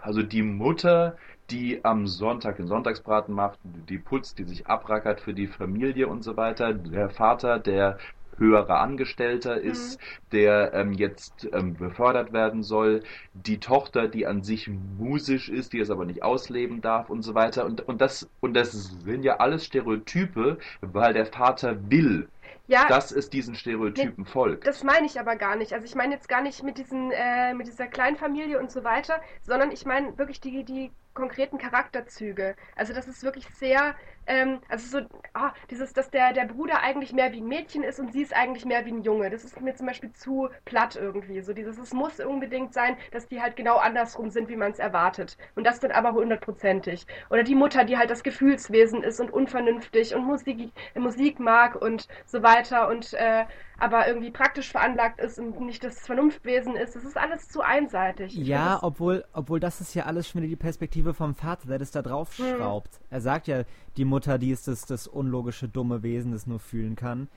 Also 0.00 0.22
die 0.22 0.42
Mutter, 0.42 1.18
die 1.50 1.84
am 1.84 2.06
Sonntag 2.06 2.56
den 2.56 2.68
Sonntagsbraten 2.68 3.34
macht, 3.34 3.58
die 3.64 3.98
putzt, 3.98 4.38
die 4.38 4.44
sich 4.44 4.66
abrackert 4.66 5.20
für 5.20 5.34
die 5.34 5.48
Familie 5.48 6.08
und 6.08 6.22
so 6.22 6.36
weiter. 6.36 6.72
Der 6.72 7.10
Vater, 7.10 7.58
der 7.58 7.98
höherer 8.42 8.80
Angestellter 8.80 9.60
ist, 9.60 9.98
der 10.32 10.72
ähm, 10.74 10.92
jetzt 10.92 11.48
ähm, 11.52 11.76
befördert 11.76 12.32
werden 12.32 12.62
soll. 12.62 13.02
Die 13.34 13.60
Tochter, 13.60 14.08
die 14.08 14.26
an 14.26 14.42
sich 14.42 14.68
musisch 14.68 15.48
ist, 15.48 15.72
die 15.72 15.80
es 15.80 15.90
aber 15.90 16.04
nicht 16.04 16.22
ausleben 16.22 16.80
darf 16.80 17.10
und 17.10 17.22
so 17.22 17.34
weiter. 17.34 17.64
Und, 17.64 17.80
und, 17.88 18.00
das, 18.00 18.28
und 18.40 18.54
das 18.54 18.72
sind 19.04 19.22
ja 19.24 19.36
alles 19.38 19.64
Stereotype, 19.64 20.58
weil 20.80 21.14
der 21.14 21.26
Vater 21.26 21.90
will, 21.90 22.28
Ja, 22.66 22.86
dass 22.86 23.12
es 23.12 23.30
diesen 23.30 23.54
Stereotypen 23.54 24.24
folgt. 24.26 24.66
das 24.66 24.82
meine 24.84 25.06
ich 25.06 25.18
aber 25.18 25.36
gar 25.36 25.56
nicht. 25.56 25.72
Also 25.72 25.84
ich 25.86 25.94
meine 25.94 26.14
jetzt 26.14 26.28
gar 26.28 26.42
nicht 26.42 26.62
mit 26.62 26.78
diesen, 26.78 27.10
äh, 27.12 27.54
mit 27.54 27.66
dieser 27.66 27.86
Kleinfamilie 27.88 28.58
und 28.58 28.70
so 28.70 28.84
weiter, 28.84 29.20
sondern 29.42 29.70
ich 29.72 29.84
meine 29.86 30.16
wirklich 30.18 30.40
die, 30.40 30.64
die 30.64 30.92
konkreten 31.14 31.58
Charakterzüge. 31.58 32.56
Also 32.76 32.92
das 32.92 33.08
ist 33.08 33.22
wirklich 33.22 33.46
sehr, 33.54 33.94
ähm, 34.26 34.60
also 34.68 35.00
so, 35.00 35.06
ah, 35.34 35.52
dieses, 35.70 35.92
dass 35.92 36.10
der, 36.10 36.32
der 36.32 36.46
Bruder 36.46 36.80
eigentlich 36.82 37.12
mehr 37.12 37.32
wie 37.32 37.40
ein 37.40 37.48
Mädchen 37.48 37.82
ist 37.82 38.00
und 38.00 38.12
sie 38.12 38.22
ist 38.22 38.34
eigentlich 38.34 38.64
mehr 38.64 38.84
wie 38.86 38.92
ein 38.92 39.02
Junge. 39.02 39.30
Das 39.30 39.44
ist 39.44 39.60
mir 39.60 39.74
zum 39.74 39.86
Beispiel 39.86 40.12
zu 40.12 40.48
platt 40.64 40.96
irgendwie. 40.96 41.40
So 41.42 41.52
dieses, 41.52 41.78
es 41.78 41.92
muss 41.92 42.20
unbedingt 42.20 42.72
sein, 42.72 42.96
dass 43.10 43.28
die 43.28 43.40
halt 43.40 43.56
genau 43.56 43.76
andersrum 43.76 44.30
sind, 44.30 44.48
wie 44.48 44.56
man 44.56 44.72
es 44.72 44.78
erwartet. 44.78 45.36
Und 45.54 45.64
das 45.64 45.80
dann 45.80 45.92
aber 45.92 46.12
hundertprozentig. 46.12 47.06
Oder 47.30 47.42
die 47.42 47.54
Mutter, 47.54 47.84
die 47.84 47.98
halt 47.98 48.10
das 48.10 48.22
Gefühlswesen 48.22 49.02
ist 49.02 49.20
und 49.20 49.32
unvernünftig 49.32 50.14
und 50.14 50.24
Musik, 50.24 50.72
Musik 50.94 51.38
mag 51.38 51.76
und 51.76 52.08
so 52.26 52.42
weiter 52.42 52.88
und 52.88 53.12
äh, 53.14 53.44
aber 53.82 54.06
irgendwie 54.06 54.30
praktisch 54.30 54.70
veranlagt 54.70 55.18
ist 55.20 55.38
und 55.40 55.60
nicht 55.60 55.82
das 55.82 55.98
Vernunftwesen 56.06 56.76
ist. 56.76 56.94
Das 56.94 57.04
ist 57.04 57.16
alles 57.16 57.48
zu 57.48 57.62
einseitig. 57.62 58.38
Ich 58.38 58.46
Ja, 58.46 58.78
obwohl, 58.80 59.24
obwohl 59.32 59.58
das 59.58 59.80
ist 59.80 59.94
ja 59.94 60.04
alles 60.04 60.28
schon 60.28 60.40
wieder 60.40 60.48
die 60.50 60.56
Perspektive 60.56 61.14
vom 61.14 61.34
Vater, 61.34 61.66
der 61.66 61.80
das 61.80 61.90
da 61.90 62.00
drauf 62.00 62.32
schraubt. 62.32 63.00
Er 63.10 63.20
sagt 63.20 63.48
ja, 63.48 63.64
die 63.96 64.04
Mutter, 64.04 64.38
die 64.38 64.52
ist 64.52 64.68
das, 64.68 64.86
das 64.86 65.08
unlogische, 65.08 65.68
dumme 65.68 66.04
Wesen, 66.04 66.30
das 66.30 66.46
nur 66.46 66.60
fühlen 66.60 66.94
kann. 66.94 67.28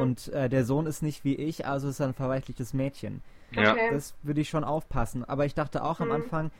Und 0.00 0.28
äh, 0.32 0.48
der 0.48 0.64
Sohn 0.64 0.86
ist 0.86 1.02
nicht 1.02 1.24
wie 1.24 1.34
ich, 1.36 1.66
also 1.66 1.88
ist 1.88 2.00
er 2.00 2.08
ein 2.08 2.14
verweichlichtes 2.14 2.74
Mädchen. 2.74 3.22
Ja. 3.52 3.72
Okay. 3.72 3.90
Das 3.92 4.14
würde 4.22 4.40
ich 4.40 4.48
schon 4.48 4.64
aufpassen. 4.64 5.24
Aber 5.24 5.46
ich 5.46 5.54
dachte 5.54 5.84
auch 5.84 6.00
am 6.00 6.08
Mhm. 6.08 6.14
Anfang, 6.14 6.50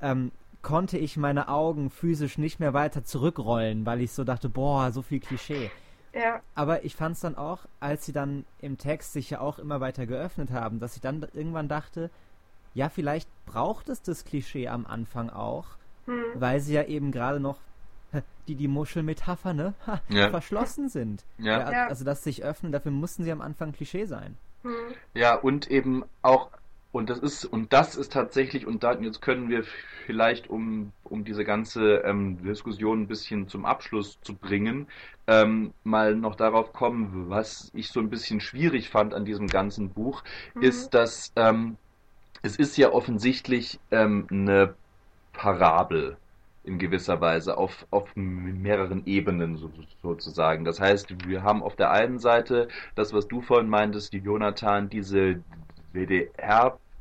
ähm, 0.00 0.32
konnte 0.62 0.98
ich 0.98 1.16
meine 1.16 1.48
Augen 1.48 1.90
physisch 1.90 2.38
nicht 2.38 2.58
mehr 2.58 2.74
weiter 2.74 3.04
zurückrollen, 3.04 3.86
weil 3.86 4.00
ich 4.00 4.12
so 4.12 4.24
dachte, 4.24 4.48
boah, 4.48 4.90
so 4.90 5.02
viel 5.02 5.20
Klischee. 5.20 5.70
Ja. 6.16 6.40
Aber 6.54 6.84
ich 6.84 6.96
fand 6.96 7.14
es 7.16 7.20
dann 7.20 7.36
auch, 7.36 7.60
als 7.80 8.06
sie 8.06 8.12
dann 8.12 8.44
im 8.60 8.78
Text 8.78 9.12
sich 9.12 9.30
ja 9.30 9.40
auch 9.40 9.58
immer 9.58 9.80
weiter 9.80 10.06
geöffnet 10.06 10.50
haben, 10.50 10.80
dass 10.80 10.96
ich 10.96 11.02
dann 11.02 11.26
irgendwann 11.34 11.68
dachte, 11.68 12.10
ja, 12.74 12.88
vielleicht 12.88 13.28
braucht 13.46 13.88
es 13.88 14.02
das 14.02 14.24
Klischee 14.24 14.68
am 14.68 14.86
Anfang 14.86 15.30
auch, 15.30 15.66
Hm. 16.06 16.22
weil 16.34 16.60
sie 16.60 16.74
ja 16.74 16.84
eben 16.84 17.10
gerade 17.12 17.40
noch 17.40 17.58
die 18.48 18.54
die 18.54 18.68
Muschelmetapher, 18.68 19.52
ne, 19.52 19.74
ha, 19.86 20.00
Ja. 20.08 20.30
verschlossen 20.30 20.88
sind. 20.88 21.24
Ja. 21.38 21.70
Ja. 21.70 21.86
Also 21.88 22.04
das 22.04 22.22
sich 22.22 22.44
öffnen, 22.44 22.70
dafür 22.72 22.92
mussten 22.92 23.24
sie 23.24 23.32
am 23.32 23.40
Anfang 23.40 23.72
Klischee 23.72 24.04
sein. 24.06 24.36
Hm. 24.62 24.72
Ja, 25.14 25.34
und 25.34 25.68
eben 25.70 26.04
auch, 26.22 26.48
und 26.96 27.10
das 27.10 27.18
ist, 27.20 27.44
und 27.44 27.72
das 27.72 27.96
ist 27.96 28.12
tatsächlich, 28.12 28.66
und 28.66 28.82
da, 28.82 28.94
jetzt 28.94 29.20
können 29.22 29.48
wir 29.48 29.64
vielleicht, 30.06 30.48
um, 30.48 30.92
um 31.04 31.24
diese 31.24 31.44
ganze 31.44 31.98
ähm, 32.04 32.42
Diskussion 32.42 33.02
ein 33.02 33.08
bisschen 33.08 33.48
zum 33.48 33.64
Abschluss 33.66 34.20
zu 34.22 34.36
bringen, 34.36 34.88
ähm, 35.26 35.74
mal 35.84 36.14
noch 36.16 36.36
darauf 36.36 36.72
kommen, 36.72 37.30
was 37.30 37.70
ich 37.74 37.90
so 37.90 38.00
ein 38.00 38.10
bisschen 38.10 38.40
schwierig 38.40 38.90
fand 38.90 39.14
an 39.14 39.24
diesem 39.24 39.50
ganzen 39.50 39.92
Buch, 39.92 40.22
Mhm. 40.54 40.62
ist, 40.62 40.94
dass 40.94 41.32
ähm, 41.36 41.78
es 42.42 42.56
ist 42.56 42.76
ja 42.76 42.92
offensichtlich 42.92 43.80
ähm, 43.90 44.26
eine 44.30 44.76
Parabel 45.32 46.18
in 46.64 46.78
gewisser 46.78 47.20
Weise 47.20 47.56
auf, 47.58 47.86
auf 47.90 48.10
mehreren 48.16 49.06
Ebenen 49.06 49.56
so, 49.56 49.70
sozusagen. 50.02 50.64
Das 50.64 50.80
heißt, 50.80 51.28
wir 51.28 51.42
haben 51.42 51.62
auf 51.62 51.76
der 51.76 51.90
einen 51.92 52.18
Seite 52.18 52.68
das, 52.96 53.12
was 53.12 53.28
du 53.28 53.40
vorhin 53.42 53.68
meintest, 53.68 54.12
die 54.12 54.18
Jonathan, 54.18 54.88
diese 54.88 55.44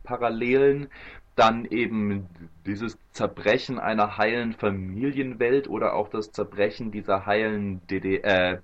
DDR-Parallelen, 0.06 0.88
dann 1.36 1.66
eben 1.66 2.28
dieses 2.66 2.98
Zerbrechen 3.12 3.80
einer 3.80 4.18
heilen 4.18 4.54
Familienwelt 4.54 5.68
oder 5.68 5.94
auch 5.94 6.10
das 6.10 6.32
Zerbrechen 6.32 6.92
dieser 6.92 7.26
heilen 7.26 7.86
DDR, 7.88 8.62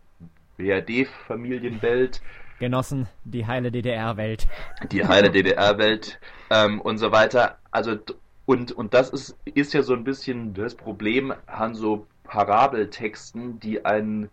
BRD-Familienwelt 0.57 2.21
Genossen, 2.59 3.07
die 3.23 3.47
heile 3.47 3.71
DDR-Welt. 3.71 4.47
die 4.91 5.03
heile 5.03 5.31
DDR-Welt 5.31 6.19
ähm, 6.51 6.79
und 6.79 6.99
so 6.99 7.11
weiter. 7.11 7.57
Also 7.71 7.97
und 8.45 8.71
und 8.71 8.93
das 8.93 9.09
ist 9.09 9.35
ist 9.45 9.73
ja 9.73 9.81
so 9.81 9.93
ein 9.95 10.03
bisschen 10.03 10.53
das 10.53 10.75
Problem 10.75 11.33
an 11.47 11.73
so 11.73 12.05
Parabeltexten, 12.23 13.59
die 13.59 13.83
einen, 13.83 14.29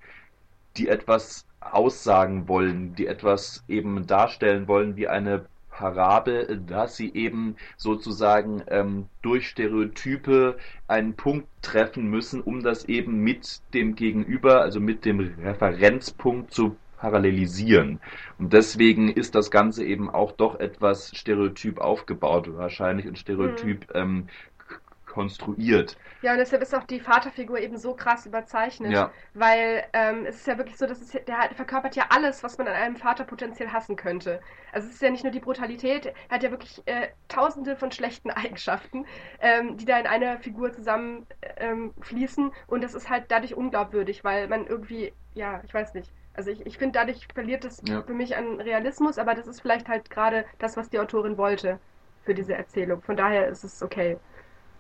die 0.76 0.88
etwas 0.88 1.46
aussagen 1.60 2.48
wollen, 2.48 2.94
die 2.94 3.06
etwas 3.06 3.64
eben 3.66 4.06
darstellen 4.06 4.68
wollen 4.68 4.96
wie 4.96 5.08
eine 5.08 5.46
Parabel, 5.78 6.60
dass 6.66 6.96
sie 6.96 7.14
eben 7.14 7.54
sozusagen 7.76 8.64
ähm, 8.68 9.08
durch 9.22 9.48
Stereotype 9.48 10.56
einen 10.88 11.14
Punkt 11.14 11.48
treffen 11.62 12.08
müssen, 12.10 12.40
um 12.40 12.62
das 12.62 12.84
eben 12.86 13.20
mit 13.22 13.60
dem 13.74 13.94
Gegenüber, 13.94 14.60
also 14.60 14.80
mit 14.80 15.04
dem 15.04 15.20
Referenzpunkt 15.20 16.52
zu 16.52 16.76
parallelisieren. 16.96 18.00
Und 18.38 18.52
deswegen 18.52 19.08
ist 19.08 19.34
das 19.36 19.50
Ganze 19.52 19.84
eben 19.84 20.10
auch 20.10 20.32
doch 20.32 20.58
etwas 20.58 21.12
stereotyp 21.16 21.78
aufgebaut 21.78 22.48
wahrscheinlich 22.56 23.06
und 23.06 23.18
stereotyp 23.18 23.86
ähm, 23.94 24.26
k- 24.57 24.57
konstruiert. 25.08 25.98
Ja, 26.20 26.32
und 26.32 26.38
deshalb 26.38 26.62
ist 26.62 26.74
auch 26.74 26.82
die 26.84 27.00
Vaterfigur 27.00 27.60
eben 27.60 27.76
so 27.76 27.94
krass 27.94 28.26
überzeichnet, 28.26 28.90
Ja. 28.92 29.12
weil 29.34 29.84
ähm, 29.92 30.26
es 30.26 30.36
ist 30.36 30.46
ja 30.48 30.58
wirklich 30.58 30.76
so, 30.76 30.86
dass 30.86 31.00
es, 31.00 31.10
der 31.12 31.50
verkörpert 31.54 31.94
ja 31.94 32.06
alles, 32.10 32.42
was 32.42 32.58
man 32.58 32.66
an 32.66 32.74
einem 32.74 32.96
Vater 32.96 33.24
potenziell 33.24 33.68
hassen 33.70 33.94
könnte. 33.94 34.40
Also 34.72 34.88
es 34.88 34.94
ist 34.94 35.02
ja 35.02 35.10
nicht 35.10 35.22
nur 35.22 35.30
die 35.32 35.38
Brutalität, 35.40 36.06
er 36.06 36.14
hat 36.34 36.42
ja 36.42 36.50
wirklich 36.50 36.82
äh, 36.86 37.08
tausende 37.28 37.76
von 37.76 37.92
schlechten 37.92 38.30
Eigenschaften, 38.32 39.06
ähm, 39.40 39.76
die 39.76 39.84
da 39.84 39.98
in 39.98 40.06
eine 40.08 40.38
Figur 40.40 40.72
zusammen 40.72 41.26
ähm, 41.56 41.94
fließen 42.00 42.50
und 42.66 42.82
das 42.82 42.94
ist 42.94 43.08
halt 43.08 43.26
dadurch 43.30 43.54
unglaubwürdig, 43.54 44.24
weil 44.24 44.48
man 44.48 44.66
irgendwie, 44.66 45.12
ja, 45.34 45.62
ich 45.64 45.72
weiß 45.72 45.94
nicht. 45.94 46.12
Also 46.34 46.50
ich, 46.50 46.64
ich 46.66 46.78
finde, 46.78 46.98
dadurch 46.98 47.26
verliert 47.32 47.64
es 47.64 47.80
Ja. 47.86 48.02
für 48.02 48.14
mich 48.14 48.36
an 48.36 48.60
Realismus, 48.60 49.18
aber 49.18 49.34
das 49.34 49.46
ist 49.46 49.60
vielleicht 49.60 49.88
halt 49.88 50.10
gerade 50.10 50.46
das, 50.58 50.76
was 50.76 50.88
die 50.90 50.98
Autorin 51.00 51.36
wollte 51.38 51.80
für 52.22 52.34
diese 52.34 52.54
Erzählung. 52.54 53.02
Von 53.02 53.16
daher 53.16 53.48
ist 53.48 53.64
es 53.64 53.82
okay. 53.82 54.18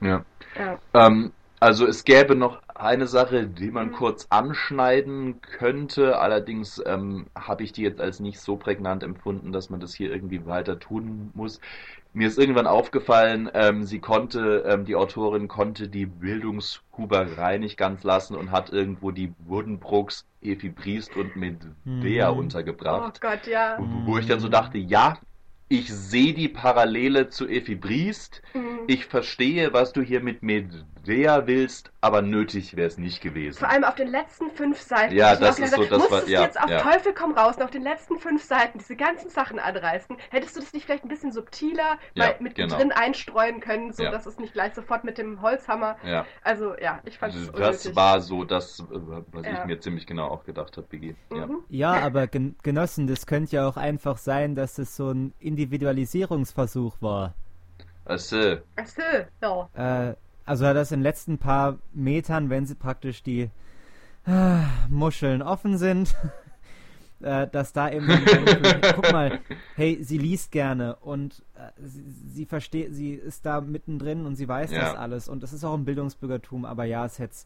Ja. 0.00 0.24
Ja. 0.56 0.78
Ähm, 0.94 1.32
also 1.60 1.86
es 1.86 2.04
gäbe 2.04 2.34
noch 2.36 2.62
eine 2.74 3.08
Sache, 3.08 3.46
die 3.46 3.70
man 3.72 3.88
Mhm. 3.88 3.92
kurz 3.92 4.26
anschneiden 4.30 5.40
könnte. 5.40 6.18
Allerdings 6.18 6.80
ähm, 6.86 7.26
habe 7.36 7.64
ich 7.64 7.72
die 7.72 7.82
jetzt 7.82 8.00
als 8.00 8.20
nicht 8.20 8.38
so 8.40 8.56
prägnant 8.56 9.02
empfunden, 9.02 9.52
dass 9.52 9.68
man 9.70 9.80
das 9.80 9.94
hier 9.94 10.12
irgendwie 10.12 10.46
weiter 10.46 10.78
tun 10.78 11.30
muss. 11.34 11.60
Mir 12.14 12.28
ist 12.28 12.38
irgendwann 12.38 12.66
aufgefallen, 12.66 13.50
ähm, 13.54 13.84
sie 13.84 13.98
konnte, 13.98 14.64
ähm, 14.66 14.84
die 14.84 14.94
Autorin 14.96 15.46
konnte 15.48 15.88
die 15.88 16.06
Bildungshuberei 16.06 17.58
nicht 17.58 17.76
ganz 17.76 18.02
lassen 18.04 18.36
und 18.36 18.50
hat 18.50 18.70
irgendwo 18.70 19.10
die 19.10 19.28
Buddenbrooks, 19.46 20.24
Efi 20.40 20.68
Briest 20.70 21.16
und 21.16 21.36
Medea 21.36 22.30
Mhm. 22.30 22.36
Oh 22.36 22.40
untergebracht. 22.40 23.20
Gott, 23.20 23.46
ja. 23.46 23.78
Wo 24.04 24.18
ich 24.18 24.26
dann 24.26 24.40
so 24.40 24.48
dachte, 24.48 24.78
ja, 24.78 25.18
ich 25.68 25.92
sehe 25.92 26.32
die 26.32 26.48
Parallele 26.48 27.28
zu 27.28 27.46
Effi 27.46 27.74
Briest. 27.74 28.42
Mhm. 28.54 28.67
Ich 28.90 29.04
verstehe, 29.04 29.74
was 29.74 29.92
du 29.92 30.00
hier 30.00 30.20
mit 30.22 30.42
Medea 30.42 31.46
willst, 31.46 31.92
aber 32.00 32.22
nötig 32.22 32.74
wäre 32.74 32.88
es 32.88 32.96
nicht 32.96 33.20
gewesen. 33.20 33.58
Vor 33.58 33.68
allem 33.68 33.84
auf 33.84 33.96
den 33.96 34.08
letzten 34.08 34.50
fünf 34.50 34.80
Seiten. 34.80 35.14
Ja, 35.14 35.36
das 35.36 35.58
ist 35.58 35.74
so, 35.74 35.84
das 35.84 35.98
musstest 35.98 36.10
war- 36.22 36.28
ja, 36.30 36.38
du 36.40 36.44
jetzt 36.46 36.58
auf 36.58 36.70
ja. 36.70 36.80
Teufel 36.80 37.12
komm 37.12 37.32
raus, 37.32 37.58
auf 37.58 37.70
den 37.70 37.82
letzten 37.82 38.18
fünf 38.18 38.42
Seiten 38.42 38.78
diese 38.78 38.96
ganzen 38.96 39.28
Sachen 39.28 39.58
anreißen? 39.58 40.16
Hättest 40.30 40.56
du 40.56 40.60
das 40.60 40.72
nicht 40.72 40.86
vielleicht 40.86 41.04
ein 41.04 41.08
bisschen 41.10 41.32
subtiler 41.32 41.98
Ja, 42.14 42.28
mal 42.28 42.36
mit 42.40 42.54
genau. 42.54 42.76
drin 42.78 42.90
einstreuen 42.90 43.60
können, 43.60 43.92
so 43.92 44.04
Ja. 44.04 44.10
dass 44.10 44.24
es 44.24 44.38
nicht 44.38 44.54
gleich 44.54 44.72
sofort 44.72 45.04
mit 45.04 45.18
dem 45.18 45.42
Holzhammer. 45.42 45.96
Ja, 46.02 46.24
Also 46.42 46.74
ja, 46.80 47.02
ich 47.04 47.18
fand 47.18 47.34
es 47.34 47.46
das 47.46 47.54
unnötig. 47.54 47.94
war 47.94 48.22
so 48.22 48.44
das, 48.44 48.80
äh, 48.80 48.84
was 49.32 49.46
ich 49.46 49.64
mir 49.66 49.78
ziemlich 49.80 50.06
genau 50.06 50.28
auch 50.28 50.44
gedacht 50.44 50.78
habe, 50.78 50.86
Biggie. 50.86 51.14
Ja. 51.30 51.46
Mhm. 51.46 51.58
Ja, 51.68 51.92
aber 51.92 52.26
Gen 52.26 52.56
Genossen, 52.62 53.06
das 53.06 53.26
könnte 53.26 53.54
ja 53.56 53.68
auch 53.68 53.76
einfach 53.76 54.16
sein, 54.16 54.54
dass 54.54 54.78
es 54.78 54.96
so 54.96 55.10
ein 55.10 55.34
Individualisierungsversuch 55.40 56.96
war. 57.02 57.34
Also, 58.08 58.56
Ach 58.76 58.86
so, 58.86 59.68
ja. 59.76 60.10
Äh, 60.10 60.16
also 60.44 60.64
dass 60.72 60.90
in 60.92 61.00
den 61.00 61.02
letzten 61.04 61.38
paar 61.38 61.78
Metern, 61.92 62.48
wenn 62.50 62.64
sie 62.66 62.74
praktisch 62.74 63.22
die 63.22 63.50
äh, 64.26 64.58
Muscheln 64.88 65.42
offen 65.42 65.76
sind, 65.76 66.14
äh, 67.20 67.46
dass 67.48 67.72
da 67.74 67.90
eben 67.90 68.06
guck 68.94 69.12
mal, 69.12 69.40
hey, 69.76 69.98
sie 70.02 70.16
liest 70.18 70.50
gerne 70.52 70.96
und 70.96 71.42
äh, 71.54 71.70
sie, 71.84 72.02
sie 72.28 72.46
versteht, 72.46 72.94
sie 72.94 73.12
ist 73.12 73.44
da 73.44 73.60
mittendrin 73.60 74.24
und 74.24 74.36
sie 74.36 74.48
weiß 74.48 74.70
Ja. 74.70 74.80
das 74.80 74.94
alles 74.96 75.28
und 75.28 75.42
es 75.42 75.52
ist 75.52 75.64
auch 75.64 75.74
ein 75.74 75.84
Bildungsbürgertum, 75.84 76.64
aber 76.64 76.84
ja, 76.84 77.04
es 77.04 77.18
hätte 77.18 77.36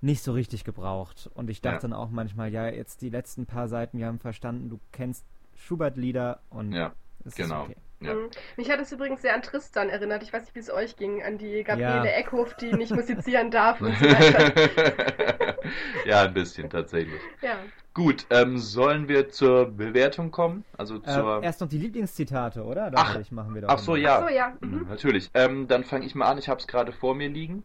nicht 0.00 0.22
so 0.22 0.32
richtig 0.32 0.64
gebraucht 0.64 1.30
und 1.34 1.50
ich 1.50 1.60
dachte 1.60 1.76
Ja. 1.76 1.80
dann 1.82 1.92
auch 1.92 2.10
manchmal, 2.10 2.52
ja, 2.52 2.68
jetzt 2.68 3.00
die 3.02 3.10
letzten 3.10 3.46
paar 3.46 3.68
Seiten, 3.68 3.98
wir 3.98 4.06
haben 4.06 4.18
verstanden, 4.20 4.70
du 4.70 4.80
kennst 4.92 5.24
Schubert-Lieder 5.56 6.40
und 6.50 6.72
ja, 6.72 6.92
es 7.24 7.34
genau. 7.34 7.62
ist 7.64 7.70
okay. 7.70 7.76
Ja. 8.00 8.14
Mhm. 8.14 8.30
Mich 8.56 8.70
hat 8.70 8.80
es 8.80 8.92
übrigens 8.92 9.22
sehr 9.22 9.34
an 9.34 9.42
Tristan 9.42 9.88
erinnert. 9.88 10.22
Ich 10.22 10.32
weiß 10.32 10.42
nicht, 10.42 10.54
wie 10.54 10.60
es 10.60 10.70
euch 10.70 10.96
ging, 10.96 11.22
an 11.22 11.36
die 11.38 11.64
Gabriele 11.64 12.04
Ja. 12.04 12.04
Eckhoff, 12.04 12.54
die 12.54 12.72
nicht 12.72 12.92
musizieren 12.94 13.50
darf 13.50 13.80
und 13.80 13.96
so 13.98 14.04
weiter. 14.08 15.56
ja, 16.04 16.22
ein 16.22 16.34
bisschen 16.34 16.70
tatsächlich. 16.70 17.20
Ja. 17.42 17.56
Gut, 17.94 18.26
ähm, 18.30 18.58
sollen 18.58 19.08
wir 19.08 19.28
zur 19.30 19.66
Bewertung 19.70 20.30
kommen? 20.30 20.64
Also 20.76 20.98
zur. 21.00 21.42
Äh, 21.42 21.46
erst 21.46 21.60
noch 21.60 21.68
die 21.68 21.78
Lieblingszitate, 21.78 22.62
oder? 22.62 22.92
Ach. 22.94 23.08
Dachte 23.08 23.22
ich, 23.22 23.32
machen 23.32 23.54
wir 23.54 23.62
doch 23.62 23.68
Ach 23.70 23.78
so, 23.78 23.96
ja. 23.96 24.18
Ach 24.18 24.28
so, 24.28 24.34
ja. 24.34 24.56
Mhm, 24.60 24.70
Mhm. 24.82 24.86
Natürlich. 24.88 25.30
Ähm, 25.34 25.66
dann 25.66 25.82
fange 25.82 26.06
ich 26.06 26.14
mal 26.14 26.26
an. 26.30 26.38
Ich 26.38 26.48
habe 26.48 26.60
es 26.60 26.68
gerade 26.68 26.92
vor 26.92 27.16
mir 27.16 27.28
liegen. 27.28 27.64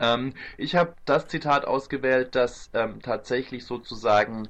Ähm, 0.00 0.34
ich 0.58 0.76
habe 0.76 0.94
das 1.06 1.28
Zitat 1.28 1.64
ausgewählt, 1.66 2.34
das 2.34 2.68
ähm, 2.74 3.00
tatsächlich 3.00 3.64
sozusagen 3.64 4.48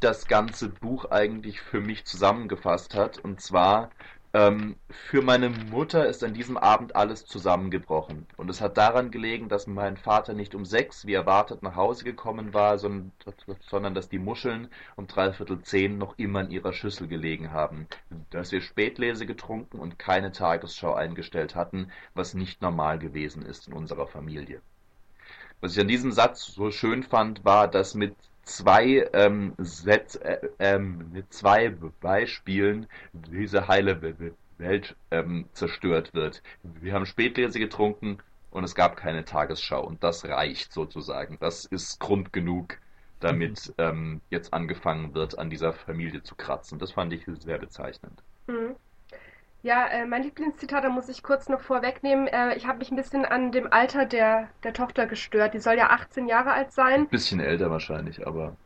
das 0.00 0.26
ganze 0.26 0.68
Buch 0.70 1.06
eigentlich 1.10 1.60
für 1.60 1.80
mich 1.80 2.04
zusammengefasst 2.04 2.94
hat. 2.94 3.18
Und 3.18 3.40
zwar, 3.40 3.90
ähm, 4.36 4.76
für 4.90 5.22
meine 5.22 5.48
Mutter 5.48 6.06
ist 6.06 6.22
an 6.22 6.34
diesem 6.34 6.58
Abend 6.58 6.94
alles 6.94 7.24
zusammengebrochen. 7.24 8.26
Und 8.36 8.50
es 8.50 8.60
hat 8.60 8.76
daran 8.76 9.10
gelegen, 9.10 9.48
dass 9.48 9.66
mein 9.66 9.96
Vater 9.96 10.34
nicht 10.34 10.54
um 10.54 10.66
sechs, 10.66 11.06
wie 11.06 11.14
erwartet, 11.14 11.62
nach 11.62 11.74
Hause 11.74 12.04
gekommen 12.04 12.52
war, 12.52 12.76
sondern, 12.76 13.12
sondern 13.60 13.94
dass 13.94 14.10
die 14.10 14.18
Muscheln 14.18 14.68
um 14.94 15.06
dreiviertel 15.06 15.62
zehn 15.62 15.96
noch 15.96 16.18
immer 16.18 16.42
in 16.42 16.50
ihrer 16.50 16.74
Schüssel 16.74 17.08
gelegen 17.08 17.50
haben. 17.50 17.86
Dass 18.28 18.52
wir 18.52 18.60
Spätlese 18.60 19.24
getrunken 19.24 19.78
und 19.78 19.98
keine 19.98 20.32
Tagesschau 20.32 20.92
eingestellt 20.92 21.54
hatten, 21.54 21.90
was 22.12 22.34
nicht 22.34 22.60
normal 22.60 22.98
gewesen 22.98 23.42
ist 23.42 23.68
in 23.68 23.72
unserer 23.72 24.06
Familie. 24.06 24.60
Was 25.62 25.72
ich 25.72 25.80
an 25.80 25.88
diesem 25.88 26.12
Satz 26.12 26.44
so 26.44 26.70
schön 26.70 27.02
fand, 27.02 27.46
war, 27.46 27.68
dass 27.68 27.94
mit 27.94 28.14
zwei 28.46 29.08
ähm, 29.12 29.52
Sätz, 29.58 30.16
äh, 30.16 30.38
ähm, 30.58 31.10
mit 31.12 31.32
zwei 31.32 31.68
Beispielen 32.00 32.86
diese 33.12 33.68
heile 33.68 34.00
Welt 34.58 34.96
ähm, 35.10 35.46
zerstört 35.52 36.14
wird. 36.14 36.42
Wir 36.62 36.94
haben 36.94 37.04
Spätlese 37.04 37.58
getrunken 37.58 38.18
und 38.50 38.64
es 38.64 38.74
gab 38.74 38.96
keine 38.96 39.24
Tagesschau 39.24 39.84
und 39.84 40.02
das 40.02 40.24
reicht 40.24 40.72
sozusagen. 40.72 41.36
Das 41.40 41.66
ist 41.66 42.00
Grund 42.00 42.32
genug, 42.32 42.78
damit 43.20 43.74
ähm, 43.78 44.22
jetzt 44.30 44.54
angefangen 44.54 45.12
wird, 45.12 45.38
an 45.38 45.50
dieser 45.50 45.72
Familie 45.72 46.22
zu 46.22 46.36
kratzen. 46.36 46.78
Das 46.78 46.92
fand 46.92 47.12
ich 47.12 47.24
sehr 47.40 47.58
bezeichnend. 47.58 48.22
Mhm. 48.46 48.76
Ja, 49.66 49.88
äh, 49.88 50.06
mein 50.06 50.22
Lieblingszitat, 50.22 50.84
da 50.84 50.88
muss 50.88 51.08
ich 51.08 51.24
kurz 51.24 51.48
noch 51.48 51.60
vorwegnehmen. 51.60 52.28
Äh, 52.28 52.54
ich 52.54 52.68
habe 52.68 52.78
mich 52.78 52.92
ein 52.92 52.96
bisschen 52.96 53.24
an 53.24 53.50
dem 53.50 53.66
Alter 53.72 54.06
der, 54.06 54.48
der 54.62 54.72
Tochter 54.72 55.06
gestört. 55.06 55.54
Die 55.54 55.58
soll 55.58 55.74
ja 55.76 55.90
18 55.90 56.28
Jahre 56.28 56.52
alt 56.52 56.72
sein. 56.72 57.08
Bisschen 57.08 57.40
älter 57.40 57.68
wahrscheinlich, 57.68 58.24
aber 58.26 58.56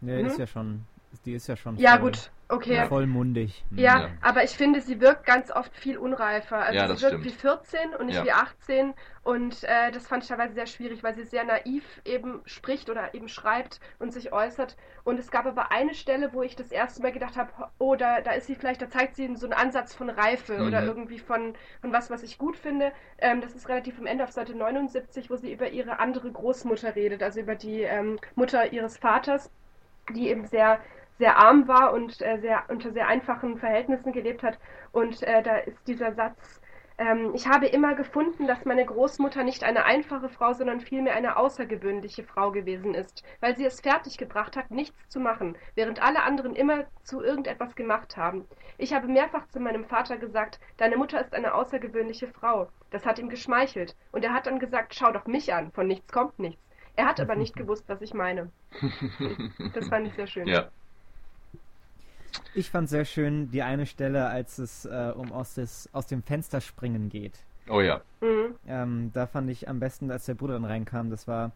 Nee, 0.00 0.20
Mhm. 0.20 0.26
ist 0.26 0.38
ja 0.38 0.46
schon, 0.48 0.80
die 1.24 1.32
ist 1.32 1.46
ja 1.46 1.56
schon 1.56 1.76
Ja, 1.76 1.92
voll, 1.92 2.00
gut, 2.00 2.32
okay. 2.48 2.74
Ja. 2.76 2.86
vollmundig. 2.86 3.64
Hm. 3.70 3.78
Ja, 3.78 4.00
Ja. 4.00 4.08
aber 4.22 4.44
ich 4.44 4.50
finde, 4.50 4.80
sie 4.80 5.00
wirkt 5.00 5.24
ganz 5.26 5.50
oft 5.50 5.74
viel 5.76 5.98
unreifer. 5.98 6.56
Also 6.58 6.74
Ja, 6.78 6.84
sie 6.94 7.02
wirkt 7.02 7.14
stimmt. 7.20 7.24
wie 7.24 7.30
14 7.30 7.94
und 7.94 8.06
nicht 8.06 8.16
Ja. 8.16 8.24
wie 8.24 8.32
18. 8.32 8.94
Und 9.22 9.62
äh, 9.64 9.90
das 9.92 10.06
fand 10.06 10.22
ich 10.22 10.28
teilweise 10.30 10.54
sehr 10.54 10.66
schwierig, 10.66 11.02
weil 11.02 11.14
sie 11.14 11.24
sehr 11.24 11.44
naiv 11.44 11.84
eben 12.06 12.40
spricht 12.46 12.88
oder 12.88 13.12
eben 13.14 13.28
schreibt 13.28 13.78
und 13.98 14.10
sich 14.12 14.32
äußert. 14.32 14.76
Und 15.04 15.18
es 15.18 15.30
gab 15.30 15.44
aber 15.46 15.70
eine 15.70 15.92
Stelle, 15.94 16.32
wo 16.32 16.42
ich 16.42 16.56
das 16.56 16.72
erste 16.72 17.02
Mal 17.02 17.12
gedacht 17.12 17.36
habe, 17.36 17.50
oh, 17.78 17.94
da, 17.94 18.22
da 18.22 18.30
ist 18.32 18.46
sie 18.46 18.54
vielleicht, 18.54 18.80
da 18.80 18.88
zeigt 18.88 19.16
sie 19.16 19.36
so 19.36 19.46
einen 19.46 19.52
Ansatz 19.52 19.94
von 19.94 20.08
Reife 20.08 20.58
Mhm. 20.58 20.66
oder 20.66 20.82
irgendwie 20.84 21.18
von, 21.18 21.54
von 21.82 21.92
was, 21.92 22.10
was 22.10 22.22
ich 22.22 22.38
gut 22.38 22.56
finde. 22.56 22.92
Ähm, 23.18 23.40
das 23.42 23.54
ist 23.54 23.68
relativ 23.68 23.98
am 23.98 24.06
Ende 24.06 24.24
auf 24.24 24.32
Seite 24.32 24.54
79, 24.54 25.28
wo 25.30 25.36
sie 25.36 25.52
über 25.52 25.68
ihre 25.68 25.98
andere 25.98 26.30
Großmutter 26.32 26.96
redet, 26.96 27.22
also 27.22 27.40
über 27.40 27.54
die 27.54 27.82
ähm, 27.82 28.18
Mutter 28.34 28.72
ihres 28.72 28.96
Vaters 28.96 29.50
die 30.14 30.30
eben 30.30 30.46
sehr, 30.46 30.80
sehr 31.18 31.36
arm 31.36 31.68
war 31.68 31.92
und 31.92 32.20
äh, 32.22 32.38
sehr, 32.38 32.64
unter 32.68 32.92
sehr 32.92 33.08
einfachen 33.08 33.58
Verhältnissen 33.58 34.12
gelebt 34.12 34.42
hat. 34.42 34.58
Und 34.92 35.22
äh, 35.22 35.42
da 35.42 35.56
ist 35.58 35.86
dieser 35.86 36.12
Satz, 36.14 36.60
ähm, 36.98 37.32
ich 37.34 37.46
habe 37.46 37.66
immer 37.66 37.94
gefunden, 37.94 38.48
dass 38.48 38.64
meine 38.64 38.84
Großmutter 38.84 39.44
nicht 39.44 39.62
eine 39.62 39.84
einfache 39.84 40.28
Frau, 40.28 40.52
sondern 40.52 40.80
vielmehr 40.80 41.14
eine 41.14 41.36
außergewöhnliche 41.36 42.24
Frau 42.24 42.50
gewesen 42.50 42.94
ist, 42.94 43.22
weil 43.40 43.56
sie 43.56 43.64
es 43.64 43.80
fertiggebracht 43.80 44.56
hat, 44.56 44.72
nichts 44.72 45.08
zu 45.08 45.20
machen, 45.20 45.56
während 45.76 46.02
alle 46.02 46.24
anderen 46.24 46.56
immer 46.56 46.84
zu 47.04 47.22
irgendetwas 47.22 47.76
gemacht 47.76 48.16
haben. 48.16 48.46
Ich 48.78 48.92
habe 48.92 49.06
mehrfach 49.06 49.46
zu 49.46 49.60
meinem 49.60 49.84
Vater 49.84 50.16
gesagt, 50.18 50.58
deine 50.76 50.96
Mutter 50.96 51.20
ist 51.20 51.34
eine 51.34 51.54
außergewöhnliche 51.54 52.26
Frau. 52.26 52.68
Das 52.90 53.06
hat 53.06 53.20
ihm 53.20 53.28
geschmeichelt. 53.28 53.94
Und 54.10 54.24
er 54.24 54.34
hat 54.34 54.46
dann 54.46 54.58
gesagt, 54.58 54.94
schau 54.94 55.12
doch 55.12 55.26
mich 55.26 55.54
an, 55.54 55.70
von 55.70 55.86
nichts 55.86 56.12
kommt 56.12 56.38
nichts. 56.40 56.62
Er 56.96 57.06
hat 57.06 57.20
aber 57.20 57.36
nicht 57.36 57.54
gewusst, 57.56 57.84
was 57.88 58.02
ich 58.02 58.12
meine. 58.12 58.50
Das 59.74 59.88
fand 59.88 60.08
ich 60.08 60.14
sehr 60.14 60.26
schön. 60.26 60.48
ja. 60.48 60.68
Ich 62.54 62.70
fand 62.70 62.88
sehr 62.88 63.04
schön 63.04 63.50
die 63.50 63.62
eine 63.62 63.86
Stelle, 63.86 64.28
als 64.28 64.58
es 64.58 64.84
äh, 64.84 65.12
um 65.14 65.32
aus, 65.32 65.54
des, 65.54 65.88
aus 65.92 66.06
dem 66.06 66.22
Fenster 66.22 66.60
springen 66.60 67.08
geht. 67.08 67.38
Oh 67.68 67.80
ja. 67.80 68.00
Mhm. 68.20 68.54
Ähm, 68.66 69.10
da 69.12 69.26
fand 69.26 69.50
ich 69.50 69.68
am 69.68 69.80
besten, 69.80 70.10
als 70.10 70.26
der 70.26 70.34
Bruder 70.34 70.54
dann 70.54 70.64
reinkam, 70.64 71.10
das 71.10 71.28
war. 71.28 71.52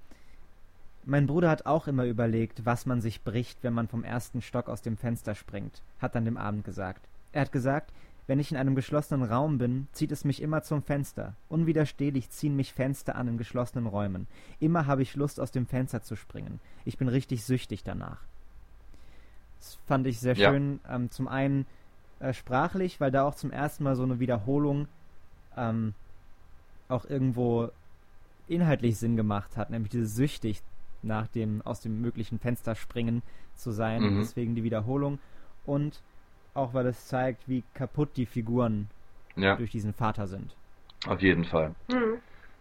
Mein 1.04 1.26
Bruder 1.26 1.50
hat 1.50 1.66
auch 1.66 1.88
immer 1.88 2.04
überlegt, 2.04 2.64
was 2.64 2.86
man 2.86 3.00
sich 3.00 3.22
bricht, 3.24 3.62
wenn 3.62 3.72
man 3.72 3.88
vom 3.88 4.04
ersten 4.04 4.40
Stock 4.40 4.68
aus 4.68 4.82
dem 4.82 4.96
Fenster 4.96 5.34
springt, 5.34 5.82
hat 5.98 6.14
an 6.14 6.24
dem 6.24 6.36
Abend 6.36 6.64
gesagt. 6.64 7.08
Er 7.32 7.40
hat 7.40 7.52
gesagt, 7.52 7.92
wenn 8.28 8.38
ich 8.38 8.52
in 8.52 8.56
einem 8.56 8.76
geschlossenen 8.76 9.28
Raum 9.28 9.58
bin, 9.58 9.88
zieht 9.92 10.12
es 10.12 10.24
mich 10.24 10.40
immer 10.40 10.62
zum 10.62 10.82
Fenster. 10.82 11.34
Unwiderstehlich 11.48 12.30
ziehen 12.30 12.54
mich 12.54 12.72
Fenster 12.72 13.16
an 13.16 13.26
in 13.26 13.36
geschlossenen 13.36 13.86
Räumen. 13.86 14.28
Immer 14.60 14.86
habe 14.86 15.02
ich 15.02 15.16
Lust, 15.16 15.40
aus 15.40 15.50
dem 15.50 15.66
Fenster 15.66 16.02
zu 16.02 16.14
springen. 16.14 16.60
Ich 16.84 16.98
bin 16.98 17.08
richtig 17.08 17.44
süchtig 17.44 17.82
danach. 17.82 18.20
Das 19.62 19.78
fand 19.86 20.06
ich 20.08 20.18
sehr 20.18 20.34
Ja. 20.34 20.50
schön. 20.50 20.80
Ähm, 20.90 21.10
zum 21.12 21.28
einen 21.28 21.66
äh, 22.18 22.32
sprachlich, 22.32 23.00
weil 23.00 23.12
da 23.12 23.22
auch 23.24 23.36
zum 23.36 23.52
ersten 23.52 23.84
Mal 23.84 23.94
so 23.94 24.02
eine 24.02 24.18
Wiederholung 24.18 24.88
ähm, 25.56 25.94
auch 26.88 27.04
irgendwo 27.04 27.70
inhaltlich 28.48 28.98
Sinn 28.98 29.16
gemacht 29.16 29.56
hat, 29.56 29.70
nämlich 29.70 29.90
dieses 29.92 30.16
süchtig 30.16 30.62
nach 31.02 31.28
dem 31.28 31.62
aus 31.62 31.80
dem 31.80 32.00
möglichen 32.00 32.38
Fenster 32.40 32.74
springen 32.74 33.22
zu 33.54 33.70
sein. 33.70 34.02
Mhm. 34.02 34.18
Deswegen 34.18 34.54
die 34.56 34.64
Wiederholung 34.64 35.20
und 35.64 36.02
auch 36.54 36.74
weil 36.74 36.86
es 36.86 37.06
zeigt, 37.06 37.48
wie 37.48 37.62
kaputt 37.74 38.10
die 38.16 38.26
Figuren 38.26 38.88
Ja, 39.36 39.54
durch 39.56 39.70
diesen 39.70 39.94
Vater 39.94 40.26
sind. 40.26 40.54
auf 41.06 41.22
jeden 41.22 41.44
Fall. 41.44 41.74
Mhm. 41.88 42.18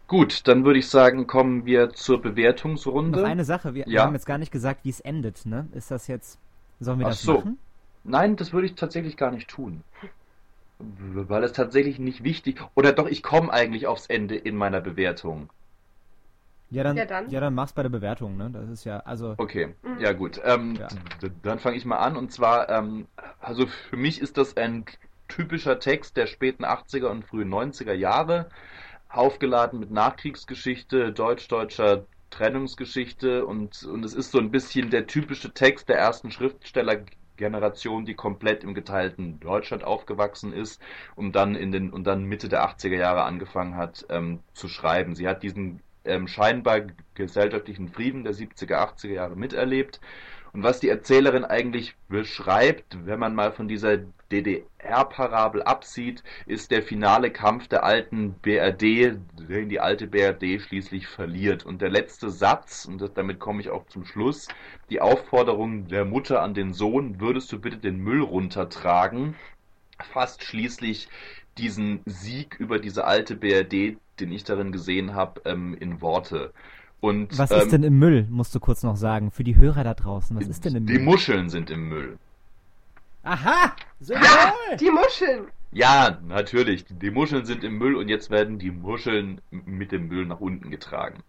Gut, 0.07 0.47
dann 0.47 0.65
würde 0.65 0.79
ich 0.79 0.87
sagen, 0.87 1.25
kommen 1.25 1.65
wir 1.65 1.89
zur 1.91 2.21
Bewertungsrunde. 2.21 3.19
Noch 3.21 3.27
eine 3.27 3.43
Sache, 3.45 3.73
wir, 3.73 3.85
wir 3.85 3.91
Ja. 3.93 4.03
haben 4.05 4.13
jetzt 4.13 4.25
gar 4.25 4.37
nicht 4.37 4.51
gesagt, 4.51 4.83
wie 4.85 4.89
es 4.89 4.99
endet, 4.99 5.45
ne? 5.45 5.67
Ist 5.73 5.89
das 5.89 6.07
jetzt. 6.07 6.37
Sollen 6.81 6.99
wir 6.99 7.05
Ach 7.05 7.11
das 7.11 7.21
so. 7.21 7.37
machen? 7.37 7.59
Nein, 8.03 8.35
das 8.35 8.51
würde 8.51 8.65
ich 8.67 8.75
tatsächlich 8.75 9.15
gar 9.15 9.31
nicht 9.31 9.47
tun. 9.47 9.83
Weil 10.79 11.43
es 11.43 11.53
tatsächlich 11.53 11.99
nicht 11.99 12.23
wichtig. 12.23 12.59
Oder 12.75 12.91
doch, 12.91 13.07
ich 13.07 13.21
komme 13.21 13.53
eigentlich 13.53 13.85
aufs 13.85 14.07
Ende 14.07 14.35
in 14.35 14.55
meiner 14.55 14.81
Bewertung. 14.81 15.49
Ja, 16.71 16.83
dann, 16.83 16.97
Ja, 16.97 17.05
dann. 17.05 17.29
ja, 17.29 17.39
dann 17.39 17.53
mach's 17.53 17.73
bei 17.73 17.83
der 17.83 17.89
Bewertung, 17.89 18.35
ne? 18.37 18.49
Das 18.51 18.67
ist 18.69 18.85
ja, 18.85 18.97
also. 19.01 19.35
Okay, 19.37 19.75
Mhm. 19.83 19.99
ja 19.99 20.13
gut. 20.13 20.41
Ähm, 20.43 20.75
Ja. 20.75 20.87
Dann 21.43 21.59
fange 21.59 21.77
ich 21.77 21.85
mal 21.85 21.97
an. 21.97 22.17
Und 22.17 22.31
zwar, 22.31 22.69
ähm, 22.69 23.05
also 23.39 23.67
für 23.67 23.97
mich 23.97 24.19
ist 24.21 24.37
das 24.37 24.57
ein 24.57 24.85
typischer 25.27 25.79
Text 25.79 26.17
der 26.17 26.25
späten 26.25 26.65
80er 26.65 27.09
und 27.11 27.25
frühen 27.25 27.49
90er 27.49 27.93
Jahre, 27.93 28.49
aufgeladen 29.09 29.79
mit 29.79 29.91
Nachkriegsgeschichte, 29.91 31.11
deutsch-deutscher 31.13 32.05
Trennungsgeschichte 32.31 33.45
und, 33.45 33.83
und 33.83 34.03
es 34.03 34.15
ist 34.15 34.31
so 34.31 34.39
ein 34.39 34.49
bisschen 34.49 34.89
der 34.89 35.05
typische 35.05 35.53
Text 35.53 35.89
der 35.89 35.97
ersten 35.97 36.31
Schriftstellergeneration, 36.31 38.05
die 38.05 38.15
komplett 38.15 38.63
im 38.63 38.73
geteilten 38.73 39.39
Deutschland 39.39 39.83
aufgewachsen 39.83 40.51
ist 40.53 40.81
und 41.15 41.35
dann 41.35 41.55
in 41.55 41.71
den 41.71 41.91
und 41.91 42.05
dann 42.05 42.23
Mitte 42.23 42.49
der 42.49 42.67
80er 42.67 42.97
Jahre 42.97 43.23
angefangen 43.23 43.75
hat 43.75 44.05
ähm, 44.09 44.39
zu 44.53 44.67
schreiben. 44.67 45.13
Sie 45.13 45.27
hat 45.27 45.43
diesen 45.43 45.81
ähm, 46.05 46.27
scheinbar 46.27 46.81
gesellschaftlichen 47.13 47.89
Frieden 47.89 48.23
der 48.23 48.33
70er, 48.33 48.77
80er 48.77 49.13
Jahre 49.13 49.35
miterlebt. 49.35 49.99
Und 50.53 50.63
was 50.63 50.79
die 50.81 50.89
Erzählerin 50.89 51.45
eigentlich 51.45 51.95
beschreibt, 52.09 53.05
wenn 53.05 53.19
man 53.19 53.33
mal 53.33 53.53
von 53.53 53.67
dieser 53.67 53.99
DDR-Parabel 54.31 55.61
absieht, 55.63 56.23
ist 56.45 56.71
der 56.71 56.83
finale 56.83 57.31
Kampf 57.31 57.67
der 57.67 57.83
alten 57.83 58.33
BRD, 58.33 59.17
den 59.37 59.69
die 59.69 59.79
alte 59.79 60.07
BRD 60.07 60.61
schließlich 60.61 61.07
verliert. 61.07 61.65
Und 61.65 61.81
der 61.81 61.89
letzte 61.89 62.29
Satz, 62.29 62.85
und 62.85 63.01
damit 63.17 63.39
komme 63.39 63.61
ich 63.61 63.69
auch 63.69 63.85
zum 63.87 64.05
Schluss, 64.05 64.47
die 64.89 65.01
Aufforderung 65.01 65.87
der 65.87 66.05
Mutter 66.05 66.41
an 66.41 66.53
den 66.53 66.73
Sohn, 66.73 67.19
würdest 67.21 67.51
du 67.51 67.59
bitte 67.59 67.77
den 67.77 67.97
Müll 67.97 68.21
runtertragen, 68.21 69.35
fasst 70.11 70.43
schließlich 70.43 71.07
diesen 71.57 72.01
Sieg 72.05 72.55
über 72.59 72.79
diese 72.79 73.05
alte 73.05 73.35
BRD, 73.35 73.97
den 74.19 74.31
ich 74.31 74.43
darin 74.43 74.71
gesehen 74.71 75.13
habe, 75.15 75.41
ähm, 75.45 75.75
in 75.79 76.01
Worte. 76.01 76.53
Und, 77.01 77.37
Was 77.37 77.51
ähm, 77.51 77.59
ist 77.59 77.71
denn 77.71 77.83
im 77.83 77.99
Müll, 77.99 78.27
musst 78.29 78.53
du 78.55 78.59
kurz 78.59 78.83
noch 78.83 78.95
sagen, 78.95 79.31
für 79.31 79.43
die 79.43 79.57
Hörer 79.57 79.83
da 79.83 79.93
draußen. 79.95 80.37
Was 80.37 80.47
ist 80.47 80.63
denn 80.65 80.75
im 80.75 80.85
Die 80.85 80.93
Müll? 80.93 81.03
Muscheln 81.03 81.49
sind 81.49 81.69
im 81.71 81.89
Müll. 81.89 82.17
Aha! 83.23 83.75
So 83.99 84.15
Ha! 84.15 84.53
Die 84.79 84.89
Muscheln! 84.91 85.47
Ja, 85.71 86.19
natürlich. 86.23 86.85
Die 86.89 87.11
Muscheln 87.11 87.45
sind 87.45 87.63
im 87.63 87.77
Müll 87.77 87.95
und 87.95 88.07
jetzt 88.07 88.29
werden 88.29 88.59
die 88.59 88.71
Muscheln 88.71 89.41
mit 89.51 89.91
dem 89.91 90.07
Müll 90.07 90.25
nach 90.25 90.39
unten 90.39 90.69
getragen. 90.69 91.23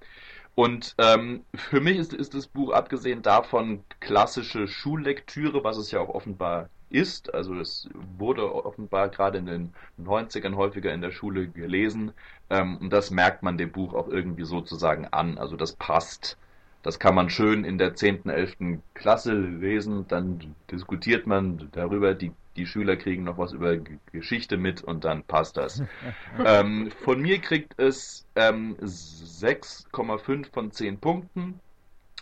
Und 0.55 0.95
ähm, 0.99 1.45
für 1.55 1.81
mich 1.81 1.97
ist, 1.97 2.13
ist 2.13 2.35
das 2.35 2.47
Buch 2.47 2.73
abgesehen 2.73 3.23
davon 3.23 3.85
klassische 4.01 4.69
Schullektüre, 4.69 5.65
was 5.65 5.79
es 5.79 5.91
ja 5.91 6.01
auch 6.01 6.11
offenbar 6.11 6.69
ist. 6.91 7.33
Also 7.33 7.55
es 7.59 7.89
wurde 8.19 8.53
offenbar 8.55 9.09
gerade 9.09 9.39
in 9.39 9.47
den 9.47 9.75
90ern 9.99 10.57
häufiger 10.57 10.93
in 10.93 11.01
der 11.01 11.11
Schule 11.13 11.49
gelesen. 11.49 12.13
Ähm, 12.53 12.79
und 12.79 12.91
das 12.93 13.11
merkt 13.11 13.43
man 13.45 13.59
dem 13.59 13.73
Buch 13.73 13.95
auch 13.95 14.09
irgendwie 14.09 14.45
sozusagen 14.45 15.07
an. 15.09 15.39
Also 15.39 15.57
das 15.57 15.75
passt. 15.75 16.39
Das 16.83 17.01
kann 17.01 17.17
man 17.17 17.31
schön 17.31 17.65
in 17.65 17.79
der 17.79 17.97
10., 17.97 18.31
11. 18.31 18.83
Klasse 18.95 19.35
lesen. 19.35 20.07
Dann 20.09 20.57
diskutiert 20.71 21.27
man 21.27 21.71
darüber. 21.73 22.15
Die, 22.15 22.33
die 22.57 22.67
Schüler 22.67 22.97
kriegen 22.97 23.25
noch 23.25 23.39
was 23.39 23.53
über 23.55 23.79
G- 23.79 23.99
Geschichte 24.13 24.59
mit 24.59 24.83
und 24.85 25.05
dann 25.05 25.25
passt 25.25 25.57
das. 25.59 25.85
ähm, 26.45 26.91
von 26.93 27.21
mir 27.21 27.41
kriegt 27.41 27.75
es 27.79 28.27
ähm, 28.37 28.77
6,5 28.81 30.51
von 30.53 30.73
10 30.73 31.01
Punkten, 31.01 31.61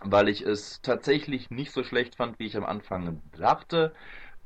weil 0.03 0.29
ich 0.29 0.43
es 0.43 0.81
tatsächlich 0.83 1.51
nicht 1.51 1.73
so 1.73 1.85
schlecht 1.85 2.17
fand, 2.17 2.39
wie 2.39 2.47
ich 2.47 2.57
am 2.57 2.65
Anfang 2.65 3.23
dachte. 3.33 3.95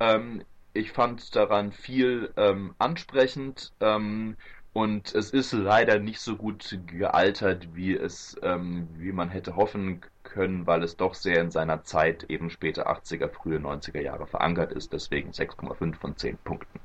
Ähm, 0.00 0.44
ich 0.74 0.92
fand 0.92 1.34
daran 1.36 1.72
viel 1.72 2.32
ähm, 2.36 2.74
ansprechend 2.78 3.72
ähm, 3.80 4.36
und 4.74 5.14
es 5.14 5.30
ist 5.30 5.52
leider 5.52 6.00
nicht 6.00 6.20
so 6.20 6.34
gut 6.34 6.78
gealtert, 6.86 7.68
wie 7.74 7.96
es, 7.96 8.36
ähm, 8.42 8.88
wie 8.96 9.12
man 9.12 9.28
hätte 9.28 9.54
hoffen 9.54 10.02
können, 10.24 10.66
weil 10.66 10.82
es 10.82 10.96
doch 10.96 11.14
sehr 11.14 11.40
in 11.40 11.52
seiner 11.52 11.84
Zeit, 11.84 12.24
eben 12.24 12.50
späte 12.50 12.88
80er, 12.88 13.28
frühe 13.28 13.58
90er 13.58 14.00
Jahre 14.00 14.26
verankert 14.26 14.72
ist. 14.72 14.92
Deswegen 14.92 15.30
6,5 15.30 15.94
von 15.94 16.16
10 16.16 16.38
Punkten. 16.38 16.80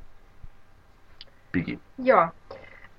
Biggie. 1.52 1.80
Ja. 1.98 2.32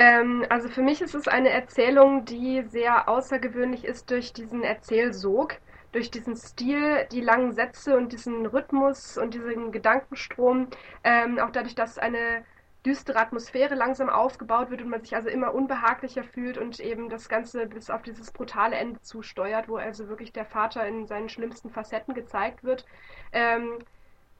Ähm, 0.01 0.45
also 0.49 0.69
für 0.69 0.83
mich 0.83 1.01
ist 1.01 1.15
es 1.15 1.29
eine 1.29 1.51
Erzählung, 1.51 2.25
die 2.25 2.65
sehr 2.69 3.09
außergewöhnlich 3.09 3.85
ist 3.85 4.11
durch 4.11 4.33
diesen 4.33 4.65
Erzählsog, 4.65 5.59
durch 5.93 6.11
diesen 6.11 6.35
Stil, 6.35 7.07
die 7.13 7.21
langen 7.21 7.53
Sätze 7.53 7.97
und 7.97 8.11
diesen 8.13 8.45
Rhythmus 8.45 9.17
und 9.19 9.35
diesen 9.35 9.71
Gedankenstrom. 9.71 10.67
Ähm, 11.05 11.39
auch 11.39 11.51
dadurch, 11.51 11.77
dass 11.77 11.97
eine 11.97 12.45
düstere 12.87 13.19
Atmosphäre 13.19 13.75
langsam 13.75 14.09
aufgebaut 14.09 14.71
wird 14.71 14.83
und 14.83 14.89
man 14.89 15.03
sich 15.03 15.15
also 15.15 15.29
immer 15.29 15.55
unbehaglicher 15.55 16.25
fühlt 16.25 16.57
und 16.57 16.81
eben 16.81 17.11
das 17.11 17.29
Ganze 17.29 17.67
bis 17.67 17.91
auf 17.91 18.03
dieses 18.03 18.31
brutale 18.31 18.77
Ende 18.77 19.01
zusteuert, 19.03 19.69
wo 19.69 19.77
also 19.77 20.09
wirklich 20.09 20.33
der 20.33 20.47
Vater 20.47 20.87
in 20.87 21.07
seinen 21.07 21.29
schlimmsten 21.29 21.71
Facetten 21.71 22.15
gezeigt 22.15 22.65
wird. 22.65 22.87
Ähm, 23.33 23.79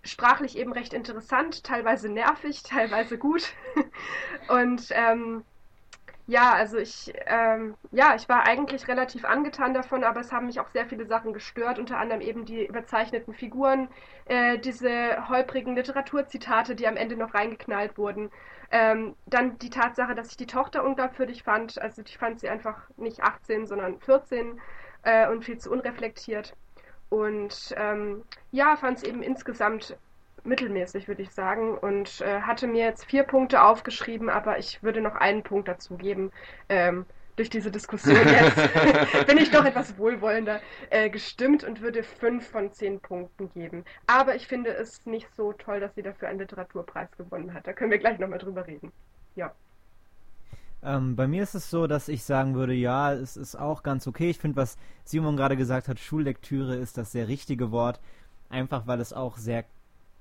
sprachlich 0.03 0.57
eben 0.57 0.73
recht 0.73 0.95
interessant, 0.95 1.65
teilweise 1.65 2.09
nervig, 2.09 2.63
teilweise 2.67 3.19
gut. 3.19 3.53
Und 4.49 4.89
ähm, 4.91 5.45
ja, 6.31 6.53
also 6.53 6.79
ich, 6.79 7.13
ähm, 7.27 7.75
ja, 7.91 8.15
ich 8.15 8.29
war 8.29 8.47
eigentlich 8.47 8.87
relativ 8.87 9.25
angetan 9.25 9.75
davon, 9.75 10.05
aber 10.05 10.21
es 10.21 10.31
haben 10.31 10.47
mich 10.47 10.61
auch 10.61 10.69
sehr 10.69 10.87
viele 10.87 11.05
Sachen 11.05 11.33
gestört, 11.33 11.81
unter 11.81 11.99
anderem 11.99 12.21
eben 12.21 12.45
die 12.45 12.67
überzeichneten 12.67 13.35
Figuren, 13.35 13.89
äh, 14.27 14.57
diese 14.59 15.29
holprigen 15.29 15.75
Literaturzitate, 15.75 16.77
die 16.77 16.87
am 16.87 16.97
Ende 16.97 17.17
noch 17.17 17.35
reingeknallt 17.35 17.99
wurden. 17.99 18.31
Ähm, 18.71 19.17
dann 19.27 19.59
die 19.59 19.71
Tatsache, 19.71 20.15
dass 20.15 20.31
ich 20.31 20.37
die 20.37 20.47
Tochter 20.47 20.85
unglaubwürdig 20.85 21.43
fand, 21.43 21.83
also 21.83 22.01
ich 22.07 22.17
fand 22.17 22.39
sie 22.39 22.49
einfach 22.49 22.89
nicht 22.97 23.25
18, 23.25 23.67
sondern 23.67 23.99
14 23.99 24.61
äh, 25.03 25.29
und 25.29 25.45
viel 25.45 25.59
zu 25.59 25.73
unreflektiert. 25.73 26.55
Und 27.09 27.75
ähm, 27.77 28.23
ja, 28.53 28.77
fand 28.77 28.99
es 28.99 29.03
eben 29.03 29.25
insgesamt 29.25 29.97
mittelmäßig, 30.45 31.09
würde 31.09 31.23
ich 31.23 31.31
sagen. 31.31 31.77
Und 31.77 32.21
äh, 32.21 32.41
hatte 32.41 32.67
mir 32.67 32.85
jetzt 32.85 33.05
vier 33.05 33.25
Punkte 33.25 33.63
aufgeschrieben, 33.63 34.29
aber 34.29 34.59
ich 34.59 34.83
würde 34.83 35.01
noch 35.01 35.15
einen 35.15 35.43
Punkt 35.43 35.69
dazu 35.69 35.97
geben. 35.97 36.31
Ähm, 36.69 37.07
durch 37.37 37.51
diese 37.51 37.71
Diskussion 37.71 38.17
jetzt 38.27 39.27
bin 39.27 39.39
ich 39.39 39.51
doch 39.51 39.65
etwas 39.65 39.97
wohlwollender 39.97 40.61
äh, 40.91 41.09
gestimmt 41.09 41.65
und 41.65 41.81
würde 41.81 42.03
fünf 42.03 42.49
von 42.49 42.73
zehn 42.73 43.01
Punkten 43.01 43.51
geben. 43.53 43.85
Aber 44.07 44.35
ich 44.35 44.47
finde 44.47 44.71
es 44.71 45.07
nicht 45.07 45.29
so 45.37 45.53
toll, 45.53 45.81
dass 45.81 45.95
sie 45.95 46.03
dafür 46.03 46.29
einen 46.29 46.39
Literaturpreis 46.39 47.09
gewonnen 47.17 47.55
hat. 47.55 47.67
Da 47.67 47.73
können 47.73 47.91
wir 47.91 47.99
gleich 47.99 48.19
nochmal 48.19 48.39
drüber 48.39 48.67
reden. 48.67 48.93
Ja. 49.37 49.53
Ähm, 50.83 51.17
bei 51.17 51.27
mir 51.27 51.43
ist 51.43 51.55
es 51.55 51.71
so, 51.71 51.87
dass 51.87 52.09
ich 52.09 52.25
sagen 52.25 52.55
würde, 52.55 52.73
ja, 52.73 53.13
es 53.13 53.37
ist 53.37 53.55
auch 53.55 53.83
ganz 53.83 54.07
okay. 54.07 54.31
Ich 54.31 54.39
finde, 54.39 54.57
was 54.57 54.77
Simon 55.05 55.37
gerade 55.37 55.57
gesagt 55.57 55.89
hat, 55.89 55.99
Schullektüre 55.99 56.77
ist 56.77 56.99
das 56.99 57.13
sehr 57.13 57.29
richtige 57.29 57.71
Wort. 57.71 58.01
Einfach 58.49 58.87
weil 58.87 59.01
es 59.01 59.13
auch 59.13 59.37
sehr 59.37 59.65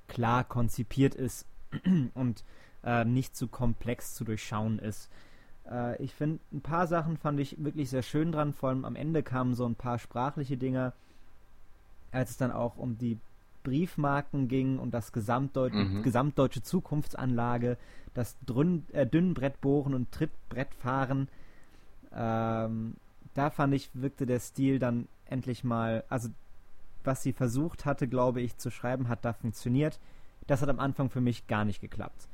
klar 0.09 0.43
konzipiert 0.43 1.15
ist 1.15 1.45
und 2.13 2.43
äh, 2.83 3.05
nicht 3.05 3.35
zu 3.35 3.47
komplex 3.47 4.15
zu 4.15 4.25
durchschauen 4.25 4.79
ist. 4.79 5.09
Äh, 5.69 6.01
ich 6.03 6.13
finde, 6.13 6.39
ein 6.51 6.61
paar 6.61 6.87
Sachen 6.87 7.15
fand 7.17 7.39
ich 7.39 7.63
wirklich 7.63 7.89
sehr 7.89 8.03
schön 8.03 8.31
dran. 8.31 8.53
Vor 8.53 8.69
allem 8.69 8.85
am 8.85 8.95
Ende 8.97 9.23
kamen 9.23 9.53
so 9.55 9.65
ein 9.65 9.75
paar 9.75 9.99
sprachliche 9.99 10.57
Dinge, 10.57 10.93
als 12.11 12.31
es 12.31 12.37
dann 12.37 12.51
auch 12.51 12.77
um 12.77 12.97
die 12.97 13.17
Briefmarken 13.63 14.47
ging 14.47 14.79
und 14.79 14.93
das 14.93 15.11
Gesamtdeut 15.11 15.73
Mhm. 15.73 16.01
gesamtdeutsche 16.01 16.63
Zukunftsanlage, 16.63 17.77
das 18.13 18.35
Drün 18.45 18.85
äh, 18.93 19.05
Dünnbrettbohren 19.05 19.93
und 19.93 20.11
Trittbrettfahren. 20.11 21.27
Ähm, 22.13 22.95
da 23.35 23.49
fand 23.49 23.73
ich, 23.73 23.89
wirkte 23.93 24.25
der 24.25 24.39
Stil 24.39 24.79
dann 24.79 25.07
endlich 25.25 25.63
mal, 25.63 26.03
also 26.09 26.29
was 27.03 27.23
sie 27.23 27.33
versucht 27.33 27.85
hatte, 27.85 28.07
glaube 28.07 28.41
ich, 28.41 28.57
zu 28.57 28.69
schreiben, 28.71 29.07
hat 29.07 29.25
da 29.25 29.33
funktioniert. 29.33 29.99
Das 30.47 30.61
hat 30.61 30.69
am 30.69 30.79
Anfang 30.79 31.09
für 31.09 31.21
mich 31.21 31.47
gar 31.47 31.65
nicht 31.65 31.81
geklappt. 31.81 32.27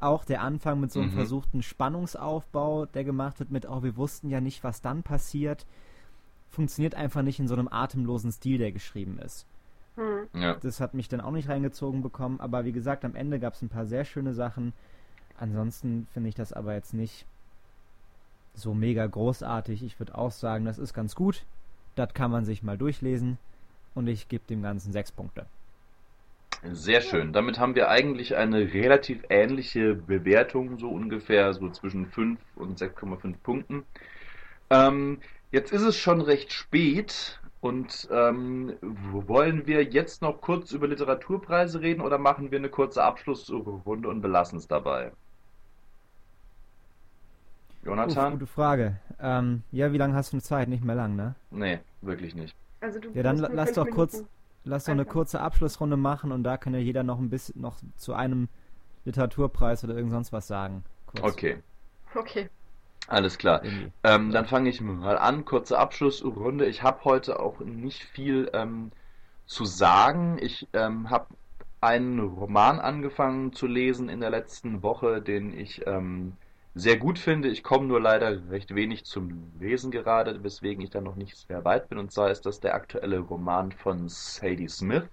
Auch 0.00 0.24
der 0.24 0.42
Anfang 0.42 0.78
mit 0.80 0.92
so 0.92 1.00
einem 1.00 1.10
Mhm. 1.10 1.14
versuchten 1.16 1.62
Spannungsaufbau, 1.62 2.86
der 2.86 3.04
gemacht 3.04 3.40
wird 3.40 3.50
mit, 3.50 3.68
oh, 3.68 3.82
wir 3.82 3.96
wussten 3.96 4.30
ja 4.30 4.40
nicht, 4.40 4.62
was 4.62 4.80
dann 4.80 5.02
passiert, 5.02 5.66
funktioniert 6.50 6.94
einfach 6.94 7.22
nicht 7.22 7.40
in 7.40 7.48
so 7.48 7.54
einem 7.54 7.68
atemlosen 7.68 8.30
Stil, 8.32 8.58
der 8.58 8.72
geschrieben 8.72 9.18
ist. 9.18 9.46
Hm. 9.96 10.28
Ja. 10.40 10.54
Das 10.54 10.80
hat 10.80 10.94
mich 10.94 11.08
dann 11.08 11.20
auch 11.20 11.32
nicht 11.32 11.48
reingezogen 11.48 12.02
bekommen, 12.02 12.38
aber 12.40 12.64
wie 12.64 12.72
gesagt, 12.72 13.04
am 13.04 13.16
Ende 13.16 13.40
gab 13.40 13.54
es 13.54 13.62
ein 13.62 13.68
paar 13.68 13.86
sehr 13.86 14.04
schöne 14.04 14.34
Sachen. 14.34 14.72
Ansonsten 15.36 16.06
finde 16.12 16.28
ich 16.28 16.34
das 16.36 16.52
aber 16.52 16.74
jetzt 16.74 16.94
nicht 16.94 17.26
so 18.54 18.74
mega 18.74 19.06
großartig. 19.06 19.82
Ich 19.82 19.98
würde 19.98 20.16
auch 20.16 20.30
sagen, 20.30 20.64
das 20.64 20.78
ist 20.78 20.94
ganz 20.94 21.14
gut. 21.14 21.44
Das 21.96 22.14
kann 22.14 22.30
man 22.30 22.44
sich 22.44 22.62
mal 22.62 22.78
durchlesen. 22.78 23.38
Und 23.98 24.06
ich 24.06 24.28
gebe 24.28 24.44
dem 24.48 24.62
Ganzen 24.62 24.92
sechs 24.92 25.10
Punkte. 25.10 25.46
Sehr 26.70 27.00
schön. 27.00 27.32
Damit 27.32 27.58
haben 27.58 27.74
wir 27.74 27.88
eigentlich 27.88 28.36
eine 28.36 28.72
relativ 28.72 29.24
ähnliche 29.28 29.96
Bewertung, 29.96 30.78
so 30.78 30.88
ungefähr 30.88 31.52
so 31.52 31.68
zwischen 31.70 32.06
5 32.06 32.38
und 32.54 32.78
6,5 32.78 33.34
Punkten. 33.42 33.84
Ähm, 34.70 35.18
jetzt 35.50 35.72
ist 35.72 35.82
es 35.82 35.96
schon 35.96 36.20
recht 36.20 36.52
spät 36.52 37.40
und 37.60 38.08
ähm, 38.12 38.74
wollen 38.80 39.66
wir 39.66 39.82
jetzt 39.82 40.22
noch 40.22 40.40
kurz 40.40 40.70
über 40.70 40.86
Literaturpreise 40.86 41.80
reden 41.80 42.00
oder 42.00 42.18
machen 42.18 42.52
wir 42.52 42.58
eine 42.58 42.68
kurze 42.68 43.02
Abschlussrunde 43.02 44.08
und 44.08 44.20
belassen 44.20 44.58
es 44.58 44.68
dabei? 44.68 45.10
Jonathan? 47.82 48.34
Uff, 48.34 48.38
gute 48.38 48.46
Frage. 48.46 49.00
Ähm, 49.20 49.64
ja, 49.72 49.92
wie 49.92 49.98
lange 49.98 50.14
hast 50.14 50.32
du 50.32 50.38
Zeit? 50.38 50.68
Nicht 50.68 50.84
mehr 50.84 50.94
lang, 50.94 51.16
ne? 51.16 51.34
Nee, 51.50 51.80
wirklich 52.00 52.36
nicht. 52.36 52.54
Also 52.80 53.00
du 53.00 53.10
Ja, 53.12 53.22
dann 53.22 53.38
lass 53.38 53.72
doch 53.72 53.88
kurz, 53.90 54.24
lass 54.64 54.84
doch 54.84 54.92
eine 54.92 55.04
kurze 55.04 55.40
Abschlussrunde 55.40 55.96
machen 55.96 56.32
und 56.32 56.44
da 56.44 56.56
kann 56.56 56.74
ja 56.74 56.80
jeder 56.80 57.02
noch 57.02 57.18
ein 57.18 57.30
bisschen 57.30 57.60
noch 57.60 57.76
zu 57.96 58.14
einem 58.14 58.48
Literaturpreis 59.04 59.84
oder 59.84 59.94
irgend 59.96 60.12
sonst 60.12 60.32
was 60.32 60.46
sagen. 60.46 60.84
Kurz. 61.06 61.24
Okay, 61.24 61.62
Okay. 62.14 62.48
alles 63.06 63.38
klar. 63.38 63.62
Ähm, 64.04 64.32
dann 64.32 64.46
fange 64.46 64.70
ich 64.70 64.80
mal 64.80 65.18
an. 65.18 65.44
Kurze 65.44 65.78
Abschlussrunde. 65.78 66.66
Ich 66.66 66.82
habe 66.82 67.04
heute 67.04 67.40
auch 67.40 67.60
nicht 67.60 68.04
viel 68.04 68.50
ähm, 68.52 68.92
zu 69.46 69.64
sagen. 69.64 70.38
Ich 70.40 70.68
ähm, 70.72 71.10
habe 71.10 71.28
einen 71.80 72.20
Roman 72.20 72.80
angefangen 72.80 73.52
zu 73.52 73.66
lesen 73.66 74.08
in 74.08 74.20
der 74.20 74.30
letzten 74.30 74.82
Woche, 74.82 75.22
den 75.22 75.52
ich 75.58 75.86
ähm, 75.86 76.36
sehr 76.78 76.96
gut 76.96 77.18
finde. 77.18 77.48
Ich 77.48 77.62
komme 77.62 77.86
nur 77.86 78.00
leider 78.00 78.50
recht 78.50 78.74
wenig 78.74 79.04
zum 79.04 79.52
Lesen 79.60 79.90
gerade, 79.90 80.42
weswegen 80.44 80.82
ich 80.82 80.90
da 80.90 81.00
noch 81.00 81.16
nicht 81.16 81.36
sehr 81.36 81.64
weit 81.64 81.88
bin. 81.88 81.98
Und 81.98 82.12
zwar 82.12 82.30
ist 82.30 82.46
das 82.46 82.60
der 82.60 82.74
aktuelle 82.74 83.18
Roman 83.18 83.72
von 83.72 84.08
Sadie 84.08 84.68
Smith, 84.68 85.04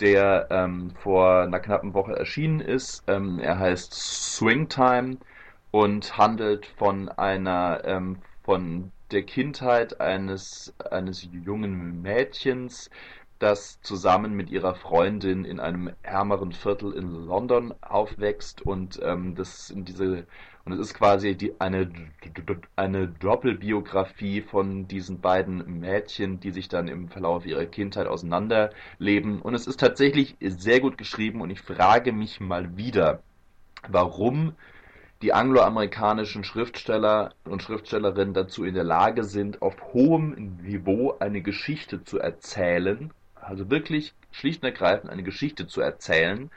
der 0.00 0.48
ähm, 0.50 0.92
vor 1.02 1.42
einer 1.42 1.60
knappen 1.60 1.94
Woche 1.94 2.16
erschienen 2.16 2.60
ist. 2.60 3.02
Ähm, 3.08 3.38
er 3.38 3.58
heißt 3.58 3.92
Swing 3.94 4.68
Time 4.68 5.18
und 5.70 6.16
handelt 6.16 6.66
von 6.66 7.08
einer 7.08 7.82
ähm, 7.84 8.18
von 8.44 8.92
der 9.10 9.22
Kindheit 9.24 10.00
eines 10.00 10.74
eines 10.90 11.28
jungen 11.32 12.02
Mädchens, 12.02 12.90
das 13.38 13.80
zusammen 13.82 14.34
mit 14.34 14.50
ihrer 14.50 14.74
Freundin 14.74 15.44
in 15.44 15.60
einem 15.60 15.90
ärmeren 16.02 16.52
Viertel 16.52 16.92
in 16.92 17.10
London 17.26 17.74
aufwächst 17.80 18.62
und 18.62 19.00
ähm, 19.02 19.34
das 19.34 19.70
in 19.70 19.84
diese 19.84 20.26
und 20.64 20.74
es 20.74 20.80
ist 20.80 20.94
quasi 20.94 21.34
die, 21.34 21.58
eine 21.60 21.90
eine 22.76 23.08
Doppelbiografie 23.08 24.42
von 24.42 24.86
diesen 24.86 25.20
beiden 25.20 25.80
Mädchen, 25.80 26.40
die 26.40 26.50
sich 26.50 26.68
dann 26.68 26.88
im 26.88 27.08
Verlauf 27.08 27.46
ihrer 27.46 27.64
Kindheit 27.64 28.06
auseinanderleben. 28.06 29.40
Und 29.40 29.54
es 29.54 29.66
ist 29.66 29.80
tatsächlich 29.80 30.36
sehr 30.40 30.80
gut 30.80 30.98
geschrieben 30.98 31.40
und 31.40 31.48
ich 31.48 31.62
frage 31.62 32.12
mich 32.12 32.40
mal 32.40 32.76
wieder, 32.76 33.22
warum 33.88 34.56
die 35.22 35.32
angloamerikanischen 35.32 36.44
Schriftsteller 36.44 37.32
und 37.44 37.62
Schriftstellerinnen 37.62 38.34
dazu 38.34 38.64
in 38.64 38.74
der 38.74 38.84
Lage 38.84 39.24
sind, 39.24 39.62
auf 39.62 39.74
hohem 39.94 40.58
Niveau 40.62 41.16
eine 41.18 41.40
Geschichte 41.40 42.04
zu 42.04 42.18
erzählen, 42.18 43.10
also 43.48 43.70
wirklich 43.70 44.14
schlicht 44.30 44.62
und 44.62 44.68
ergreifend 44.68 45.10
eine 45.10 45.22
Geschichte 45.22 45.66
zu 45.66 45.80
erzählen 45.80 46.50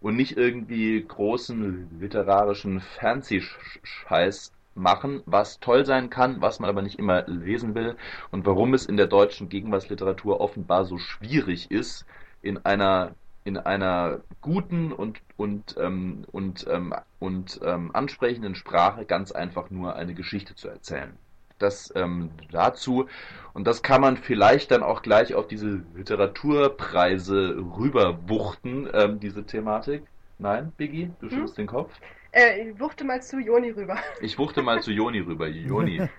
und 0.00 0.16
nicht 0.16 0.36
irgendwie 0.36 1.04
großen 1.06 2.00
literarischen 2.00 2.80
Fancy-Scheiß 2.80 4.52
machen, 4.74 5.22
was 5.26 5.60
toll 5.60 5.84
sein 5.84 6.10
kann, 6.10 6.40
was 6.40 6.58
man 6.60 6.70
aber 6.70 6.82
nicht 6.82 6.98
immer 6.98 7.22
lesen 7.26 7.74
will 7.74 7.96
und 8.30 8.46
warum 8.46 8.74
es 8.74 8.86
in 8.86 8.96
der 8.96 9.06
deutschen 9.06 9.48
Gegenwartsliteratur 9.48 10.40
offenbar 10.40 10.84
so 10.84 10.98
schwierig 10.98 11.70
ist, 11.70 12.06
in 12.42 12.64
einer 12.64 13.14
in 13.44 13.56
einer 13.56 14.20
guten 14.42 14.92
und 14.92 15.20
und 15.36 15.76
ähm, 15.78 16.24
und 16.30 16.66
ähm, 16.68 16.94
und 17.18 17.60
ähm, 17.64 17.90
ansprechenden 17.94 18.54
Sprache 18.54 19.04
ganz 19.06 19.32
einfach 19.32 19.70
nur 19.70 19.96
eine 19.96 20.14
Geschichte 20.14 20.54
zu 20.54 20.68
erzählen. 20.68 21.16
Das 21.60 21.92
ähm, 21.94 22.30
dazu 22.50 23.06
und 23.52 23.66
das 23.66 23.82
kann 23.82 24.00
man 24.00 24.16
vielleicht 24.16 24.70
dann 24.70 24.82
auch 24.82 25.02
gleich 25.02 25.34
auf 25.34 25.48
diese 25.48 25.82
Literaturpreise 25.94 27.56
rüberwuchten, 27.76 28.88
ähm, 28.92 29.20
diese 29.20 29.44
Thematik. 29.44 30.04
Nein, 30.38 30.72
Biggie, 30.76 31.10
du 31.20 31.28
schüttelst 31.28 31.58
den 31.58 31.66
Kopf. 31.66 31.92
Äh, 32.32 32.70
ich 32.70 32.80
wuchte 32.80 33.04
mal 33.04 33.22
zu 33.22 33.38
Joni 33.38 33.70
rüber. 33.70 33.98
Ich 34.20 34.38
wuchte 34.38 34.62
mal 34.62 34.82
zu 34.82 34.92
Joni 34.92 35.20
rüber. 35.20 35.48
Joni. 35.48 36.08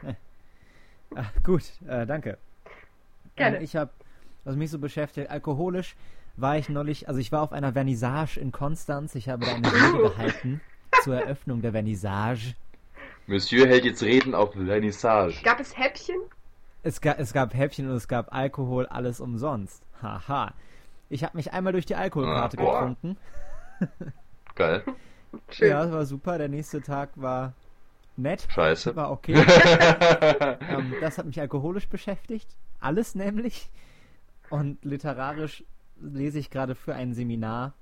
Ah, 1.13 1.25
gut, 1.43 1.63
äh, 1.89 2.05
danke. 2.05 2.37
Gerne. 3.35 3.57
Ähm, 3.57 3.63
ich 3.63 3.75
habe, 3.75 3.91
was 4.45 4.55
mich 4.55 4.71
so 4.71 4.79
beschäftigt, 4.79 5.29
alkoholisch 5.29 5.97
war 6.37 6.57
ich 6.57 6.69
neulich, 6.69 7.09
also 7.09 7.19
ich 7.19 7.33
war 7.33 7.41
auf 7.41 7.51
einer 7.51 7.73
Vernissage 7.73 8.39
in 8.39 8.53
Konstanz. 8.53 9.13
Ich 9.15 9.27
habe 9.27 9.45
da 9.45 9.53
eine 9.53 9.67
Rede 9.67 9.97
gehalten 10.03 10.61
zur 11.03 11.15
Eröffnung 11.15 11.61
der 11.61 11.73
Vernissage. 11.73 12.55
Monsieur 13.31 13.65
hält 13.65 13.85
jetzt 13.85 14.03
Reden 14.03 14.35
auf 14.35 14.53
Vernissage. 14.53 15.41
Gab 15.43 15.61
es 15.61 15.77
Häppchen? 15.77 16.17
Es, 16.83 16.99
ga, 16.99 17.13
es 17.13 17.31
gab 17.31 17.53
Häppchen 17.53 17.89
und 17.89 17.95
es 17.95 18.09
gab 18.09 18.33
Alkohol, 18.33 18.87
alles 18.87 19.21
umsonst. 19.21 19.83
Haha. 20.01 20.53
Ich 21.09 21.23
habe 21.23 21.37
mich 21.37 21.53
einmal 21.53 21.71
durch 21.71 21.85
die 21.85 21.95
Alkoholkarte 21.95 22.57
Ah, 22.59 22.89
getrunken. 22.89 23.17
Geil. 24.55 24.83
Schön. 25.49 25.69
Ja, 25.69 25.83
das 25.83 25.93
war 25.93 26.05
super. 26.05 26.37
Der 26.39 26.49
nächste 26.49 26.81
Tag 26.81 27.11
war 27.15 27.53
nett. 28.17 28.47
Scheiße. 28.49 28.97
War 28.97 29.11
okay. 29.11 29.33
ähm, 30.69 30.93
das 30.99 31.17
hat 31.17 31.25
mich 31.25 31.39
alkoholisch 31.39 31.87
beschäftigt. 31.87 32.49
Alles 32.81 33.15
nämlich. 33.15 33.69
Und 34.49 34.83
literarisch 34.83 35.63
lese 36.01 36.37
ich 36.37 36.49
gerade 36.49 36.75
für 36.75 36.95
ein 36.95 37.13
Seminar 37.13 37.73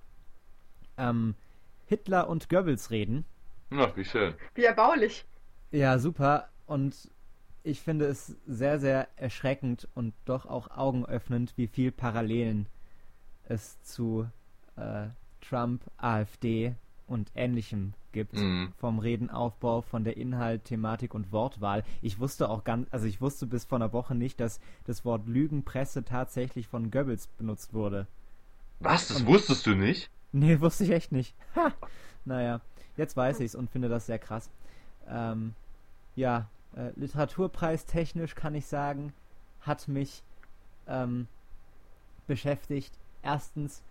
ähm, 1.00 1.34
Hitler 1.88 2.30
und 2.30 2.50
Goebbels 2.50 2.92
reden. 2.92 3.26
Ach, 3.72 3.96
wie 3.96 4.06
schön. 4.06 4.36
Wie 4.54 4.66
erbaulich. 4.66 5.26
Ja, 5.72 6.00
super. 6.00 6.50
Und 6.66 6.96
ich 7.64 7.82
finde 7.82 8.06
es 8.06 8.36
sehr, 8.48 8.80
sehr 8.80 9.08
erschreckend 9.16 9.88
und 9.96 10.14
doch 10.26 10.46
auch 10.46 10.72
augenöffnend, 10.72 11.54
wie 11.58 11.68
viel 11.68 11.92
Parallelen 11.92 12.68
es 13.48 13.82
zu 13.84 14.28
äh, 14.76 15.08
Trump, 15.42 15.82
AfD 15.98 16.76
und 17.08 17.32
Ähnlichem 17.36 17.94
gibt. 18.12 18.34
Mhm. 18.34 18.74
Vom 18.78 19.00
Redenaufbau, 19.00 19.82
von 19.82 20.04
der 20.04 20.18
Inhalt, 20.18 20.66
Thematik 20.66 21.14
und 21.14 21.32
Wortwahl. 21.32 21.84
Ich 22.02 22.20
wusste 22.20 22.50
auch 22.50 22.64
ganz, 22.64 22.88
also 22.92 23.06
ich 23.06 23.22
wusste 23.22 23.46
bis 23.46 23.66
vor 23.66 23.78
einer 23.78 23.94
Woche 23.94 24.16
nicht, 24.16 24.40
dass 24.40 24.60
das 24.86 25.06
Wort 25.06 25.28
Lügenpresse 25.28 26.04
tatsächlich 26.04 26.68
von 26.68 26.92
Goebbels 26.92 27.28
benutzt 27.28 27.74
wurde. 27.74 28.08
Was? 28.80 29.10
Das 29.10 29.26
wusstest 29.26 29.66
du 29.66 29.76
nicht? 29.76 30.10
Nee, 30.32 30.60
wusste 30.60 30.84
ich 30.84 30.92
echt 30.92 31.12
nicht. 31.12 31.36
Ha! 31.56 31.74
Naja, 32.26 32.62
jetzt 32.98 33.18
weiß 33.18 33.40
ich's 33.42 33.56
und 33.56 33.70
finde 33.70 33.90
das 33.90 34.06
sehr 34.06 34.20
krass. 34.20 34.50
Ähm, 35.10 35.54
ja, 36.16 36.48
äh, 36.76 36.92
Literaturpreistechnisch 36.96 38.36
kann 38.36 38.56
ich 38.56 38.66
sagen, 38.68 39.14
hat 39.62 39.88
mich 39.88 40.24
ähm, 40.88 41.28
beschäftigt. 42.28 42.94
Erstens 43.22 43.84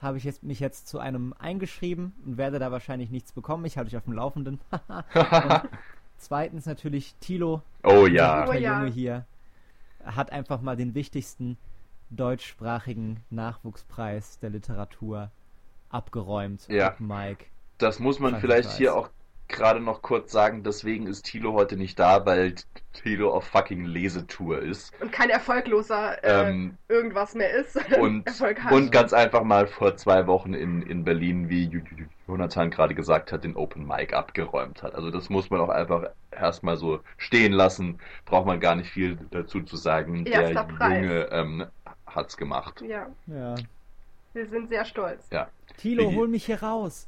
habe 0.00 0.18
ich 0.18 0.24
jetzt, 0.24 0.42
mich 0.42 0.60
jetzt 0.60 0.88
zu 0.88 0.98
einem 0.98 1.34
eingeschrieben 1.38 2.12
und 2.24 2.36
werde 2.36 2.58
da 2.58 2.70
wahrscheinlich 2.70 3.10
nichts 3.10 3.32
bekommen. 3.32 3.64
Ich 3.64 3.76
halte 3.78 3.90
euch 3.90 3.96
auf 3.96 4.04
dem 4.04 4.12
Laufenden. 4.12 4.60
zweitens 6.18 6.66
natürlich 6.66 7.14
Tilo, 7.20 7.62
Oh 7.82 8.06
ja. 8.06 8.44
der 8.44 8.48
Oh 8.48 8.52
ja. 8.58 8.78
Junge 8.78 8.90
hier, 8.92 9.26
hat 10.04 10.32
einfach 10.32 10.60
mal 10.60 10.76
den 10.76 10.94
wichtigsten 10.94 11.56
deutschsprachigen 12.10 13.24
Nachwuchspreis 13.30 14.38
der 14.38 14.50
Literatur 14.50 15.30
abgeräumt. 15.88 16.68
Ja. 16.68 16.94
Mic. 16.98 17.46
Das 17.78 17.98
muss 17.98 18.18
man 18.20 18.40
vielleicht 18.40 18.72
hier 18.72 18.94
auch 18.94 19.10
gerade 19.48 19.80
noch 19.80 20.02
kurz 20.02 20.32
sagen. 20.32 20.62
Deswegen 20.62 21.06
ist 21.06 21.22
Thilo 21.24 21.52
heute 21.54 21.76
nicht 21.76 21.98
da, 21.98 22.24
weil 22.26 22.54
Thilo 22.92 23.32
auf 23.32 23.44
fucking 23.44 23.84
Lesetour 23.84 24.60
ist. 24.60 24.92
Und 25.00 25.12
kein 25.12 25.30
erfolgloser 25.30 26.22
äh, 26.24 26.50
Ähm, 26.50 26.76
irgendwas 26.88 27.34
mehr 27.34 27.50
ist. 27.50 27.76
und, 27.98 28.26
Erfolg 28.26 28.62
hat. 28.62 28.72
und 28.72 28.90
ganz 28.92 29.12
einfach 29.12 29.42
mal 29.42 29.66
vor 29.66 29.96
zwei 29.96 30.26
Wochen 30.26 30.54
in, 30.54 30.82
in 30.82 31.04
Berlin, 31.04 31.48
wie 31.48 31.70
Jonathan 32.26 32.70
gerade 32.70 32.94
gesagt 32.94 33.32
hat, 33.32 33.44
den 33.44 33.54
Open 33.56 33.86
Mic 33.86 34.14
abgeräumt 34.14 34.82
hat. 34.82 34.94
Also 34.94 35.10
das 35.10 35.28
muss 35.30 35.50
man 35.50 35.60
auch 35.60 35.68
einfach 35.68 36.04
erstmal 36.30 36.76
so 36.76 37.00
stehen 37.18 37.52
lassen. 37.52 37.98
Braucht 38.24 38.46
man 38.46 38.60
gar 38.60 38.74
nicht 38.74 38.90
viel 38.90 39.18
dazu 39.30 39.60
zu 39.62 39.76
sagen. 39.76 40.26
Erster 40.26 40.64
Der 40.64 40.74
Preis. 40.74 41.02
Junge 41.04 41.28
ähm, 41.30 41.66
hat's 42.06 42.36
gemacht. 42.36 42.82
Ja, 42.86 43.06
Ja. 43.26 43.54
wir 44.32 44.46
sind 44.48 44.68
sehr 44.70 44.84
stolz. 44.84 45.28
Ja. 45.30 45.48
Tilo, 45.76 46.10
hol 46.12 46.28
mich 46.28 46.46
hier 46.46 46.62
raus. 46.62 47.06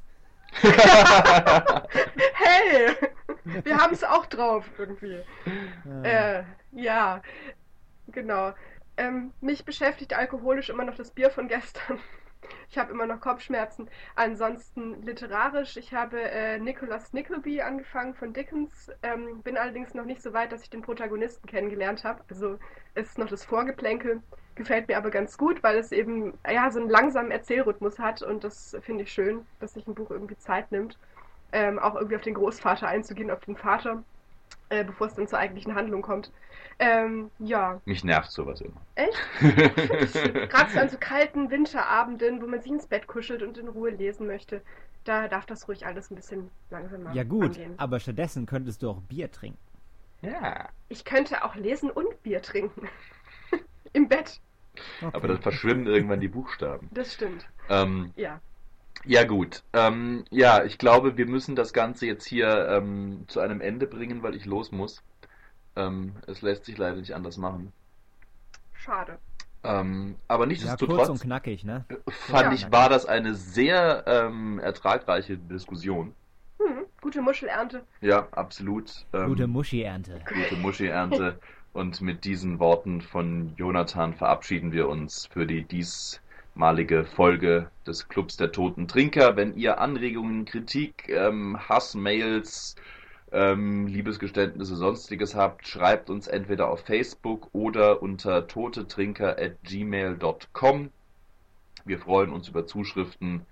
Hey! 2.35 2.97
Wir 3.65 3.77
haben 3.79 3.93
es 3.93 4.05
auch 4.05 4.27
drauf 4.27 4.71
irgendwie. 4.79 5.21
Äh, 6.03 6.43
ja, 6.73 7.23
genau. 8.09 8.53
Ähm, 8.97 9.33
mich 9.41 9.65
beschäftigt 9.65 10.15
alkoholisch 10.15 10.71
immer 10.71 10.85
noch 10.85 10.97
das 10.97 11.11
Bier 11.11 11.31
von 11.31 11.49
gestern. 11.49 11.99
Ich 12.71 12.79
habe 12.79 12.93
immer 12.93 13.07
noch 13.07 13.21
Kopfschmerzen. 13.21 13.89
Ansonsten 14.15 15.03
literarisch. 15.03 15.77
Ich 15.77 15.93
habe 15.93 16.21
äh, 16.21 16.59
Nicholas 16.59 17.13
Nickleby 17.13 17.63
angefangen 17.63 18.15
von 18.15 18.33
Dickens. 18.33 18.91
Ähm, 19.03 19.43
bin 19.43 19.57
allerdings 19.57 19.95
noch 19.95 20.05
nicht 20.05 20.23
so 20.23 20.33
weit, 20.33 20.53
dass 20.53 20.63
ich 20.63 20.71
den 20.71 20.83
Protagonisten 20.83 21.47
kennengelernt 21.47 22.05
habe. 22.05 22.23
Also 22.29 22.59
es 22.95 23.09
ist 23.09 23.19
noch 23.19 23.29
das 23.29 23.45
Vorgeplänkel. 23.45 24.23
Gefällt 24.59 24.89
mir 24.89 24.97
aber 24.99 25.11
ganz 25.11 25.39
gut, 25.39 25.63
weil 25.63 25.79
es 25.79 25.93
eben 25.93 26.35
ja 26.51 26.71
so 26.71 26.81
einen 26.81 26.91
langsamen 26.91 27.31
Erzählrhythmus 27.31 27.99
hat 27.99 28.23
und 28.23 28.43
das 28.45 28.77
finde 28.83 29.05
ich 29.05 29.13
schön, 29.13 29.47
dass 29.61 29.73
sich 29.75 29.87
ein 29.87 29.95
Buch 29.95 30.11
irgendwie 30.11 30.37
Zeit 30.37 30.71
nimmt, 30.73 30.99
ähm, 31.53 31.79
auch 31.79 31.95
irgendwie 31.95 32.17
auf 32.17 32.23
den 32.23 32.35
Großvater 32.35 32.87
einzugehen, 32.89 33.31
auf 33.31 33.41
den 33.41 33.57
Vater, 33.57 34.03
äh, 34.69 34.85
bevor 34.85 35.07
es 35.07 35.15
dann 35.15 35.29
zur 35.29 35.39
eigentlichen 35.39 35.75
Handlung 35.77 36.03
kommt. 36.03 36.33
Ähm, 36.81 37.31
ja, 37.39 37.81
Mich 37.87 38.03
nervt 38.05 38.31
sowas 38.33 38.61
immer. 38.61 38.81
echt? 38.97 39.17
Gerade 40.51 40.71
so 40.73 40.79
an 40.81 40.89
so 40.89 40.97
kalten 40.99 41.51
Winterabenden, 41.51 42.43
wo 42.43 42.47
man 42.47 42.61
sich 42.61 42.71
ins 42.73 42.87
Bett 42.87 43.07
kuschelt 43.07 43.43
und 43.43 43.57
in 43.59 43.69
Ruhe 43.69 43.91
lesen 43.91 44.27
möchte, 44.27 44.61
Da 45.05 45.29
darf 45.29 45.47
das 45.47 45.69
ruhig 45.69 45.87
alles 45.87 46.11
ein 46.11 46.17
bisschen 46.17 46.51
langsamer 46.71 47.15
Ja 47.15 47.23
gut, 47.25 47.45
angehen. 47.57 47.75
aber 47.79 47.99
stattdessen 48.01 48.45
könntest 48.47 48.83
du 48.83 48.91
auch 48.91 49.01
Bier 49.03 49.31
trinken. 49.31 49.59
Ja. 50.21 50.69
Ich 50.89 51.05
könnte 51.05 51.45
auch 51.45 51.55
lesen 51.55 51.91
und 51.91 52.23
Bier 52.25 52.43
trinken. 52.43 52.89
Im 53.93 54.09
Bett. 54.09 54.41
Okay. 55.01 55.11
Aber 55.13 55.29
dann 55.29 55.41
verschwimmen 55.43 55.87
irgendwann 55.87 56.21
die 56.21 56.29
Buchstaben. 56.29 56.89
Das 56.93 57.15
stimmt. 57.15 57.47
Ähm, 57.69 58.13
Ja. 58.17 58.41
ja 59.05 59.25
gut. 59.25 59.63
Ähm, 59.73 60.25
ja, 60.31 60.65
ich 60.65 60.79
glaube, 60.79 61.17
wir 61.17 61.27
müssen 61.27 61.57
das 61.57 61.73
Ganze 61.73 62.07
jetzt 62.07 62.25
hier 62.27 62.69
ähm, 62.69 63.25
zu 63.29 63.41
einem 63.41 63.61
Ende 63.61 63.87
bringen, 63.87 64.23
weil 64.23 64.35
ich 64.35 64.45
los 64.47 64.73
muss. 64.73 65.03
Ähm, 65.77 66.15
es 66.27 66.43
lässt 66.43 66.65
sich 66.65 66.77
leider 66.79 66.97
nicht 66.97 67.15
anders 67.15 67.37
machen. 67.37 67.73
Schade. 68.75 69.19
Ähm, 69.65 70.17
aber 70.29 70.45
ja, 70.45 70.49
kurz 70.49 70.49
und 70.49 70.49
nichtsdestotrotz 70.49 71.21
knackig, 71.21 71.65
ne? 71.65 71.85
fand 72.09 72.45
Ja. 72.47 72.53
ich, 72.53 72.73
war 72.73 72.89
das 72.89 73.07
eine 73.07 73.35
sehr 73.35 74.05
ähm, 74.07 74.59
ertragreiche 74.61 75.37
Diskussion. 75.37 76.15
Hm, 76.59 76.85
gute 77.01 77.21
Muschelernte. 77.21 77.85
Ja, 78.01 78.29
absolut. 78.33 79.05
Ähm, 79.13 79.27
Gute 79.29 79.47
Muschi-Ernte. 79.47 80.21
gute 80.27 80.57
Muschi-Ernte. 80.57 81.39
Und 81.73 82.01
mit 82.01 82.25
diesen 82.25 82.59
Worten 82.59 83.03
von 83.03 83.53
Jonathan 83.57 84.15
verabschieden 84.15 84.73
wir 84.73 84.89
uns 84.89 85.27
für 85.27 85.47
die 85.47 85.63
diesmalige 85.63 87.05
Folge 87.05 87.71
des 87.87 88.09
Clubs 88.09 88.37
der 88.37 88.51
Toten 88.53 88.89
Trinker. 88.89 89.37
Wenn 89.37 89.57
ihr 89.57 89.81
Anregungen, 89.81 90.45
Kritik, 90.45 91.09
ähm, 91.09 91.57
Hassmails, 91.69 92.75
ähm, 93.33 93.87
Liebesgeständnisse, 93.87 94.77
sonstiges 94.77 95.35
habt, 95.35 95.67
schreibt 95.67 96.11
uns 96.11 96.27
entweder 96.27 96.69
auf 96.69 96.81
Facebook 96.81 97.49
oder 97.53 98.03
unter 98.03 98.47
totetrinker.gmail.com. 98.47 100.91
Wir 101.85 101.99
freuen 101.99 102.31
uns 102.31 102.49
über 102.49 102.67
Zuschriften. 102.67 103.47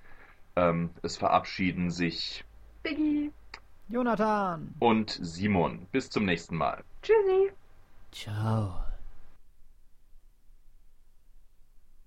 Ähm, 0.56 0.90
es 1.02 1.16
verabschieden 1.16 1.90
sich 1.90 2.44
Biggie. 2.82 3.30
Jonathan! 3.88 4.74
und 4.80 5.16
Simon. 5.22 5.86
Bis 5.92 6.10
zum 6.10 6.24
nächsten 6.24 6.56
Mal. 6.56 6.82
Tschüssi. 7.02 7.52
Ciao. 8.16 8.85